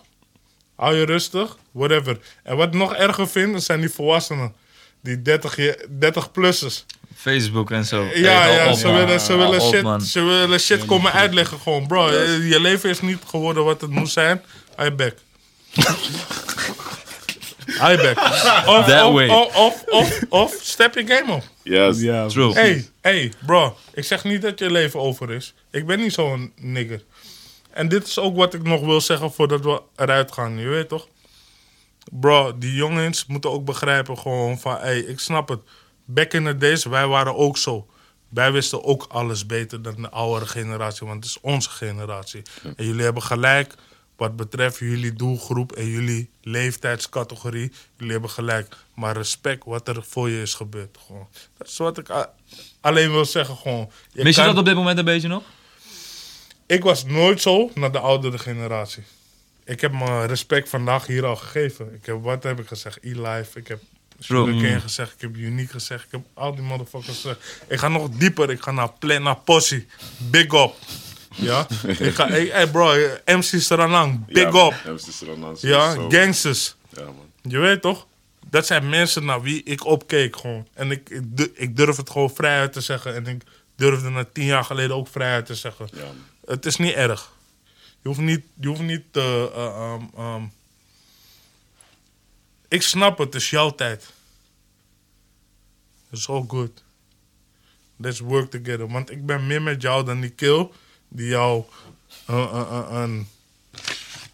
[0.76, 1.57] Hou je rustig.
[1.70, 2.18] Whatever.
[2.43, 4.55] En wat ik nog erger vind, zijn die volwassenen.
[5.03, 6.85] Die 30, je- 30-plussers.
[7.16, 8.03] Facebook en zo.
[8.14, 10.01] Ja, Hey, ja, op, ze willen, ze willen op, shit, man.
[10.01, 11.87] ze willen shit komen uitleggen gewoon.
[11.87, 14.43] Bro, eh, je leven is niet geworden wat het moest zijn.
[14.76, 15.14] Hou je bek.
[17.78, 18.18] Hou je bek.
[18.68, 19.28] Of, That of, way.
[19.28, 21.45] of, of, of, of step je game op.
[21.64, 22.00] Yes.
[22.00, 22.52] Ja, True.
[22.52, 23.76] Hey, hey, bro.
[23.92, 25.54] Ik zeg niet dat je leven over is.
[25.70, 27.04] Ik ben niet zo'n nigger.
[27.70, 30.58] En dit is ook wat ik nog wil zeggen voordat we eruit gaan.
[30.58, 31.08] Je weet toch?
[32.12, 34.76] Bro, die jongens moeten ook begrijpen gewoon van...
[34.76, 35.60] Hey, ik snap het.
[36.04, 37.86] Back in the days, wij waren ook zo.
[38.28, 41.06] Wij wisten ook alles beter dan de oudere generatie.
[41.06, 42.42] Want het is onze generatie.
[42.76, 43.74] En jullie hebben gelijk
[44.16, 47.72] wat betreft jullie doelgroep en jullie leeftijdscategorie.
[47.96, 48.76] Jullie hebben gelijk.
[48.94, 50.98] Maar respect wat er voor je is gebeurd.
[51.06, 51.28] Gewoon.
[51.56, 52.28] Dat is wat ik
[52.80, 53.56] alleen wil zeggen.
[53.56, 53.90] Gewoon.
[54.12, 55.42] Mis je dat op dit moment een beetje nog?
[56.66, 59.02] ik was nooit zo naar de oudere generatie.
[59.64, 61.94] Ik heb mijn respect vandaag hier al gegeven.
[61.94, 62.98] Ik heb, wat heb ik gezegd?
[63.02, 63.58] E-Life.
[63.58, 63.80] Ik heb
[64.18, 65.12] Sugarcane gezegd.
[65.12, 66.04] Ik heb Unique gezegd.
[66.04, 67.62] Ik heb al die motherfuckers gezegd.
[67.68, 68.50] Ik ga nog dieper.
[68.50, 69.86] Ik ga naar Plena Possie.
[70.18, 70.74] Big up.
[71.35, 71.66] Ja?
[71.87, 74.26] ik ga, hey, hey bro, MC Saranang.
[74.26, 74.85] Big Ja, up.
[74.85, 76.74] MC Seranan, Ja, gangsters.
[76.89, 77.30] Ja, man.
[77.43, 78.07] Je weet toch?
[78.51, 80.68] Dat zijn mensen naar wie ik opkeek gewoon.
[80.74, 83.14] En ik, ik, ik durf het gewoon vrijuit te zeggen.
[83.14, 83.43] En ik
[83.76, 85.89] durfde het tien jaar geleden ook vrijuit te zeggen.
[85.93, 86.24] Ja, man.
[86.47, 87.32] Het is niet erg.
[88.03, 88.45] Je hoeft niet...
[88.61, 90.43] Je hoeft niet te, eh, ehm, ehm,
[92.68, 94.12] ik snap het, het is jouw tijd.
[96.11, 96.82] It's all good.
[97.97, 98.89] Let's work together.
[98.89, 100.70] Want ik ben meer met jou dan die kill
[101.14, 101.64] die jou
[102.26, 103.26] eh, eh, eh, een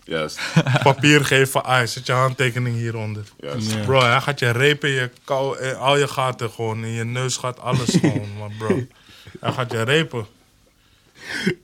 [0.04, 0.36] Yes.
[0.82, 1.64] papier geeft van...
[1.64, 3.24] Ah, zet je handtekening hieronder.
[3.40, 3.64] Yes.
[3.84, 6.84] Bro, hij gaat je repen je kou, in al je gaten gewoon.
[6.84, 8.86] In je neus gaat alles gewoon, man, bro.
[9.40, 10.26] Hij gaat je repen.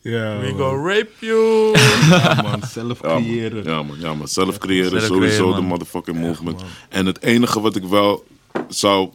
[0.02, 0.58] Ja, We man.
[0.58, 1.78] go rape you.
[2.08, 2.62] Ja, man.
[2.62, 3.64] Zelf creëren.
[3.64, 4.00] Ja, man.
[4.00, 4.28] Ja, man.
[4.28, 6.62] Zelf creëren Zelf sowieso creëren, de motherfucking movement.
[6.88, 8.26] En het enige wat ik wel
[8.68, 9.10] zou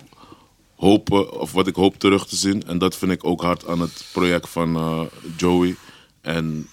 [0.76, 3.80] hopen, of wat ik hoop terug te zien, en dat vind ik ook hard aan
[3.80, 5.02] het project van eh,
[5.38, 5.76] Joey
[6.22, 6.68] en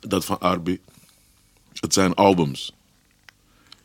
[0.00, 0.78] dat van Arby.
[1.80, 2.72] Het zijn albums.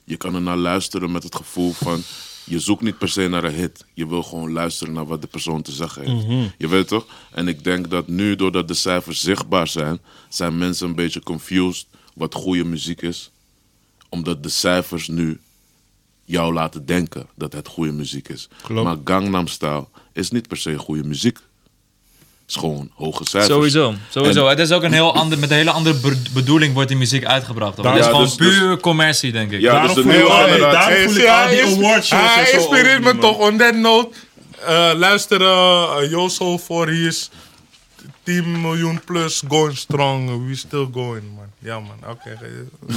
[0.03, 2.01] Je kan er naar luisteren met het gevoel van.
[2.45, 3.85] Je zoekt niet per se naar een hit.
[3.93, 6.51] Je wil gewoon luisteren naar wat de persoon te zeggen heeft.
[6.57, 7.05] Je weet toch?
[7.31, 9.99] En ik denk dat nu, doordat de cijfers zichtbaar zijn,
[10.29, 13.31] zijn mensen een beetje confused wat goede muziek is.
[14.09, 15.39] Omdat de cijfers nu
[16.25, 18.49] jou laten denken dat het goede muziek is.
[18.63, 18.83] Klopt.
[18.83, 21.39] Maar Gangnam Style is niet per se goede muziek.
[22.49, 23.53] Is gewoon hoge cijfers.
[23.53, 24.43] Sowieso, sowieso.
[24.43, 26.97] En- het is ook een heel ander, met een hele andere be- bedoeling wordt die
[26.97, 27.77] muziek uitgebracht.
[27.77, 29.61] Het is Ja, gewoon dus- dus- puur commercie, denk ik.
[29.61, 30.59] Ja, Daarom dus de voel generatie.
[30.59, 33.37] daarom Hey, voel ik al hij die en Hij inspireert me toch.
[33.37, 34.15] On that note,
[34.65, 37.29] eh, luisteren uh, Joso voor hier is
[38.23, 40.47] 10 miljoen plus going strong.
[40.47, 41.48] We still going, man.
[41.61, 42.09] Ja, man.
[42.09, 42.37] Oké.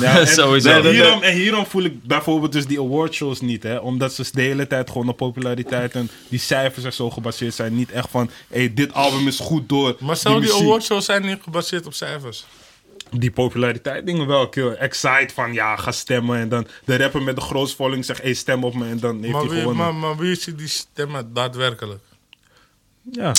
[0.01, 0.69] Ja, en, Sowieso.
[0.71, 3.77] En hierom, en hierom voel ik bijvoorbeeld dus die awardshows niet, hè.
[3.77, 7.75] Omdat ze de hele tijd gewoon op populariteit en die cijfers er zo gebaseerd zijn.
[7.75, 10.67] Niet echt van, hey, dit album is goed door Maar zou die muziek.
[10.67, 12.45] awardshows zijn niet gebaseerd op cijfers?
[13.11, 14.43] Die populariteit dingen wel.
[14.43, 16.39] Ik heel excite van, ja, ga stemmen.
[16.39, 18.89] En dan de rapper met de grootste following zegt, hey, stem op me.
[18.89, 19.85] En dan heeft Maar hij wie, gewonnen.
[19.85, 22.01] maar, maar wie ziet die stemmen daadwerkelijk?
[23.13, 23.29] Ja.
[23.29, 23.35] Ook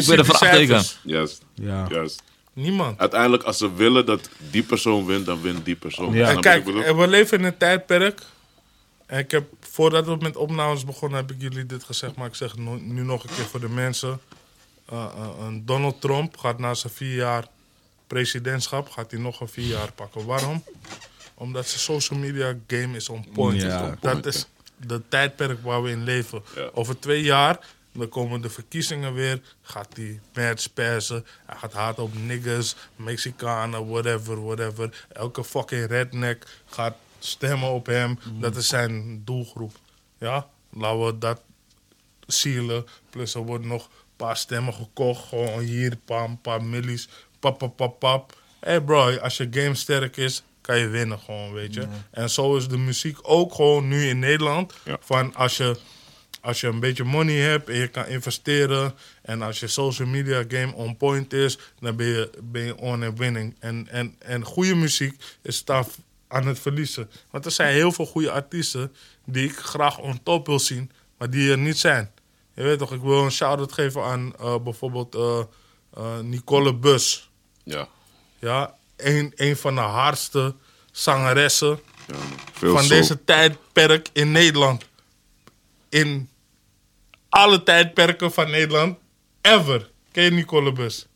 [0.00, 0.82] Wie weer de die vraagteken.
[1.04, 1.42] Juist.
[1.54, 1.86] Ja.
[1.90, 2.22] Juist.
[2.52, 2.98] Niemand.
[2.98, 6.12] Uiteindelijk, als ze willen dat die persoon wint, dan wint die persoon.
[6.12, 6.28] Ja.
[6.28, 6.82] En kijk, bedoel?
[6.82, 8.22] eh, we leven in een tijdperk.
[9.06, 12.16] En ik heb, voordat we met opnames begonnen, heb ik jullie dit gezegd.
[12.16, 14.20] Maar ik zeg nu nog een keer voor de mensen.
[14.92, 17.46] Uh, uh, een Donald Trump gaat na zijn vier jaar
[18.06, 20.24] presidentschap, gaat hij nog een vier jaar pakken.
[20.26, 20.64] Waarom?
[21.34, 23.62] Omdat zijn social media game is on point.
[23.62, 23.96] Ja.
[24.00, 24.46] Dat is
[24.76, 26.42] de tijdperk waar we in leven.
[26.56, 26.70] Ja.
[26.72, 27.58] Over twee jaar
[27.92, 29.40] Dan komen de verkiezingen weer.
[29.62, 31.26] Gaat hij match persen.
[31.46, 35.06] Hij gaat hard op niggas, Mexicanen, whatever, whatever.
[35.12, 38.18] Elke fucking redneck gaat stemmen op hem.
[38.40, 39.76] Dat is zijn doelgroep.
[40.18, 41.40] Ja, laten we dat
[42.26, 42.86] zielen.
[43.10, 45.28] Plus er worden nog een paar stemmen gekocht.
[45.28, 47.08] Gewoon hier, pam, een paar millies.
[47.38, 48.36] Pap, pap, pap, pap.
[48.60, 51.86] Hey bro, als je game sterk is, kan je winnen gewoon, weet je.
[52.10, 54.74] En zo is de muziek ook gewoon nu in Nederland.
[54.84, 54.96] Ja.
[55.00, 55.76] Van als je,
[56.42, 58.94] als je een beetje money hebt en je kan investeren...
[59.22, 61.58] en als je social media game on point is...
[61.80, 63.56] dan ben je, ben je on en winning.
[63.58, 65.86] En, en, en goede muziek is daar
[66.28, 67.10] aan het verliezen.
[67.30, 68.92] Want er zijn heel veel goede artiesten...
[69.24, 72.10] die ik graag on top wil zien, maar die er niet zijn.
[72.54, 75.40] Je weet toch, ik wil een shout-out geven aan eh, bijvoorbeeld eh,
[75.94, 77.30] eh, Nicole Bus.
[77.62, 77.88] Ja.
[78.38, 80.54] Ja, een, een van de hardste
[80.90, 82.14] zangeressen ja
[82.54, 82.88] van soul.
[82.88, 84.84] deze tijdperk in Nederland.
[85.88, 86.28] In
[87.32, 88.96] alle tijdperken van Nederland,
[89.40, 89.90] ever.
[90.12, 91.06] Ken je Nicole Bus?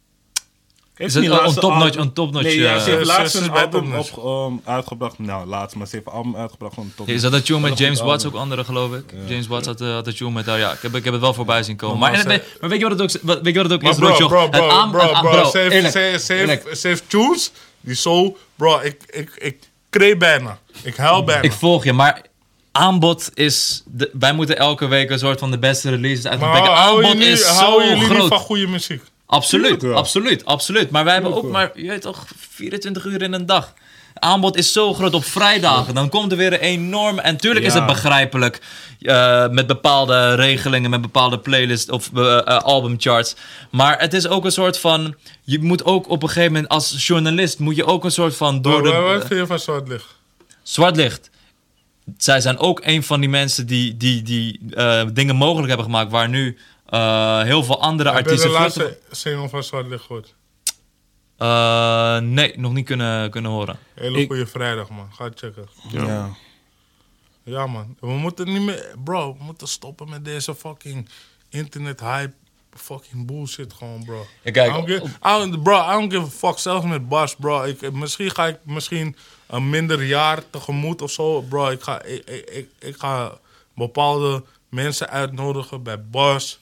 [0.96, 3.50] Is het een laatste topnotch- album- een topnotch, Nee, ja, eh, ze heeft laatst een
[3.50, 5.18] album op, um, uitgebracht.
[5.18, 7.08] Nou, laatst, maar ze heeft een album uitgebracht van top.
[7.08, 9.04] Is dat dat tune met James Watts ook andere, geloof ik?
[9.26, 10.58] James Watts had, eh, had dat tune met haar.
[10.58, 11.98] Ja, ik heb, ik heb het wel voorbij zien komen.
[11.98, 13.82] Maar Maar, ze- nee, maar weet je wat het ook, wat- weet je wat het
[13.84, 17.50] ook is, bro, bro, Het bro, aan- bro, aan- bro, ze heeft- tunes
[17.80, 18.36] die zo...
[18.56, 19.58] Bro, ik, ik, ik
[19.90, 20.58] kreeg bijna.
[20.82, 21.42] Ik huil bijna.
[21.42, 22.22] Ik volg je, maar
[22.77, 23.83] aanbod is...
[23.87, 27.59] De, wij moeten elke week een soort van de beste releases uit maar Aanbod is
[27.59, 28.29] zo groot.
[28.29, 29.03] van goede muziek?
[29.27, 30.91] Absoluut, absoluut, absoluut.
[30.91, 33.74] Maar wij hebben ook maar, je weet toch, 24 uur in een dag.
[34.14, 35.95] Aanbod is zo groot op vrijdagen.
[35.95, 37.18] Dan komt er weer een enorm.
[37.18, 38.61] En tuurlijk is het begrijpelijk.
[39.01, 43.37] eh, met bepaalde regelingen, met bepaalde playlists of eh, eh, albumcharts.
[43.70, 45.14] Maar het is ook een soort van.
[45.43, 47.59] Je moet ook op een gegeven moment als journalist.
[47.59, 48.62] moet je ook een soort van.
[48.62, 49.27] door Wat, wat de.
[49.27, 50.14] vind je van zwart licht?
[50.62, 51.31] Zwart licht.
[52.16, 56.11] Zij zijn ook een van die mensen die, die, die eh, dingen mogelijk hebben gemaakt.
[56.11, 58.61] waar nu eh, heel veel andere Heb je de artiesten.
[58.61, 60.34] laatste single van zwart licht gehoord?
[61.36, 63.78] Eh, nee, nog niet kunnen, kunnen horen.
[63.94, 65.09] Hele Ik- goede vrijdag, man.
[65.12, 65.68] Ga checken.
[65.90, 66.28] Ja.
[67.42, 67.96] Ja, man.
[68.00, 68.94] We moeten niet meer...
[69.04, 71.09] Bro, we moeten stoppen met deze fucking
[71.48, 72.32] internet hype.
[72.77, 74.27] Fucking bullshit gewoon, bro.
[74.43, 76.59] Ja, kijk, I don't give, I don't- bro, I don't give a fuck.
[76.59, 77.62] Zelfs met Bas, bro.
[77.62, 79.16] Ik, misschien ga ik misschien
[79.47, 81.41] een minder jaar tegemoet of zo.
[81.41, 83.39] Bro, ik ga, ik, ik, ik, ik ga
[83.74, 86.59] bepaalde mensen uitnodigen bij Bas.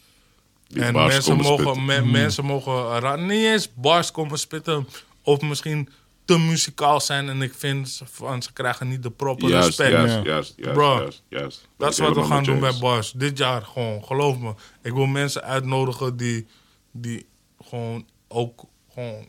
[0.68, 1.84] Die en bars mensen mogen, spitten.
[1.84, 4.88] me- mensen mogen niet eens bars komen spitten.
[5.22, 5.88] Of misschien
[6.24, 7.28] te muzikaal zijn.
[7.28, 9.90] En ik vind ze- van, ze krijgen niet de proper respect.
[9.90, 10.22] juist, Ja.
[10.22, 11.68] juist, juist, Bro, juist, juist.
[11.76, 13.12] Dat is wat we gaan doen met bij Bars.
[13.12, 14.54] Dit jaar gewoon, geloof me.
[14.82, 16.46] Ik wil mensen uitnodigen die,
[16.92, 17.26] die
[17.64, 18.64] gewoon ook
[18.94, 19.28] gewoon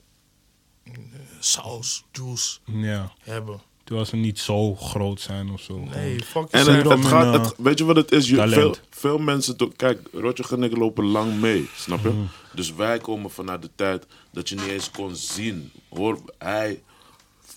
[0.84, 0.91] eh,
[1.39, 3.12] saus, juice ja.
[3.20, 3.62] hebben.
[3.86, 5.88] Terwijl ze niet zo groot zijn of zo.
[5.96, 8.30] Nee, fuck En je het, gaat, eh, het, weet je wat het is?
[8.30, 8.54] Je, talent.
[8.54, 12.10] veel, veel mensen, kijk, Roger en ik lopen lang mee, snap je?
[12.10, 12.20] Mhm.
[12.54, 15.72] Dus wij komen vanuit de tijd dat je niet eens kon zien.
[15.90, 16.82] Hoor, hij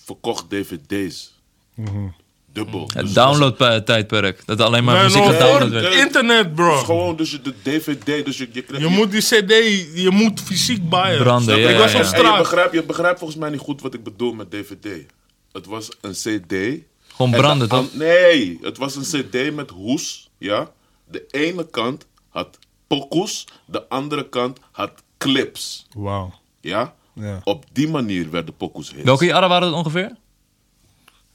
[0.04, 1.34] verkocht dvd's.
[1.74, 2.06] Mhm.
[2.52, 2.86] Dubbel.
[2.86, 4.42] Dus Het het download-tijdperk.
[4.46, 5.94] Dat alleen maar Nee, muziek no, gedownload werd.
[5.94, 6.76] het internet, bro.
[6.76, 8.80] gewoon dus je- de dvd, dus je, je kreeg...
[8.80, 9.52] Je moet die cd,
[9.94, 11.22] je moet fysiek buyen.
[11.22, 11.62] Branden, je?
[11.62, 12.10] ja, ik was ja, op ja.
[12.12, 12.38] En je straat.
[12.38, 14.86] begrijpt, je begrijpt volgens mij niet goed wat ik bedoel met dvd.
[15.52, 16.82] Het was een cd.
[17.08, 17.94] Gewoon En branden, toch?
[17.94, 20.72] Nee, het was een cd met hoes, ja.
[21.04, 26.32] De ene kant had pokoes, de andere kant had clips, Wauw.
[26.60, 26.96] ja.
[27.12, 27.40] Ja.
[27.44, 29.02] Op die manier werden pokoes hits.
[29.02, 30.16] Welke jaren waren het ongeveer?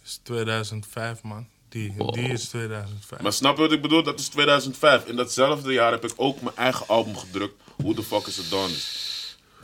[0.03, 1.47] is 2005, man.
[1.69, 3.21] Die, die is 2005.
[3.21, 4.03] Maar snap je wat ik bedoel?
[4.03, 5.05] Dat is 2005.
[5.05, 7.61] In datzelfde jaar heb ik ook mijn eigen album gedrukt.
[7.81, 8.69] Hoe de fuck is het dan?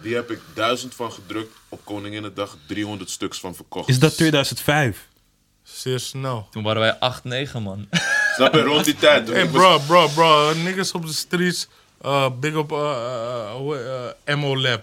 [0.01, 1.55] Die heb ik duizend van gedrukt.
[1.69, 3.89] Op Koninginnedag 300 stuks van verkocht.
[3.89, 5.07] Is dat 2005?
[5.63, 6.47] Zeer snel.
[6.51, 7.87] Toen waren wij 8, 9, man.
[8.35, 8.61] Snap je?
[8.61, 9.29] Rond die tijd.
[9.29, 10.53] Hey bro, bro, bro.
[10.53, 11.67] Niggas op de streets.
[12.05, 12.77] uh, big up uh,
[13.59, 14.81] uh, uh, MO Lab.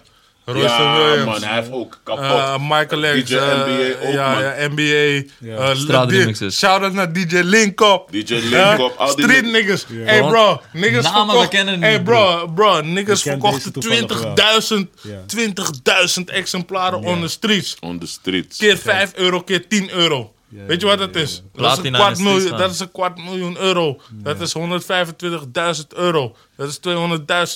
[0.49, 1.25] Royce Ja, Williams.
[1.25, 1.43] man.
[1.49, 2.23] Hij heeft ook kapot.
[2.25, 3.29] Uh, Michael X.
[3.29, 4.43] DJ uh, NBA ook, ja, man.
[4.43, 5.27] ja, NBA.
[5.39, 5.69] Ja.
[5.69, 6.57] Uh, Straatremixes.
[6.57, 8.11] Shout out naar DJ Linkop.
[8.11, 9.85] DJ Linkop, al die Street ni- niggas.
[10.05, 11.47] Hey bro, niggas Namen verkocht.
[11.49, 15.19] kennen Hey niet, bro, bro, niggas verkochten deze toevallig 20.000 Ja.
[16.17, 17.77] 20.000 exemplaren on the streets.
[17.79, 18.57] On the streets.
[18.57, 20.31] Keer 5 euro, keer 10 euro.
[20.49, 21.43] Weet je wat dat is?
[21.53, 23.99] Dat is, een kwart miljoen, dat is een kwart miljoen euro.
[24.11, 26.35] Dat is 125.000 euro.
[26.55, 26.79] Dat is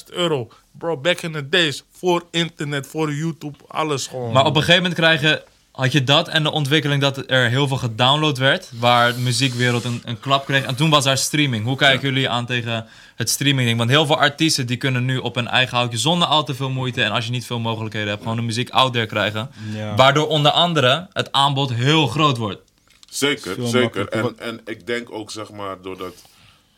[0.10, 0.50] 200.000 euro.
[0.72, 1.84] Bro, back in the days.
[1.92, 4.34] Voor internet, voor YouTube, alles gewoon.
[4.34, 5.42] Maar op een gegeven moment krijgen,
[5.72, 8.70] had je dat en de ontwikkeling dat er heel veel gedownload werd.
[8.80, 10.64] Waar de muziekwereld een, een klap kreeg.
[10.64, 11.66] En toen was er streaming.
[11.66, 13.78] Hoe kijken jullie aan tegen het streaming ding?
[13.78, 16.70] Want heel veel artiesten die kunnen nu op hun eigen houtje zonder al te veel
[16.70, 17.04] moeite.
[17.04, 19.52] En als je niet veel mogelijkheden hebt, gewoon de muziek out there krijgen.
[19.74, 19.96] Ja.
[19.96, 22.71] Waardoor onder andere het aanbod heel groot wordt.
[23.12, 24.08] Zeker, zeker.
[24.10, 26.16] En, en ik denk ook, zeg maar, doordat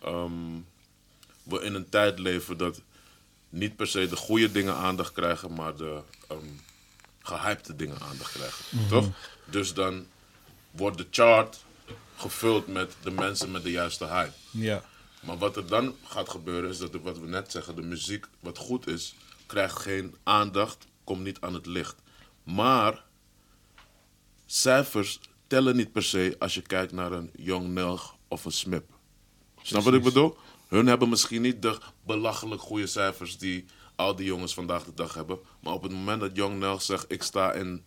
[0.01, 0.31] ehm,
[1.43, 2.81] we in een tijd leven dat
[3.49, 6.45] niet per se de goede dingen aandacht krijgen, maar de ehm
[7.26, 8.65] gehypte dingen aandacht krijgen.
[8.89, 9.07] Toch?
[9.45, 10.05] Dus dan
[10.72, 11.64] wordt de chart
[12.15, 14.31] gevuld met de mensen met de juiste hype.
[14.51, 14.84] Ja.
[15.22, 18.26] Maar wat er dan gaat gebeuren is dat, de- wat we net zeggen, de muziek
[18.39, 19.15] wat goed is,
[19.45, 21.95] krijgt geen aandacht, komt niet aan het licht.
[22.43, 23.03] Maar
[24.45, 25.19] cijfers
[25.53, 28.84] tellen niet per se als je kijkt naar een Young Nelg of een Smip.
[29.61, 30.38] Snap wat ik bedoel?
[30.67, 33.65] Hun hebben misschien niet de belachelijk goede cijfers die
[33.95, 35.39] al die jongens vandaag de dag hebben.
[35.59, 37.84] Maar op het moment dat Young Nelg zegt, ik sta in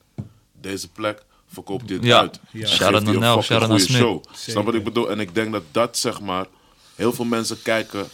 [0.61, 2.19] deze plek, verkoopt hij het Ja.
[2.19, 2.41] uit.
[2.53, 2.79] Ja.
[2.79, 3.97] Naar een Nelg, naar goede Smip.
[4.01, 4.25] show.
[4.33, 5.11] Snap wat ik bedoel?
[5.11, 6.47] En ik denk dat dat, zeg maar,
[6.95, 8.07] heel veel mensen kijken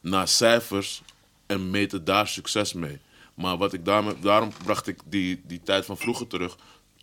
[0.00, 1.02] naar cijfers
[1.46, 2.98] en meten daar succes mee.
[3.34, 6.56] Maar wat ik daarmee, daarom bracht ik die, die tijd van vroeger terug.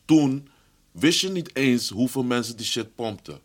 [0.06, 0.48] Toen
[0.92, 3.40] wist je niet eens hoeveel mensen die shit pompten.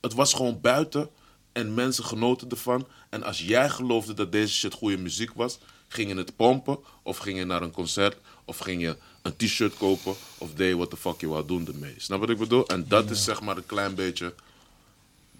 [0.00, 1.10] Het was gewoon buiten
[1.52, 2.86] en mensen genoten ervan.
[3.08, 5.58] En als jij geloofde dat deze shit goede muziek was,
[5.88, 9.76] ging je het pompen of ging je naar een concert of ging je een t-shirt
[9.76, 11.94] kopen of deed je wat de fuck je wou doen ermee.
[11.96, 12.66] Snap wat ik bedoel?
[12.66, 14.34] En dat is zeg maar een klein beetje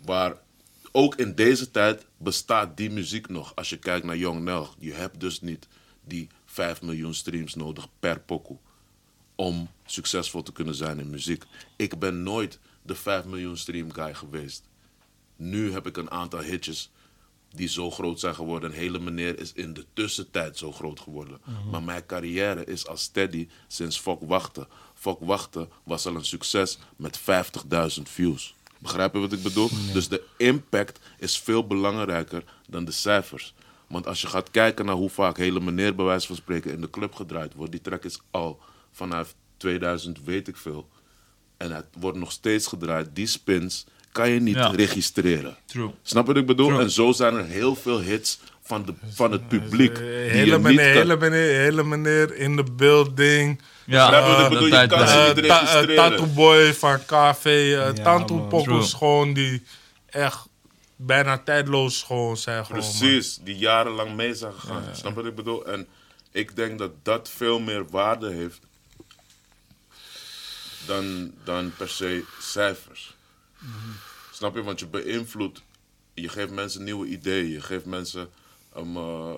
[0.04, 0.36] waar
[0.92, 3.52] ook in deze tijd bestaat die muziek nog.
[3.54, 5.68] Als je kijkt naar Young Nelg, je hebt dus niet
[6.04, 8.58] die 5 miljoen streams nodig per pokoe
[9.40, 11.44] om succesvol te kunnen zijn in muziek.
[11.76, 14.62] Ik ben nooit de 5 miljoen stream guy geweest.
[15.36, 16.90] Nu heb ik een aantal hitjes
[17.50, 18.70] die zo groot zijn geworden.
[18.70, 21.40] En hele meneer is in de tussentijd zo groot geworden.
[21.70, 24.66] Maar mijn carrière is al steady sinds Fok Wachten.
[24.94, 28.54] Fok Wachten was al een succes met 50.000 views.
[28.78, 29.68] Begrijp je wat ik bedoel?
[29.92, 33.54] Dus de impact is veel belangrijker dan de cijfers.
[33.86, 36.80] Want als je gaat kijken naar hoe vaak hele meneer bij wijze van spreken in
[36.80, 37.72] de club gedraaid wordt.
[37.72, 38.60] Die track is al
[38.92, 40.88] vanaf 2000 weet ik veel.
[41.56, 43.08] En het wordt nog steeds gedraaid.
[43.12, 44.66] Die spins kan je niet Ja.
[44.70, 45.56] registreren.
[45.66, 45.90] True.
[46.02, 46.68] Snap wat ik bedoel?
[46.68, 46.80] True.
[46.80, 49.92] En zo zijn er heel veel hits van, de, van het publiek.
[49.92, 53.60] Eh, die hele, meneer, hele, meneer, hele meneer in de building.
[53.86, 54.64] Ja, ik dat bedoel?
[54.64, 55.94] Je tijd kan ze Eh, niet eh, registreren.
[55.96, 57.74] Tattoo Boy van KV.
[57.78, 58.48] eh Tanto man.
[58.48, 59.62] Pokkels gewoon die
[60.06, 60.46] echt
[60.96, 62.64] bijna tijdloos gewoon zijn.
[62.66, 62.90] Gewoon, man.
[62.98, 64.82] Precies, die jarenlang mee zijn gegaan.
[64.92, 65.66] Snap wat ik bedoel?
[65.66, 65.86] En
[66.32, 68.60] ik denk dat dat veel meer waarde heeft
[70.86, 73.14] dan, dan per se cijfers.
[74.32, 74.62] Snap je?
[74.62, 75.62] Want je beïnvloedt,
[76.14, 78.30] je geeft mensen nieuwe ideeën, je geeft mensen
[78.76, 79.34] um, eh,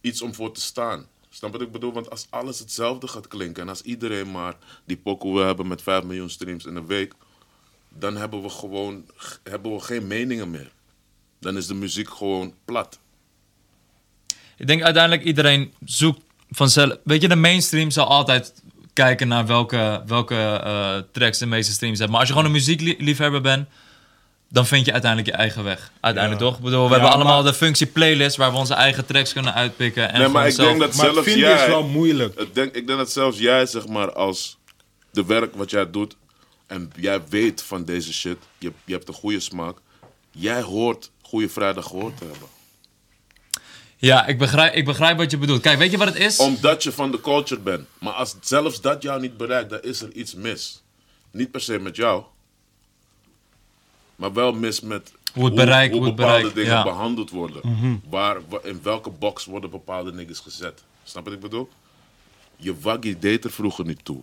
[0.00, 1.06] iets om voor te staan.
[1.28, 1.92] Snap wat ik bedoel?
[1.92, 5.82] Want als alles hetzelfde gaat klinken en als iedereen maar die pokoe wil hebben met
[5.82, 7.14] 5 miljoen streams in een week,
[7.88, 9.06] dan hebben we gewoon
[9.42, 10.72] hebben we geen meningen meer.
[11.38, 12.98] Dan is de muziek gewoon plat.
[14.56, 16.96] Ik denk uiteindelijk iedereen zoekt vanzelf.
[17.04, 18.62] Weet je, de mainstream zal altijd
[18.94, 22.10] kijken naar welke, welke eh, tracks de meeste streams hebben.
[22.10, 23.68] Maar als je gewoon een muziekliefhebber bent,
[24.48, 25.92] dan vind je uiteindelijk je eigen weg.
[26.00, 26.56] Uiteindelijk toch?
[26.56, 30.12] Ik bedoel, we hebben allemaal de functie playlist waar we onze eigen tracks kunnen uitpikken.
[30.12, 31.62] En nee, maar ik denk dat Maar zelfs vinden jij...
[31.62, 32.40] is wel moeilijk.
[32.40, 34.58] Ik denk, ik denk dat zelfs jij, zeg maar, als
[35.10, 36.16] de werk wat jij doet...
[36.66, 39.76] en jij weet van deze shit, je, je hebt een goede smaak...
[40.30, 42.48] jij hoort Goede Vrijdag gehoord te hebben.
[43.96, 45.60] Ja, ik begrijp, ik begrijp wat je bedoelt.
[45.60, 46.38] Kijk, weet je wat het is?
[46.38, 47.86] Omdat je van de culture bent.
[47.98, 50.82] Maar als zelfs dat jou niet bereikt, dan is er iets mis.
[51.30, 52.22] Niet per se met jou.
[54.16, 56.82] Maar wel mis met Hoe het bereik- hoe hoe het bepaalde bereik, dingen ja.
[56.82, 58.00] behandeld worden.
[58.08, 60.82] waar, wa- in welke box worden bepaalde niggas gezet.
[61.04, 61.68] Snap wat ik bedoel?
[62.56, 64.20] Je waggie deed er vroeger niet toe.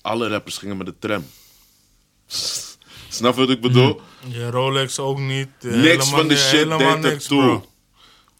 [0.00, 1.26] Alle rappers gingen met de tram.
[3.08, 4.00] Snap wat ik bedoel?
[4.28, 5.48] Je Rolex ook niet.
[5.60, 7.40] eh, Niks helemaal van de shit deed er toe.
[7.42, 7.69] bro.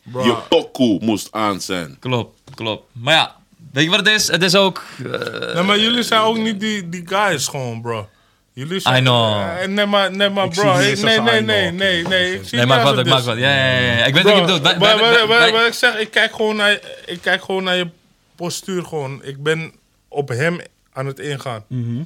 [0.03, 1.97] Bro, Je pokoe moest aan zijn.
[2.01, 2.85] Klopt, klopt.
[2.93, 3.37] Maar ja,
[3.73, 4.27] weet je wat het is?
[4.29, 4.85] Het is ook...
[5.13, 8.09] eh, Nee, maar jullie zijn ook niet die, die guys gewoon, bro.
[8.53, 8.97] Jullie zijn...
[9.03, 9.41] I know.
[9.41, 10.77] Eh, nee, maar, nee, maar bro.
[10.77, 12.41] nee, nee, nee, nee, nee.
[12.51, 13.37] Nee, maak niet wat, ik maak wat.
[13.39, 14.05] Ja, ja, ja.
[14.05, 14.79] Ik weet wat je bedoelt.
[14.79, 17.89] Maar ik zeg, ik kijk gewoon naar, ik kijk gewoon naar je
[18.37, 19.21] postuur gewoon.
[19.25, 19.73] Ik ben
[20.09, 20.61] op hem
[20.93, 21.65] aan het ingaan.
[21.69, 22.03] Mhm.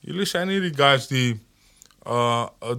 [0.00, 1.40] Jullie zijn niet die guys die
[2.06, 2.78] uh, het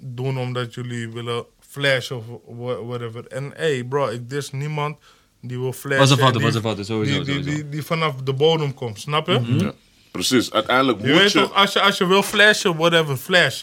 [0.00, 1.44] doen omdat jullie willen
[1.80, 3.26] flashen of wha- whatever.
[3.26, 4.98] En hey bro, ik dis niemand
[5.40, 5.98] die wil flashen.
[5.98, 9.00] Was een die- was een foto, sowieso, Die, die, die, die vanaf de bodem komt,
[9.00, 9.38] snap je?
[9.38, 9.58] Mhm.
[9.64, 9.72] Ja.
[10.10, 11.40] Precies, uiteindelijk Je moet weet je...
[11.40, 13.62] toch, als je, als je wil flashen, whatever, flash.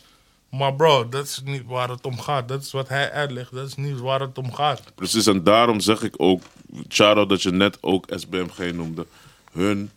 [0.52, 2.48] Maar bro, dat is niet waar het om gaat.
[2.48, 3.52] Dat is wat hij uitlegt.
[3.56, 4.82] Dat is niet waar het om gaat.
[4.96, 6.42] Precies, en daarom zeg ik ook,
[6.90, 9.06] shout-out dat je net ook SBMG noemde.
[9.52, 9.92] Hun,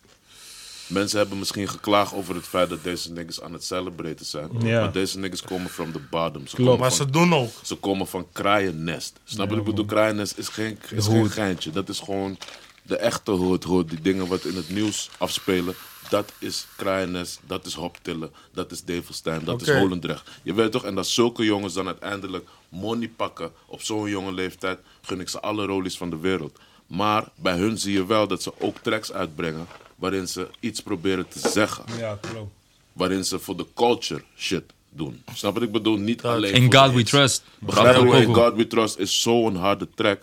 [0.87, 4.51] mensen hebben misschien geklaagd over het feit dat deze niggas aan het celebraten zijn.
[4.59, 4.81] Ja.
[4.81, 6.47] Maar deze niggas komen from the bottom.
[6.47, 6.81] Ze Klopt.
[6.81, 7.51] Maar van, ze doen ook.
[7.63, 9.21] ze komen van kraaiennest.
[9.25, 9.85] Snap je wat ik bedoel?
[9.85, 11.71] Kraaiennest is geen, is geen geintje.
[11.71, 12.39] Dat is gewoon
[12.83, 13.89] de echte hood, hood.
[13.89, 15.75] Die dingen wat in het nieuws afspelen,
[16.09, 20.31] dat is Kraaienest, dat is Hoptillen, dat is Develstein, dat is Holendrecht.
[20.43, 20.85] Je weet toch?
[20.85, 25.41] En dat zulke jongens dan uiteindelijk money pakken op zo'n jonge leeftijd, gun ik ze
[25.41, 26.59] alle rolies van de wereld.
[26.87, 31.29] Maar bij hun zie je wel dat ze ook tracks uitbrengen waarin ze iets proberen
[31.29, 31.85] te zeggen.
[31.99, 32.53] Ja, klopt.
[32.93, 35.23] Waarin ze voor de culture shit doen.
[35.35, 35.97] Snap wat ik bedoel?
[35.97, 37.03] Niet alleen In God We.
[37.03, 37.45] Trust.
[37.59, 38.01] Begrijp je?
[38.01, 38.45] In ook wel.
[38.45, 40.21] God We Trust is zo'n harde track.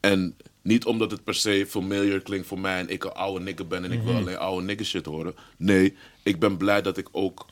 [0.00, 3.66] En niet omdat het per se familiar klinkt voor mij en ik een oude nigger
[3.66, 4.06] ben en ik Mhm.
[4.06, 5.34] wil alleen oude nigger shit horen.
[5.56, 7.46] Nee, ik ben blij dat ik ook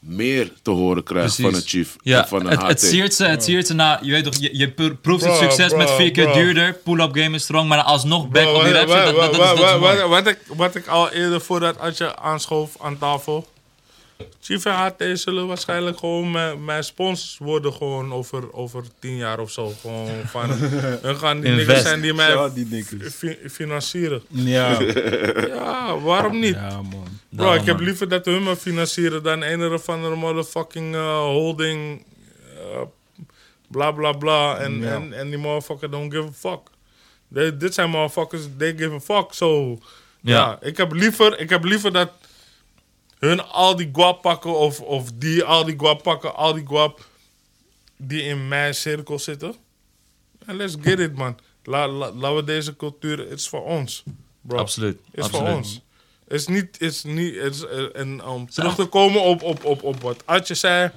[0.00, 2.88] meer te horen krijg van een Chief Ja, van een het, het HT.
[2.90, 5.42] siert ze, het siert ze na, je weet toch, je, je pro- proeft het Bro,
[5.42, 6.32] succes met vier keer bro.
[6.34, 9.14] duurder, pull-up game is strong, maar alsnog back Bro, op die wat- rap shit, dat,
[9.14, 9.96] dat, dat, is, dat is wat- mooi.
[9.98, 13.48] wat- wat ik, wat ik al eerder voordat Adje aanschoof aan tafel.
[14.40, 19.38] Chief en HT zullen waarschijnlijk gewoon mijn, mijn sponsors worden gewoon over, over tien jaar
[19.38, 19.72] of zo.
[19.80, 20.50] Gewoon van,
[21.02, 23.14] hun gaan die niggas zijn die mij Ja, die niggas.
[23.14, 24.22] fi- financieren.
[24.28, 24.78] Ja.
[25.48, 26.54] Ja, waarom niet?
[26.54, 27.06] ja, man.
[27.28, 32.04] Bro, ik heb liever dat hun me financieren dan een of andere motherfucking uh, holding.
[32.72, 32.80] uh,
[33.68, 34.56] bla bla bla.
[34.56, 34.94] En, Ja.
[34.94, 36.60] en, en die motherfucker don't give a fuck.
[37.34, 39.32] They- dit zijn motherfuckers, they give a fuck.
[39.32, 39.78] So,
[40.20, 40.36] ja.
[40.36, 40.58] Ja.
[40.60, 42.10] ik, heb liever, ik heb liever dat
[43.20, 44.56] hun al die guap pakken.
[44.58, 46.34] Of, of die al die guap pakken.
[46.34, 47.08] Al die guap
[47.96, 49.54] die in mijn cirkel zitten.
[50.46, 51.38] En let's get it, man.
[51.64, 54.02] La, la- laten we deze cultuur, het is voor ons.
[54.40, 54.58] Bro.
[54.58, 55.46] Absoluut, is absoluut.
[55.48, 55.80] voor ons.
[56.28, 59.42] Het is niet, het is niet, het is, eh, en om terug te komen op,
[59.42, 60.90] op, op, op wat Adje zei.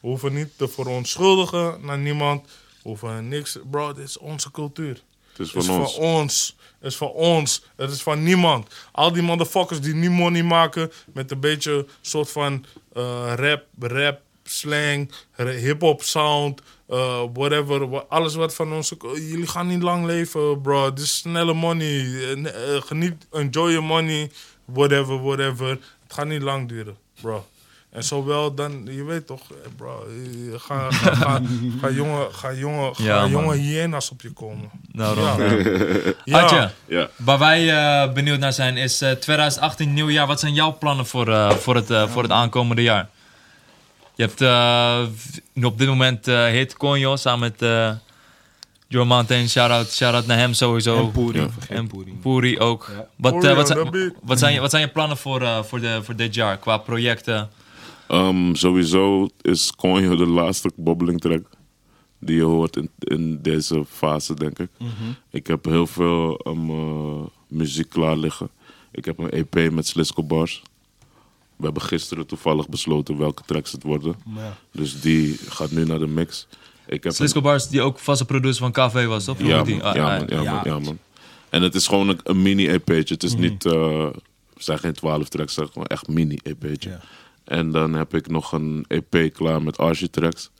[0.00, 2.46] We hoeven niet te verontschuldigen naar niemand.
[2.82, 3.58] We hoeven niks.
[3.70, 5.02] Bro, dit is onze cultuur.
[5.30, 5.94] Het is Het is ons.
[5.94, 6.56] van ons.
[6.82, 7.64] Is van ons.
[7.76, 8.74] Het is van niemand.
[8.92, 14.20] Al die motherfuckers die nu money maken met een beetje soort van eh, rap, rap,
[14.44, 18.06] slang, hip-hop sound, eh, whatever.
[18.08, 18.96] Alles wat van onze.
[19.14, 20.92] Jullie gaan niet lang leven, bro.
[20.92, 22.04] Dit is snelle money.
[22.44, 24.30] Eh, geniet, enjoy your money,
[24.64, 25.68] whatever, whatever.
[25.68, 27.46] Het gaat niet lang duren, bro.
[27.92, 31.40] En zowel dan, je weet toch, eh, bro, eh, ga, ga, ga,
[31.80, 33.30] ga jonge, ga jonge, ga Ja, man.
[33.30, 34.70] jonge hyena's op je komen.
[34.92, 35.24] Daarom.
[35.24, 36.12] Ja.
[36.24, 36.40] Ja.
[36.42, 37.08] Adje, Ja.
[37.16, 40.26] waar wij eh, benieuwd naar zijn is eh, 2018 nieuw jaar.
[40.26, 43.08] Wat zijn jouw plannen voor, eh, voor, het, voor het aankomende jaar?
[44.14, 47.90] Je hebt eh, op dit moment eh Hit Conjo samen met eh
[48.88, 49.48] Joe Mountain.
[49.48, 50.96] Shout-out shout naar hem sowieso.
[50.98, 51.46] En Puri.
[51.68, 52.18] En Puri.
[52.22, 52.90] Puri ook.
[52.96, 53.06] Ja.
[53.16, 56.16] Wat, eh, zijn, wat, zijn, je- wat zijn je plannen voor, eh, voor, de, voor
[56.16, 57.50] dit jaar qua projecten?
[58.08, 61.48] Ehm, sowieso is Conjo de laatste bobbeling track
[62.18, 64.68] die je hoort in, in deze fase, denk ik.
[65.30, 68.48] Ik heb heel veel ehm, eh, muziek klaar liggen.
[68.90, 70.62] Ik heb een EP met Slisco Bars.
[71.56, 74.14] We hebben gisteren toevallig besloten welke tracks het worden.
[74.36, 74.56] Ja.
[74.72, 76.46] Dus die gaat nu naar de mix.
[76.86, 79.38] Ik heb Slisco Bars, die ook vaste producer van KV was, toch?
[79.38, 80.52] ja, Die- man, ah, ja, ah, man, ja, ja.
[80.54, 80.98] man, ja, man.
[81.48, 83.14] En het is gewoon een, een mini-EP'tje.
[83.14, 84.04] Het is niet, eh
[84.54, 87.00] het zijn geen 12 tracks, het is gewoon echt mini-EP'tje.
[87.52, 90.50] En dan heb ik nog een EP klaar met Archie tracks.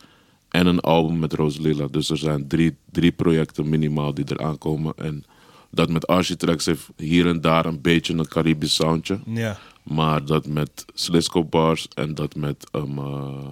[0.48, 1.86] En een album met Rosalila.
[1.86, 4.94] Dus er zijn drie, drie projecten minimaal die eraan komen.
[4.96, 5.24] En
[5.70, 9.20] dat met Archie tracks heeft hier en daar een beetje een Caribisch soundje.
[9.26, 9.58] Ja.
[9.82, 13.48] Maar dat met Slisco Bars en dat met um, uh,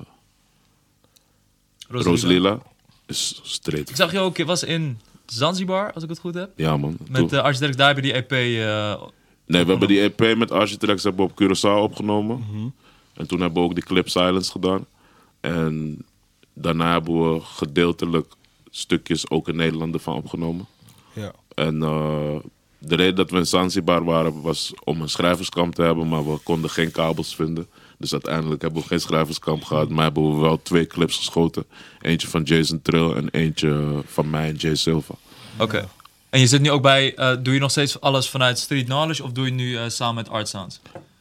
[3.06, 3.90] is straight.
[3.90, 6.50] Ik zag je ook, je was in Zanzibar, als ik het goed heb.
[6.56, 6.96] Ja man.
[7.08, 8.30] Met uh, Architect, daar heb je die EP.
[8.30, 9.02] eh,
[9.46, 12.44] Nee, we hebben die EP met Architrax hebben we op Curaçao opgenomen.
[13.20, 14.86] En toen hebben we ook die clip Silence gedaan.
[15.40, 16.04] En
[16.54, 18.32] daarna hebben we gedeeltelijk
[18.70, 20.66] stukjes ook in Nederland ervan opgenomen.
[21.12, 21.32] Ja.
[21.54, 22.36] En eh,
[22.78, 26.38] de reden dat we in Zanzibar waren was om een schrijverskamp te hebben, maar we
[26.38, 27.66] konden geen kabels vinden.
[27.98, 31.64] Dus uiteindelijk hebben we geen schrijverskamp gehad, maar hebben we wel twee clips geschoten.
[32.00, 35.14] Eentje van Jason Trill en eentje van mij en Jay Silva.
[35.58, 35.88] Oké.
[36.30, 39.22] En je zit nu ook bij, eh, doe je nog steeds alles vanuit Street Knowledge
[39.22, 40.80] of doe je nu eh, samen met Art Sounds?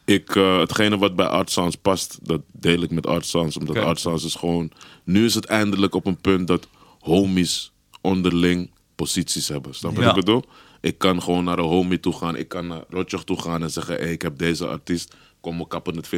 [0.10, 3.58] Ik, eh, hetgene wat bij Art Sounds past, dat deel ik met Art Sounds.
[3.58, 3.78] Omdat.
[3.78, 4.72] Art Sounds is gewoon...
[5.04, 6.68] Nu is het eindelijk op een punt dat
[7.00, 7.72] homies
[8.02, 9.76] onderling posities hebben.
[9.76, 10.44] Snap je wat ik bedoel?
[10.82, 12.36] Ik kan gewoon naar een homie toe gaan.
[12.36, 13.96] Ik kan naar Rotjoch toe gaan en zeggen...
[13.96, 15.16] Hey, ik heb deze artiest.
[15.40, 16.10] Kom, we kappen het 50-50.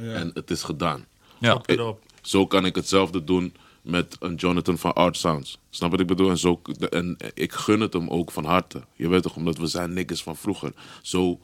[0.00, 1.04] En het is gedaan.
[1.38, 1.62] Ja.
[1.66, 1.98] Up.
[2.22, 5.58] Zo kan ik hetzelfde doen met een Jonathan van Art Sounds.
[5.70, 6.30] Snap wat ik bedoel?
[6.30, 6.60] En, zo,
[6.90, 8.82] en ik gun het hem ook van harte.
[8.94, 10.72] Je weet toch, omdat we zijn niggas van vroeger.
[11.02, 11.40] Zo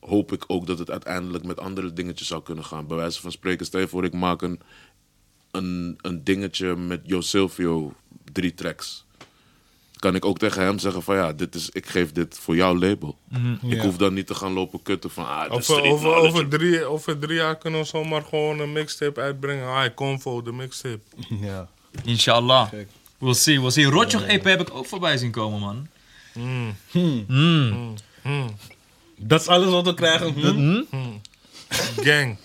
[0.00, 2.86] hoop ik ook dat het uiteindelijk met andere dingetjes zou kunnen gaan.
[2.86, 4.60] Bij wijze van spreken, stel je voor ik maak een,
[5.50, 7.92] een, een dingetje met Jo Silvio,
[8.32, 9.06] drie tracks.
[9.96, 12.76] Kan ik ook tegen hem zeggen van ja, dit is, ik geef dit voor jouw
[12.78, 13.16] label.
[13.62, 13.82] Ik Ja.
[13.82, 17.36] hoef dan niet te gaan lopen kutten van ah, Over, over, over, drie, over drie
[17.36, 19.66] jaar kunnen we zomaar gewoon een mixtape uitbrengen.
[19.68, 21.00] Ah, Convo, de mixtape.
[21.40, 21.68] Ja.
[22.04, 22.70] Inshallah.
[22.70, 22.88] Kijk.
[23.18, 23.84] We'll see, we'll see.
[23.84, 25.86] Rotjoch EP heb ik ook voorbij zien komen, man.
[26.34, 26.74] Mm.
[27.26, 27.94] Mm.
[29.18, 30.32] Dat is alles wat we krijgen.
[30.32, 30.82] Hm?
[31.96, 32.36] Gang.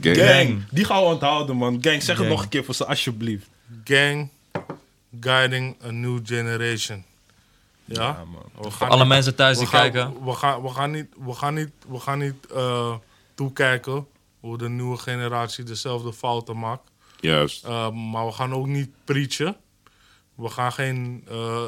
[0.00, 0.16] Gang.
[0.16, 0.62] Gang.
[0.70, 1.78] Die gaan we onthouden, man.
[1.80, 3.46] Gang, zeg het nog een keer voor ze, alsjeblieft.
[3.84, 4.28] Gang
[5.20, 7.04] guiding a new generation.
[7.84, 8.64] Ja, man.
[8.64, 10.24] We gaan Alle niet- mensen thuis we die gaan, kijken.
[10.24, 12.94] We gaan, we gaan niet, we gaan niet, we gaan niet eh,
[13.34, 14.06] toekijken
[14.40, 16.82] hoe de nieuwe generatie dezelfde fouten maakt.
[17.20, 17.64] Juist.
[17.64, 19.56] Uh, maar we gaan ook niet preachen.
[20.34, 21.62] We gaan geen uh,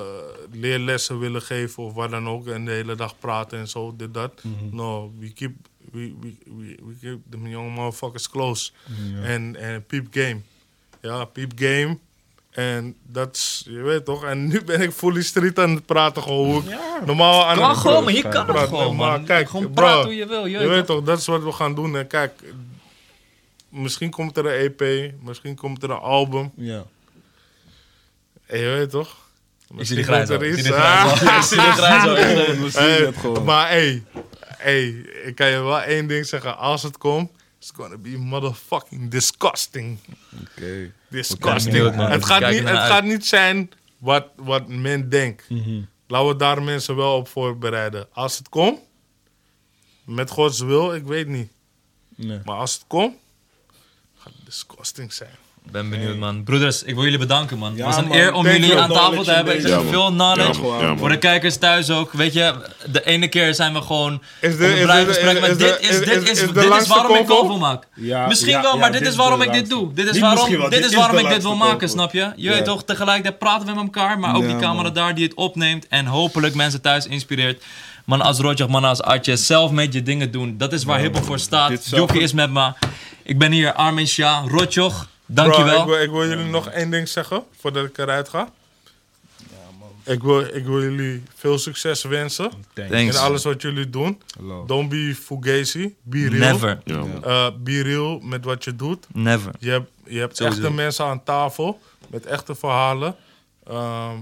[0.52, 2.47] leerlessen willen geven of wat dan ook.
[2.47, 4.43] En de hele dag praten en zo, dit, dat.
[4.70, 5.52] No, we keep,
[5.93, 8.70] we, we, we, we keep the young motherfuckers close.
[9.22, 10.40] En en peep game.
[11.01, 11.98] Ja, peep game.
[12.51, 14.24] En dat is, je weet toch.
[14.24, 16.47] En nu ben ik fully street aan het praten gewoon.
[16.47, 18.68] hoe ik Normaal aan Kan het gewoon, maar hier kan het praten.
[18.68, 19.24] gewoon, Maar man.
[19.24, 20.47] Kijk, gewoon bro, praten hoe je wil.
[20.47, 21.97] Je, je weet toch, dat is wat we gaan doen.
[21.97, 22.32] En kijk,
[23.68, 26.51] misschien komt er een EP, misschien komt er een album.
[26.56, 26.84] Ja.
[28.47, 29.16] En je weet toch?
[29.77, 30.35] Ik zie die grijs al.
[30.35, 30.68] er Ik zie iets.
[30.68, 31.28] die grijs al.
[31.28, 31.36] Ah.
[31.36, 32.14] Ik zie die grijs al.
[32.82, 34.05] Hey, het maar hey,
[34.56, 34.86] hey,
[35.24, 36.56] ik kan je wel één ding zeggen.
[36.56, 39.98] Als het komt, it's gonna be motherfucking disgusting.
[40.40, 40.93] Oké.
[41.09, 41.97] Disgusting.
[41.97, 42.10] man.
[42.10, 45.48] Het, gaat niet, het gaat niet zijn wat, wat men denkt.
[45.48, 45.81] Mhm.
[46.06, 48.09] Laten we daar mensen wel op voorbereiden.
[48.12, 48.81] Als het komt,
[50.05, 51.51] met Gods wil, ik weet niet.
[52.14, 52.40] Nee.
[52.44, 53.16] Maar als het komt,
[54.16, 55.35] gaat het disgusting zijn.
[55.70, 56.44] Ben benieuwd, man.
[56.44, 57.72] Broeders, ik wil jullie bedanken, man.
[57.76, 58.16] Het was een man.
[58.16, 59.55] eer om Thank jullie aan tafel te hebben.
[59.55, 60.60] Ik zeg veel knowledge.
[60.97, 62.55] Voor de kijkers thuis ook, weet je,
[62.90, 66.28] de ene keer zijn we gewoon Is de- een is gesprek, maar dit is, dit
[66.30, 67.84] is- dit is waarom ik convo maak.
[67.94, 69.93] Ja, Misschien ja, wel, ja, maar dit is waarom ik dit doe.
[69.94, 72.32] Dit is waarom, dit is waarom ik dit wil maken, snap je?
[72.36, 75.34] Je weet toch, tegelijkertijd praten we met elkaar, maar ook die camera daar die het
[75.34, 77.62] opneemt en hopelijk mensen thuis inspireert.
[78.05, 80.55] Man als Rotjoch, man als Artje, zelf met je dingen doen.
[80.59, 81.86] Dat is waar hiphop voor staat.
[81.90, 82.72] Jockey is met me.
[83.22, 85.06] Ik ben hier, Armin Shah, Rotjoch.
[85.27, 85.81] Bro, Dankjewel.
[85.81, 88.53] ik, wil, ik wil jullie nog één ding zeggen voordat ik eruit ga.
[90.05, 92.93] Ik wil, ik wil jullie veel succes wensen Thanks.
[92.94, 94.20] In alles wat jullie doen.
[94.40, 94.66] Love.
[94.66, 95.94] Don't be fugazi.
[96.03, 96.39] Be real.
[96.53, 96.78] Never.
[96.86, 99.07] Uh, be real met wat je doet.
[99.12, 99.53] never.
[99.59, 100.61] Je hebt, je hebt Sowieso.
[100.61, 103.16] echte mensen aan tafel met echte verhalen.
[103.66, 104.16] Ehm,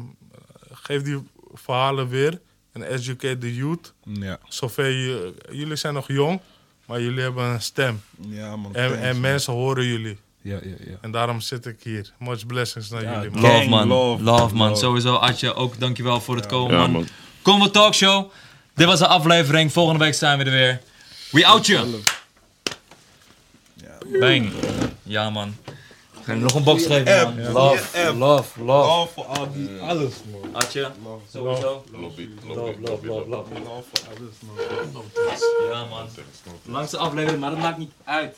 [0.73, 1.23] geef die
[1.55, 2.41] verhalen weer
[2.73, 3.93] en educate the youth.
[4.03, 4.39] Ja.
[4.49, 6.41] Zover je, jullie zijn nog jong,
[6.87, 8.03] maar jullie hebben een stem.
[8.29, 8.75] Ja, man.
[8.75, 9.21] En, Thanks, en man.
[9.21, 10.19] mensen horen jullie.
[10.45, 10.97] Ja, ja, ja.
[11.01, 12.13] En daarom zit ik hier.
[12.19, 13.43] Much blessings naar Ja, jullie, man.
[13.43, 14.69] Love man, love, love, man.
[14.69, 14.81] love.
[14.81, 16.91] Sowieso Atje, ook dankjewel voor het komen Ja, man.
[16.91, 17.07] man.
[17.43, 18.31] Convo Talkshow.
[18.75, 19.73] Dit was de aflevering.
[19.73, 20.81] Volgende week zijn we er weer.
[21.31, 21.87] We out you.
[24.21, 24.53] Bang.
[25.03, 25.57] Ja man.
[26.23, 27.53] Ga je nog een box geven man.
[27.53, 28.63] Love, love, love.
[28.65, 30.55] Love voor al die, alles, man.
[30.55, 30.91] Atje,
[31.33, 31.85] sowieso.
[31.93, 33.29] Love, love, love, love.
[33.29, 34.57] Love voor alles, man.
[35.71, 36.09] Ja man.
[36.65, 38.37] Langste aflevering, maar dat maakt niet uit.